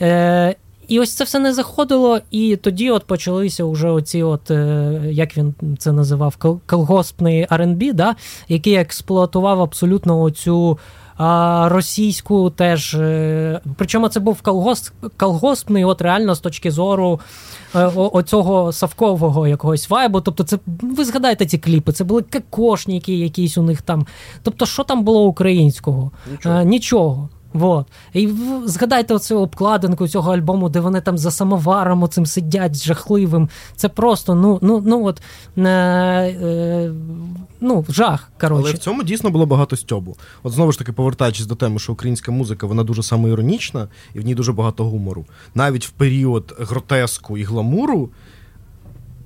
Е, 0.00 0.54
І 0.88 1.00
ось 1.00 1.12
це 1.14 1.24
все 1.24 1.38
не 1.38 1.52
заходило, 1.52 2.20
і 2.30 2.56
тоді 2.56 2.90
от 2.90 3.04
почалися 3.04 3.64
вже 3.64 3.88
оці, 3.88 4.22
от, 4.22 4.50
е, 4.50 5.00
як 5.10 5.36
він 5.36 5.54
це 5.78 5.92
називав, 5.92 6.36
колгоспний 6.66 7.46
R&B, 7.46 7.92
да? 7.92 8.16
який 8.48 8.74
експлуатував 8.74 9.60
абсолютно 9.60 10.20
оцю. 10.20 10.78
А 11.16 11.68
російську 11.72 12.50
теж. 12.50 12.94
Е, 12.94 13.60
причому 13.76 14.08
це 14.08 14.20
був 14.20 14.42
колгосп, 14.42 14.94
колгоспний, 15.16 15.84
от 15.84 16.02
реально 16.02 16.34
з 16.34 16.40
точки 16.40 16.70
зору 16.70 17.20
е, 17.74 17.84
оцього 17.96 18.72
савкового 18.72 19.48
якогось 19.48 19.90
вайбу. 19.90 20.20
Тобто, 20.20 20.44
це 20.44 20.58
ви 20.66 21.04
згадаєте 21.04 21.46
ці 21.46 21.58
кліпи, 21.58 21.92
це 21.92 22.04
були 22.04 22.22
кокошники 22.22 23.14
якісь 23.18 23.58
у 23.58 23.62
них 23.62 23.82
там. 23.82 24.06
Тобто, 24.42 24.66
що 24.66 24.84
там 24.84 25.04
було 25.04 25.24
українського? 25.24 26.10
Нічого. 26.30 26.54
А, 26.54 26.64
нічого. 26.64 27.28
Вот. 27.54 27.86
І 28.12 28.28
згадайте 28.64 29.14
оцю 29.14 29.40
обкладинку 29.40 30.08
цього 30.08 30.34
альбому, 30.34 30.68
де 30.68 30.80
вони 30.80 31.00
там 31.00 31.18
за 31.18 31.30
самоваром 31.30 32.02
оцим 32.02 32.26
сидять 32.26 32.84
жахливим. 32.84 33.48
Це 33.76 33.88
просто 33.88 34.34
ну 34.34 34.58
ну, 34.62 34.82
ну 34.86 35.06
от 35.06 35.22
е, 35.56 35.62
е, 35.62 36.92
ну, 37.60 37.84
жах. 37.88 38.30
коротше. 38.40 38.62
Але 38.64 38.72
в 38.72 38.78
цьому 38.78 39.02
дійсно 39.02 39.30
було 39.30 39.46
багато 39.46 39.76
стьобу. 39.76 40.16
От 40.42 40.52
знову 40.52 40.72
ж 40.72 40.78
таки, 40.78 40.92
повертаючись 40.92 41.46
до 41.46 41.54
теми, 41.54 41.78
що 41.78 41.92
українська 41.92 42.32
музика 42.32 42.66
вона 42.66 42.84
дуже 42.84 43.02
самоіронічна 43.02 43.88
і 44.14 44.20
в 44.20 44.24
ній 44.24 44.34
дуже 44.34 44.52
багато 44.52 44.84
гумору. 44.84 45.24
Навіть 45.54 45.86
в 45.86 45.90
період 45.90 46.54
гротеску 46.58 47.38
і 47.38 47.44
гламуру 47.44 48.10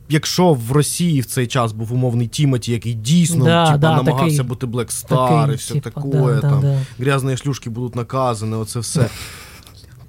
якщо 0.09 0.53
в 0.53 0.73
Росії 0.73 1.21
в 1.21 1.27
цей 1.27 1.47
час 1.47 1.73
був 1.73 1.93
умовний 1.93 2.27
Тімоті, 2.27 2.73
який 2.73 2.95
дійсно 2.95 3.45
да, 3.45 3.67
типу, 3.67 3.79
да, 3.79 3.97
намагався 3.97 4.37
такий, 4.37 4.49
бути 4.49 4.67
Блек 4.67 4.93
Стар 4.93 5.53
і 5.53 5.55
все 5.55 5.75
типу, 5.75 5.91
таке, 5.91 6.19
да, 6.19 6.41
там 6.41 6.65
грязні 6.99 7.37
шлюшки 7.37 7.71
будуть 7.71 7.97
наказані, 7.97 8.55
оце 8.55 8.81
все. 8.81 9.07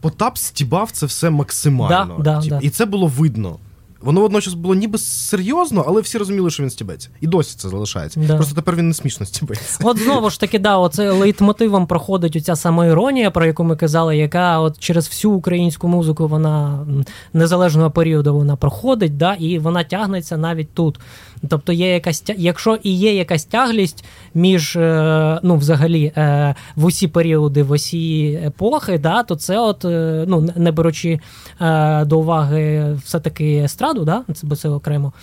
Потап 0.01 0.37
стібав 0.37 0.91
це 0.91 1.05
все 1.05 1.29
максимально. 1.29 2.41
Тіп, 2.41 2.53
і 2.61 2.69
це 2.69 2.85
було 2.85 3.07
видно. 3.07 3.59
Воно 4.01 4.21
водночас 4.21 4.53
було 4.53 4.75
ніби 4.75 4.97
серйозно, 4.97 5.85
але 5.87 6.01
всі 6.01 6.17
розуміли, 6.17 6.49
що 6.49 6.63
він 6.63 6.69
стібеться. 6.69 7.09
І 7.21 7.27
досі 7.27 7.55
це 7.57 7.69
залишається. 7.69 8.19
Да. 8.27 8.35
Просто 8.35 8.55
тепер 8.55 8.75
він 8.75 8.87
не 8.87 8.93
смішно 8.93 9.25
стібеться. 9.25 9.79
От 9.83 9.97
знову 9.97 10.29
ж 10.29 10.39
таки, 10.39 10.59
да, 10.59 10.77
оце 10.77 11.11
лейтмотивом 11.11 11.87
проходить 11.87 12.35
оця 12.35 12.55
самоіронія, 12.55 13.31
про 13.31 13.45
яку 13.45 13.63
ми 13.63 13.75
казали, 13.75 14.17
яка 14.17 14.59
от 14.59 14.79
через 14.79 15.07
всю 15.07 15.33
українську 15.33 15.87
музику 15.87 16.27
вона 16.27 16.85
незалежного 17.33 17.91
періоду 17.91 18.35
вона 18.35 18.55
проходить, 18.55 19.17
да, 19.17 19.33
і 19.33 19.59
вона 19.59 19.83
тягнеться 19.83 20.37
навіть 20.37 20.73
тут. 20.73 20.99
Тобто 21.49 21.73
є 21.73 21.93
якась 21.93 22.23
якщо 22.37 22.77
і 22.83 22.97
є 22.97 23.15
якась 23.15 23.45
тяглість 23.45 24.05
між 24.33 24.75
е, 24.75 25.39
ну, 25.43 25.55
взагалі 25.55 26.11
е, 26.17 26.55
в 26.75 26.85
усі 26.85 27.07
періоди, 27.07 27.63
в 27.63 27.71
усі 27.71 28.39
епохи, 28.45 28.97
да, 28.97 29.23
то 29.23 29.35
це, 29.35 29.59
от, 29.59 29.85
е, 29.85 30.25
ну, 30.27 30.49
не 30.55 30.71
беручи 30.71 31.19
до 32.05 32.19
уваги 32.19 32.97
все-таки 33.05 33.67
естраду, 33.89 34.05
да, 34.05 34.23
бо 34.43 34.55
це 34.55 34.69
окремо. 34.69 35.13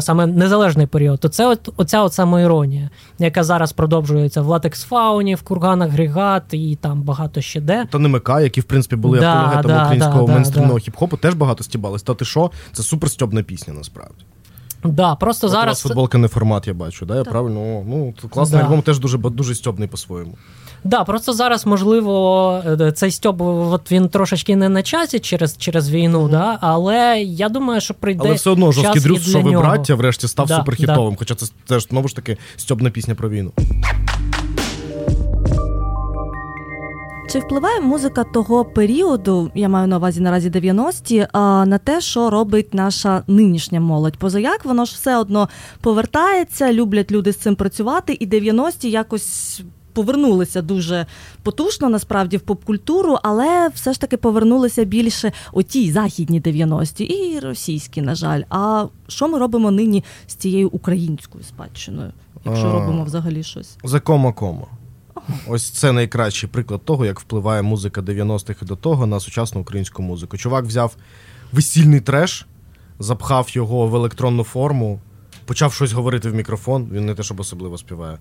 Саме 0.00 0.26
незалежний 0.26 0.86
період, 0.86 1.20
то 1.20 1.28
це 1.28 1.46
от 1.46 1.68
оця 1.76 2.02
от 2.02 2.12
самоіронія, 2.12 2.90
яка 3.18 3.44
зараз 3.44 3.72
продовжується 3.72 4.42
в 4.42 4.46
латекс 4.46 4.84
фауні, 4.84 5.34
в 5.34 5.42
курганах 5.42 5.90
Григат 5.90 6.42
і 6.50 6.78
там 6.80 7.02
багато 7.02 7.40
ще 7.40 7.60
де. 7.60 7.86
Та 7.90 7.98
НМК, 7.98 8.28
які 8.28 8.60
в 8.60 8.64
принципі 8.64 8.96
були 8.96 9.20
да, 9.20 9.32
апологетами 9.32 9.74
да, 9.74 9.82
українського 9.82 10.26
да, 10.26 10.32
мейнстрімного 10.32 10.78
хіп-хопу, 10.78 11.18
теж 11.18 11.34
багато 11.34 11.64
стібались. 11.64 12.02
Та 12.02 12.14
ти 12.14 12.24
що? 12.24 12.50
Це 12.72 12.82
супер 12.82 13.10
стьобна 13.10 13.42
пісня, 13.42 13.74
насправді. 13.74 14.24
Да, 14.84 15.14
просто 15.14 15.46
От 15.46 15.52
зараз... 15.52 15.66
У 15.66 15.70
вас 15.70 15.82
футболка 15.82 16.18
не 16.18 16.28
формат, 16.28 16.66
я 16.66 16.74
бачу, 16.74 17.06
да? 17.06 17.16
Я 17.16 17.24
правильно? 17.24 17.84
Ну, 17.86 18.14
класний 18.30 18.60
да. 18.60 18.66
альбом 18.66 18.82
теж 18.82 18.98
дуже 18.98 19.18
дуже 19.18 19.54
стьобний 19.54 19.88
по-своєму. 19.88 20.34
Да, 20.84 21.04
просто 21.04 21.32
зараз, 21.32 21.66
можливо, 21.66 22.62
е, 22.80 22.92
цей 22.92 23.10
стьоб 23.10 23.40
от 23.42 23.92
він 23.92 24.08
трошечки 24.08 24.56
не 24.56 24.68
на 24.68 24.82
часі 24.82 25.18
через 25.18 25.56
через 25.56 25.90
війну, 25.90 26.22
mm-hmm. 26.22 26.30
да, 26.30 26.58
але 26.60 27.22
я 27.22 27.48
думаю, 27.48 27.80
що 27.80 27.94
прийде. 27.94 28.22
Але 28.24 28.34
все 28.34 28.50
одно 28.50 28.72
жорсткий 28.72 29.02
дрюс, 29.02 29.28
що 29.28 29.40
ви 29.40 29.50
браття, 29.50 29.94
врешті 29.94 30.28
став 30.28 30.46
да, 30.46 30.56
суперхітовим. 30.56 31.10
Да. 31.10 31.16
Хоча 31.18 31.34
це 31.34 31.46
теж 31.66 31.86
знову 31.88 32.08
ж 32.08 32.16
таки 32.16 32.36
стьобна 32.56 32.90
пісня 32.90 33.14
про 33.14 33.28
війну. 33.28 33.52
Чи 37.32 37.38
впливає 37.38 37.80
музика 37.80 38.24
того 38.24 38.64
періоду, 38.64 39.50
я 39.54 39.68
маю 39.68 39.88
на 39.88 39.96
увазі 39.96 40.20
наразі 40.20 40.50
90-ті, 40.50 41.26
на 41.34 41.78
те, 41.78 42.00
що 42.00 42.30
робить 42.30 42.74
наша 42.74 43.22
нинішня 43.26 43.80
молодь? 43.80 44.16
Позаяк 44.16 44.64
воно 44.64 44.84
ж 44.84 44.94
все 44.94 45.16
одно 45.18 45.48
повертається, 45.80 46.72
люблять 46.72 47.12
люди 47.12 47.32
з 47.32 47.36
цим 47.36 47.54
працювати, 47.54 48.12
і 48.12 48.26
90-ті 48.26 48.90
якось. 48.90 49.62
Повернулися 49.92 50.62
дуже 50.62 51.06
потужно 51.42 51.88
насправді 51.88 52.36
в 52.36 52.40
поп-культуру, 52.40 53.18
але 53.22 53.68
все 53.74 53.92
ж 53.92 54.00
таки 54.00 54.16
повернулися 54.16 54.84
більше 54.84 55.32
у 55.52 55.62
тій 55.62 55.92
західні 55.92 56.40
90-ті 56.40 57.04
і 57.04 57.40
російські, 57.40 58.02
на 58.02 58.14
жаль. 58.14 58.42
А 58.50 58.86
що 59.08 59.28
ми 59.28 59.38
робимо 59.38 59.70
нині 59.70 60.04
з 60.26 60.34
цією 60.34 60.68
українською 60.68 61.44
спадщиною, 61.44 62.12
якщо 62.44 62.66
а, 62.66 62.72
робимо 62.72 63.04
взагалі 63.04 63.42
щось? 63.42 63.76
За 63.84 64.00
кома-кома. 64.00 64.66
Ось 65.48 65.70
це 65.70 65.92
найкращий 65.92 66.48
приклад 66.48 66.84
того, 66.84 67.06
як 67.06 67.20
впливає 67.20 67.62
музика 67.62 68.00
90-х 68.00 68.62
і 68.62 68.64
до 68.64 68.76
того 68.76 69.06
на 69.06 69.20
сучасну 69.20 69.60
українську 69.60 70.02
музику. 70.02 70.36
Чувак 70.36 70.64
взяв 70.64 70.96
весільний 71.52 72.00
треш, 72.00 72.46
запхав 72.98 73.48
його 73.50 73.86
в 73.86 73.94
електронну 73.94 74.44
форму 74.44 75.00
почав 75.44 75.72
щось 75.72 75.92
говорити 75.92 76.30
в 76.30 76.34
мікрофон, 76.34 76.88
він 76.92 77.06
не 77.06 77.14
те, 77.14 77.22
щоб 77.22 77.40
особливо 77.40 77.78
співає. 77.78 78.18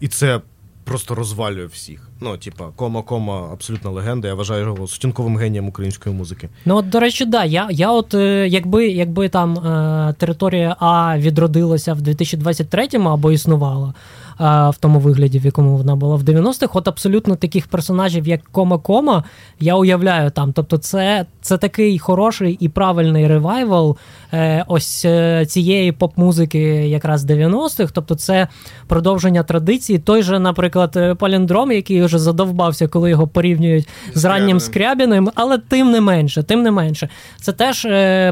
І 0.00 0.08
це 0.08 0.40
просто 0.84 1.14
розвалює 1.14 1.66
всіх. 1.66 2.08
Ну, 2.24 2.36
типа, 2.36 2.64
кома, 2.76 3.02
кома, 3.02 3.48
абсолютна 3.52 3.90
легенда. 3.90 4.28
Я 4.28 4.34
вважаю 4.34 4.66
його 4.66 4.86
сутінковим 4.86 5.36
генієм 5.36 5.68
української 5.68 6.16
музики. 6.16 6.48
Ну, 6.64 6.76
от, 6.76 6.88
до 6.88 7.00
речі, 7.00 7.24
да, 7.24 7.44
я 7.44 7.68
я 7.70 7.90
от 7.92 8.14
е, 8.14 8.48
якби 8.48 8.88
якби 8.88 9.28
там 9.28 9.58
е, 9.58 10.14
територія 10.18 10.76
А 10.80 11.18
відродилася 11.18 11.94
в 11.94 11.98
2023-му 11.98 13.08
або 13.08 13.32
існувала 13.32 13.94
в 14.38 14.74
тому 14.80 14.98
вигляді, 14.98 15.38
в 15.38 15.44
якому 15.44 15.76
вона 15.76 15.96
була 15.96 16.16
в 16.16 16.22
90-х. 16.22 16.68
От 16.72 16.88
абсолютно 16.88 17.36
таких 17.36 17.66
персонажів, 17.66 18.28
як 18.28 18.40
Кома-Кома, 18.52 19.22
я 19.60 19.74
уявляю 19.74 20.30
там. 20.30 20.52
Тобто, 20.52 20.78
це 20.78 21.26
це 21.40 21.58
такий 21.58 21.98
хороший 21.98 22.56
і 22.60 22.68
правильний 22.68 23.28
ревайвал 23.28 23.96
е, 24.32 24.64
ось 24.68 25.04
е, 25.04 25.46
цієї 25.46 25.92
поп-музики 25.92 26.58
якраз 26.88 27.24
90-х. 27.24 27.92
Тобто, 27.94 28.14
це 28.14 28.48
продовження 28.86 29.42
традиції. 29.42 29.98
Той 29.98 30.22
же, 30.22 30.38
наприклад, 30.38 30.92
е, 30.96 31.14
Паліндром, 31.14 31.72
який 31.72 32.02
вже 32.14 32.24
задовбався, 32.24 32.88
коли 32.88 33.10
його 33.10 33.26
порівнюють 33.26 33.88
з 34.14 34.24
раннім 34.24 34.60
Скрябіним, 34.60 35.30
але 35.34 35.58
тим 35.58 35.90
не 35.90 36.00
менше, 36.00 36.42
тим 36.42 36.62
не 36.62 36.70
менше, 36.70 37.08
це 37.40 37.52
теж 37.52 37.82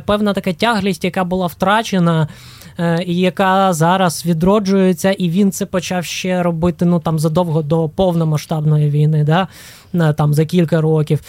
певна 0.06 0.32
така 0.32 0.52
тяглість, 0.52 1.04
яка 1.04 1.24
була 1.24 1.46
втрачена. 1.46 2.28
Е, 2.78 3.02
і 3.06 3.16
яка 3.16 3.72
зараз 3.72 4.26
відроджується, 4.26 5.12
і 5.12 5.30
він 5.30 5.52
це 5.52 5.66
почав 5.66 6.04
ще 6.04 6.42
робити 6.42 6.84
ну 6.84 7.00
там 7.00 7.18
задовго 7.18 7.62
до 7.62 7.88
повномасштабної 7.88 8.90
війни, 8.90 9.24
да? 9.24 9.48
там 9.92 10.34
за 10.34 10.44
кілька 10.44 10.80
років. 10.80 11.20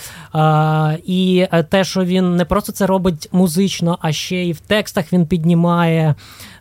І 1.05 1.47
те, 1.69 1.83
що 1.83 2.03
він 2.05 2.35
не 2.35 2.45
просто 2.45 2.71
це 2.71 2.85
робить 2.85 3.29
музично, 3.31 3.97
а 4.01 4.11
ще 4.11 4.45
і 4.45 4.51
в 4.51 4.59
текстах 4.59 5.13
він 5.13 5.27
піднімає 5.27 6.15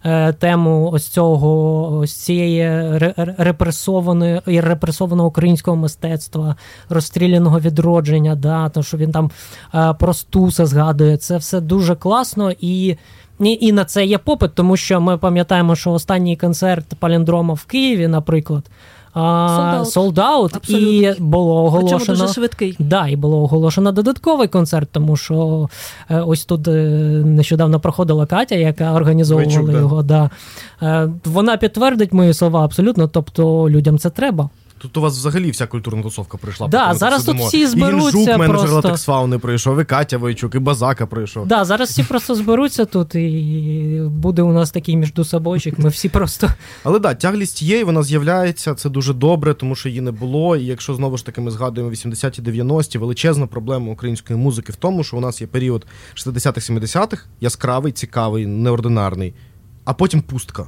е, 0.04 0.32
тему 0.32 0.90
ось 0.92 1.09
цього 1.09 1.88
ось 1.98 2.16
цієї 2.16 2.98
репресованої 3.16 4.40
і 4.46 4.60
репресованого 4.60 5.28
українського 5.28 5.76
мистецтва, 5.76 6.56
розстріляного 6.88 7.60
відродження, 7.60 8.34
да, 8.34 8.68
то 8.68 8.82
що 8.82 8.96
він 8.96 9.12
там 9.12 9.30
е, 9.74 9.94
про 9.98 10.14
Стуса 10.14 10.66
згадує. 10.66 11.16
Це 11.16 11.36
все 11.36 11.60
дуже 11.60 11.94
класно 11.94 12.52
і. 12.60 12.96
І 13.40 13.72
на 13.72 13.84
це 13.84 14.04
є 14.04 14.18
попит, 14.18 14.54
тому 14.54 14.76
що 14.76 15.00
ми 15.00 15.18
пам'ятаємо, 15.18 15.76
що 15.76 15.92
останній 15.92 16.36
концерт 16.36 16.86
Паліндрома 16.98 17.54
в 17.54 17.64
Києві, 17.64 18.09
наприклад, 18.09 18.64
солдат, 19.84 20.70
і 20.70 21.12
було 21.18 21.64
оголошено 21.64 21.98
Причому 21.98 22.18
дуже 22.18 22.34
швидкий. 22.34 22.76
Да, 22.78 23.09
і 23.09 23.16
було 23.16 23.42
оголошено 23.42 23.92
додатковий 23.92 24.48
концерт, 24.48 24.88
тому 24.92 25.16
що 25.16 25.68
е, 26.10 26.20
ось 26.20 26.44
тут 26.44 26.68
е, 26.68 26.72
нещодавно 27.24 27.80
проходила 27.80 28.26
Катя, 28.26 28.54
яка 28.54 28.92
організовувала 28.92 29.60
Вичук, 29.60 29.74
його. 29.74 30.02
Да. 30.02 30.30
Да. 30.80 31.04
Е, 31.04 31.09
вона 31.24 31.56
підтвердить 31.56 32.12
мої 32.12 32.34
слова 32.34 32.64
абсолютно, 32.64 33.09
тобто 33.09 33.70
людям 33.70 33.98
це 33.98 34.10
треба. 34.10 34.50
Тут 34.82 34.96
у 34.96 35.00
вас 35.00 35.18
взагалі 35.18 35.50
вся 35.50 35.66
культурна 35.66 36.02
тусовка 36.02 36.38
прийшла. 36.38 36.68
Да, 36.68 36.94
зараз 36.94 37.24
тут 37.24 37.38
всі 37.38 37.66
зберуться. 37.66 38.18
І 38.18 38.20
Гінжук, 38.20 38.38
менеджер 38.38 38.70
Латексфауни 38.70 39.38
прийшов, 39.38 39.80
і 39.80 39.84
Катя 39.84 40.18
Войчук, 40.18 40.54
і 40.54 40.59
Базака 40.59 41.06
прийшов. 41.06 41.46
Да, 41.46 41.64
зараз 41.64 41.90
всі 41.90 42.02
просто 42.02 42.34
зберуться 42.34 42.84
тут, 42.84 43.14
і 43.14 44.02
буде 44.09 44.42
у 44.42 44.52
нас 44.52 44.70
такий 44.70 44.96
між 44.96 45.12
собойчик. 45.24 45.78
Ми 45.78 45.88
всі 45.88 46.09
просто. 46.09 46.48
Але 46.84 46.98
да, 46.98 47.14
тяглість 47.14 47.62
є, 47.62 47.78
і 47.78 47.84
вона 47.84 48.02
з'являється. 48.02 48.74
Це 48.74 48.90
дуже 48.90 49.14
добре, 49.14 49.54
тому 49.54 49.74
що 49.74 49.88
її 49.88 50.00
не 50.00 50.10
було. 50.10 50.56
І 50.56 50.64
якщо 50.64 50.94
знову 50.94 51.16
ж 51.16 51.26
таки 51.26 51.40
ми 51.40 51.50
згадуємо 51.50 51.92
80-ті, 51.92 52.42
90-ті, 52.42 52.98
величезна 52.98 53.46
проблема 53.46 53.92
української 53.92 54.38
музики 54.38 54.72
в 54.72 54.76
тому, 54.76 55.04
що 55.04 55.16
у 55.16 55.20
нас 55.20 55.40
є 55.40 55.46
період 55.46 55.86
60-х, 56.14 56.70
70-х, 56.72 57.24
яскравий, 57.40 57.92
цікавий, 57.92 58.46
неординарний, 58.46 59.34
а 59.84 59.94
потім 59.94 60.22
пустка. 60.22 60.66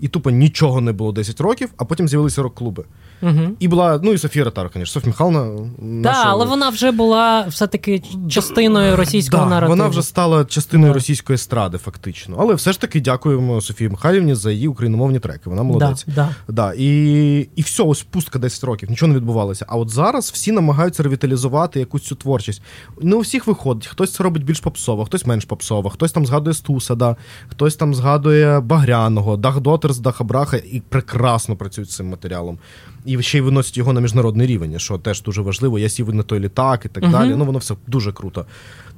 І 0.00 0.08
тупо 0.08 0.30
нічого 0.30 0.80
не 0.80 0.92
було 0.92 1.12
10 1.12 1.40
років, 1.40 1.70
а 1.76 1.84
потім 1.84 2.08
з'явилися 2.08 2.42
рок-клуби. 2.42 2.84
Угу. 3.22 3.40
І 3.58 3.68
була, 3.68 4.00
ну 4.02 4.12
і 4.12 4.18
Софія 4.18 4.44
Ротар, 4.44 4.70
звісно, 4.74 4.86
Софія 4.86 5.10
Михайловна. 5.10 5.56
Так, 5.56 5.72
наша... 5.78 6.22
але 6.26 6.44
вона 6.44 6.68
вже 6.68 6.90
була 6.90 7.46
все-таки 7.48 8.02
частиною 8.28 8.96
російського 8.96 9.44
да, 9.44 9.50
наративу. 9.50 9.76
Вона 9.76 9.88
вже 9.88 10.02
стала 10.02 10.44
частиною 10.44 10.92
да. 10.92 10.94
російської 10.94 11.34
естради, 11.34 11.78
фактично. 11.78 12.36
Але 12.38 12.54
все 12.54 12.72
ж 12.72 12.80
таки 12.80 13.00
дякуємо 13.00 13.60
Софії 13.60 13.90
Михайлівні 13.90 14.34
за 14.34 14.50
її 14.50 14.68
україномовні 14.68 15.18
треки. 15.18 15.50
Вона 15.50 15.62
молодець. 15.62 16.04
Да, 16.06 16.28
да. 16.48 16.72
І 16.76 17.48
і 17.56 17.62
все, 17.62 17.82
ось 17.82 18.02
пустка 18.02 18.38
10 18.38 18.64
років, 18.64 18.90
нічого 18.90 19.12
не 19.12 19.18
відбувалося. 19.18 19.66
А 19.68 19.76
от 19.76 19.90
зараз 19.90 20.30
всі 20.30 20.52
намагаються 20.52 21.02
ревіталізувати 21.02 21.80
якусь 21.80 22.02
цю 22.02 22.14
творчість. 22.14 22.62
Не 23.02 23.16
у 23.16 23.20
всіх 23.20 23.46
виходить, 23.46 23.86
хтось 23.86 24.12
це 24.12 24.24
робить 24.24 24.44
більш 24.44 24.60
попсово, 24.60 25.04
хтось 25.04 25.26
менш 25.26 25.44
попсово, 25.44 25.90
хтось 25.90 26.12
там 26.12 26.26
згадує 26.26 26.54
Стуса, 26.54 26.94
да, 26.94 27.16
хтось 27.48 27.76
там 27.76 27.94
згадує 27.94 28.60
Багряного, 28.60 29.36
Дах 29.36 29.60
Дотерс, 29.60 29.98
Даха 29.98 30.24
Браха 30.24 30.56
і 30.56 30.82
прекрасно 30.88 31.56
працюють 31.56 31.90
з 31.90 31.96
цим 31.96 32.08
матеріалом 32.08 32.58
і 33.06 33.22
ще 33.22 33.38
й 33.38 33.40
виносять 33.40 33.76
його 33.76 33.92
на 33.92 34.00
міжнародний 34.00 34.46
рівень, 34.46 34.78
що 34.78 34.98
теж 34.98 35.22
дуже 35.22 35.42
важливо. 35.42 35.78
Я 35.78 35.88
сів 35.88 36.14
на 36.14 36.22
той 36.22 36.40
літак 36.40 36.84
і 36.84 36.88
так 36.88 37.04
uh 37.04 37.10
далі. 37.10 37.34
Ну 37.36 37.44
воно 37.44 37.58
все 37.58 37.74
дуже 37.86 38.12
круто. 38.12 38.46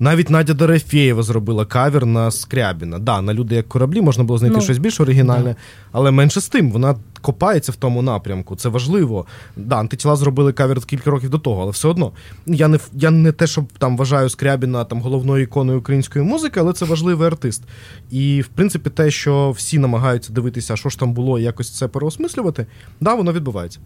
Навіть 0.00 0.30
Надя 0.30 0.54
Дорофєєва 0.54 1.22
зробила 1.22 1.64
кавер 1.64 2.06
на 2.06 2.30
Скрябіна. 2.30 2.98
Да, 2.98 3.20
на 3.20 3.34
люди 3.34 3.54
як 3.54 3.68
кораблі 3.68 4.00
можна 4.00 4.24
було 4.24 4.38
знайти 4.38 4.56
ну, 4.56 4.62
щось 4.62 4.78
більш 4.78 5.00
оригінальне, 5.00 5.50
да. 5.50 5.56
але 5.92 6.10
менше 6.10 6.40
з 6.40 6.48
тим, 6.48 6.70
вона 6.70 6.96
копається 7.18 7.72
в 7.72 7.76
тому 7.76 8.02
напрямку. 8.02 8.56
Це 8.56 8.68
важливо. 8.68 9.26
Да, 9.56 9.76
антитіла 9.76 10.16
зробили 10.16 10.52
кавер 10.52 10.80
кілька 10.80 11.10
років 11.10 11.30
до 11.30 11.38
того, 11.38 11.62
але 11.62 11.70
все 11.70 11.88
одно. 11.88 12.12
Я 12.46 12.68
не 12.68 12.78
я 12.92 13.10
не 13.10 13.32
те, 13.32 13.46
що 13.46 13.64
там 13.78 13.96
вважаю 13.96 14.28
Скрябіна 14.28 14.84
там 14.84 15.00
головною 15.00 15.42
іконою 15.42 15.78
української 15.78 16.24
музики, 16.24 16.60
але 16.60 16.72
це 16.72 16.84
важливий 16.84 17.26
артист. 17.26 17.62
І 18.10 18.40
в 18.40 18.48
принципі, 18.48 18.90
те, 18.90 19.10
що 19.10 19.50
всі 19.50 19.78
намагаються 19.78 20.32
дивитися, 20.32 20.76
що 20.76 20.88
ж 20.88 20.98
там 20.98 21.12
було, 21.12 21.38
і 21.38 21.42
якось 21.42 21.70
це 21.70 21.88
переосмислювати, 21.88 22.66
да, 23.00 23.14
воно 23.14 23.32
відбувається. 23.32 23.80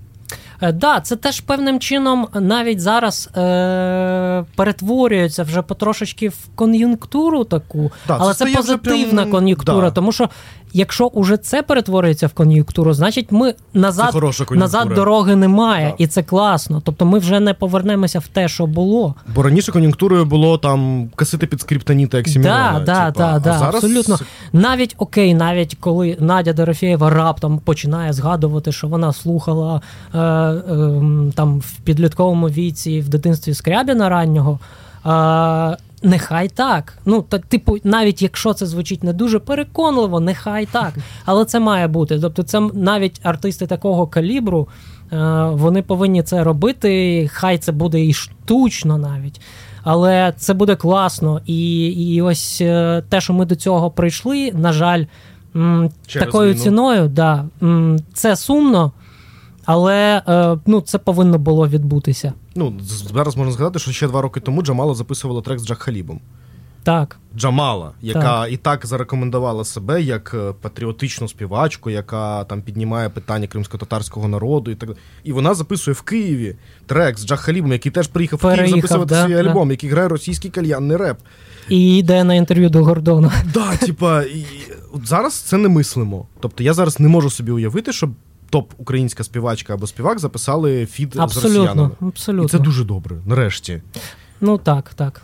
Е, 0.60 0.72
да, 0.72 1.00
це 1.00 1.16
теж 1.16 1.40
певним 1.40 1.80
чином 1.80 2.28
навіть 2.34 2.80
зараз 2.80 3.30
е, 3.36 4.44
перетворюється 4.56 5.42
вже 5.42 5.62
потрошечки 5.62 6.28
в 6.28 6.48
кон'юнктуру 6.54 7.44
таку, 7.44 7.92
да, 8.08 8.16
але 8.20 8.34
це, 8.34 8.46
це 8.46 8.56
позитивна 8.56 9.22
прям... 9.22 9.30
кон'юнктура, 9.30 9.88
да. 9.88 9.94
тому 9.94 10.12
що 10.12 10.28
якщо 10.72 11.06
уже 11.06 11.36
це 11.36 11.62
перетворюється 11.62 12.26
в 12.26 12.32
кон'юнктуру, 12.32 12.92
значить 12.92 13.32
ми 13.32 13.54
назад 13.74 14.14
назад 14.50 14.88
дороги 14.94 15.36
немає, 15.36 15.86
да. 15.98 16.04
і 16.04 16.06
це 16.06 16.22
класно. 16.22 16.82
Тобто 16.84 17.04
ми 17.04 17.18
вже 17.18 17.40
не 17.40 17.54
повернемося 17.54 18.18
в 18.18 18.26
те, 18.26 18.48
що 18.48 18.66
було. 18.66 19.14
Бо 19.34 19.42
раніше 19.42 19.72
кон'юнктурою 19.72 20.24
було 20.24 20.58
там 20.58 21.10
касити 21.16 21.46
під 21.46 21.60
скриптоніта, 21.60 22.16
як 22.16 22.28
Сіміона. 22.28 22.82
Да, 22.86 23.10
да, 23.10 23.10
да, 23.10 23.38
да, 23.38 23.68
абсолютно. 23.68 24.18
Навіть 24.52 24.94
окей, 24.98 25.34
навіть 25.34 25.76
коли 25.80 26.16
Надя 26.20 26.52
Дорофєєва 26.52 27.10
раптом 27.10 27.58
починає 27.58 28.12
згадувати, 28.12 28.72
що 28.72 28.88
вона 28.88 29.12
слухала 29.12 29.80
е, 30.14 30.18
е, 30.18 30.62
там 31.34 31.60
в 31.60 31.80
підлітковому 31.84 32.48
віці 32.48 33.00
в 33.00 33.08
дитинстві 33.08 33.54
Скрябіна 33.54 34.08
раннього. 34.08 34.58
Е, 35.06 35.76
Нехай 36.02 36.48
так. 36.48 36.98
Ну, 37.04 37.22
так, 37.22 37.46
типу, 37.46 37.76
навіть 37.84 38.22
якщо 38.22 38.52
це 38.52 38.66
звучить 38.66 39.04
не 39.04 39.12
дуже 39.12 39.38
переконливо, 39.38 40.20
нехай 40.20 40.66
так. 40.66 40.94
Але 41.24 41.44
це 41.44 41.60
має 41.60 41.88
бути. 41.88 42.20
Тобто, 42.20 42.42
це 42.42 42.60
навіть 42.60 43.20
артисти 43.22 43.66
такого 43.66 44.06
калібру, 44.06 44.68
е, 45.12 45.16
вони 45.52 45.82
повинні 45.82 46.22
це 46.22 46.44
робити. 46.44 47.28
Хай 47.32 47.58
це 47.58 47.72
буде 47.72 48.04
і 48.04 48.12
штучно 48.12 48.98
навіть. 48.98 49.40
Але 49.82 50.34
це 50.36 50.54
буде 50.54 50.76
класно. 50.76 51.40
І 51.46 51.86
і 51.86 52.22
ось 52.22 52.58
е, 52.60 53.02
те, 53.08 53.20
що 53.20 53.32
ми 53.32 53.44
до 53.44 53.54
цього 53.54 53.90
прийшли, 53.90 54.52
на 54.52 54.72
жаль, 54.72 55.04
Через 56.06 56.26
такою 56.26 56.52
війну. 56.52 56.62
ціною, 56.62 57.08
да, 57.08 57.44
це 58.14 58.36
сумно. 58.36 58.92
Але 59.64 60.22
е, 60.28 60.58
ну, 60.66 60.80
це 60.80 60.98
повинно 60.98 61.38
було 61.38 61.68
відбутися. 61.68 62.32
Ну, 62.54 62.74
зараз 63.12 63.36
можна 63.36 63.52
згадати, 63.52 63.78
що 63.78 63.92
ще 63.92 64.08
два 64.08 64.22
роки 64.22 64.40
тому 64.40 64.62
Джамала 64.62 64.94
записувала 64.94 65.42
трек 65.42 65.58
з 65.58 65.66
Джак 65.66 65.78
Халібом. 65.78 66.20
Так. 66.82 67.18
Джамала, 67.36 67.92
яка 68.00 68.20
так. 68.42 68.52
і 68.52 68.56
так 68.56 68.86
зарекомендувала 68.86 69.64
себе 69.64 70.02
як 70.02 70.34
е, 70.34 70.52
патріотичну 70.60 71.28
співачку, 71.28 71.90
яка 71.90 72.44
там 72.44 72.62
піднімає 72.62 73.08
питання 73.08 73.46
кримсько-татарського 73.46 74.28
народу, 74.28 74.70
і 74.70 74.74
так 74.74 74.90
І 75.24 75.32
вона 75.32 75.54
записує 75.54 75.94
в 75.94 76.02
Києві 76.02 76.56
трек 76.86 77.18
з 77.18 77.26
Джахалібом, 77.26 77.72
який 77.72 77.92
теж 77.92 78.08
приїхав 78.08 78.40
в 78.42 78.56
Київ 78.56 78.68
записувати 78.68 79.14
да, 79.14 79.26
свій 79.26 79.34
да. 79.34 79.40
альбом, 79.40 79.70
який 79.70 79.90
грає 79.90 80.08
російський 80.08 80.50
кальянний 80.50 80.96
реп. 80.96 81.18
І 81.68 81.98
йде 81.98 82.24
на 82.24 82.34
інтерв'ю 82.34 82.70
до 82.70 82.84
Гордона. 82.84 83.32
Да, 83.54 83.76
типа, 83.76 84.22
і, 84.22 84.46
зараз 85.04 85.34
це 85.34 85.56
не 85.56 85.68
мислимо. 85.68 86.26
Тобто 86.40 86.62
я 86.62 86.74
зараз 86.74 87.00
не 87.00 87.08
можу 87.08 87.30
собі 87.30 87.50
уявити, 87.50 87.92
щоб 87.92 88.10
топ 88.52 88.72
українська 88.78 89.24
співачка 89.24 89.74
або 89.74 89.86
співак 89.86 90.18
записали 90.18 90.86
фід 90.86 91.16
абсолютно, 91.16 91.50
з 91.50 91.54
росіянами. 91.54 91.90
Абсолютно. 92.00 92.44
І 92.44 92.48
це 92.48 92.58
дуже 92.58 92.84
добре, 92.84 93.16
нарешті. 93.26 93.82
Ну 94.40 94.58
так, 94.58 94.94
так. 94.94 95.22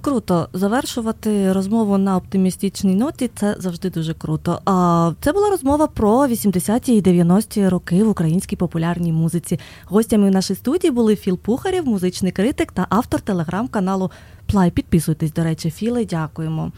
Круто 0.00 0.48
завершувати 0.52 1.52
розмову 1.52 1.98
на 1.98 2.16
оптимістичній 2.16 2.94
ноті. 2.94 3.30
Це 3.34 3.56
завжди 3.58 3.90
дуже 3.90 4.14
круто. 4.14 4.60
А 4.64 5.12
це 5.20 5.32
була 5.32 5.50
розмова 5.50 5.86
про 5.86 6.26
80-ті 6.26 6.96
і 6.96 7.02
90-ті 7.02 7.68
роки 7.68 8.04
в 8.04 8.08
українській 8.08 8.56
популярній 8.56 9.12
музиці. 9.12 9.60
Гостями 9.84 10.28
в 10.28 10.32
нашій 10.32 10.54
студії 10.54 10.90
були 10.90 11.16
Філ 11.16 11.38
Пухарєв, 11.38 11.86
музичний 11.86 12.32
критик 12.32 12.72
та 12.72 12.86
автор 12.88 13.20
телеграм-каналу 13.20 14.10
Плай. 14.46 14.70
Підписуйтесь, 14.70 15.32
до 15.32 15.44
речі, 15.44 15.70
Філе. 15.70 16.04
Дякуємо. 16.04 16.72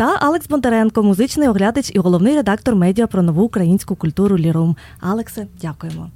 Та 0.00 0.16
Алекс 0.20 0.48
Бондаренко, 0.48 1.02
музичний 1.02 1.48
оглядач 1.48 1.90
і 1.94 1.98
головний 1.98 2.34
редактор 2.34 2.74
медіа 2.74 3.06
про 3.06 3.22
нову 3.22 3.42
українську 3.42 3.96
культуру 3.96 4.38
Лірум. 4.38 4.76
Алексе, 5.00 5.46
дякуємо. 5.62 6.10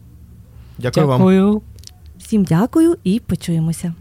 Дякую 0.79 1.07
вам. 1.07 1.63
Всім 2.19 2.45
дякую 2.45 2.97
і 3.05 3.21
почуємося. 3.21 3.95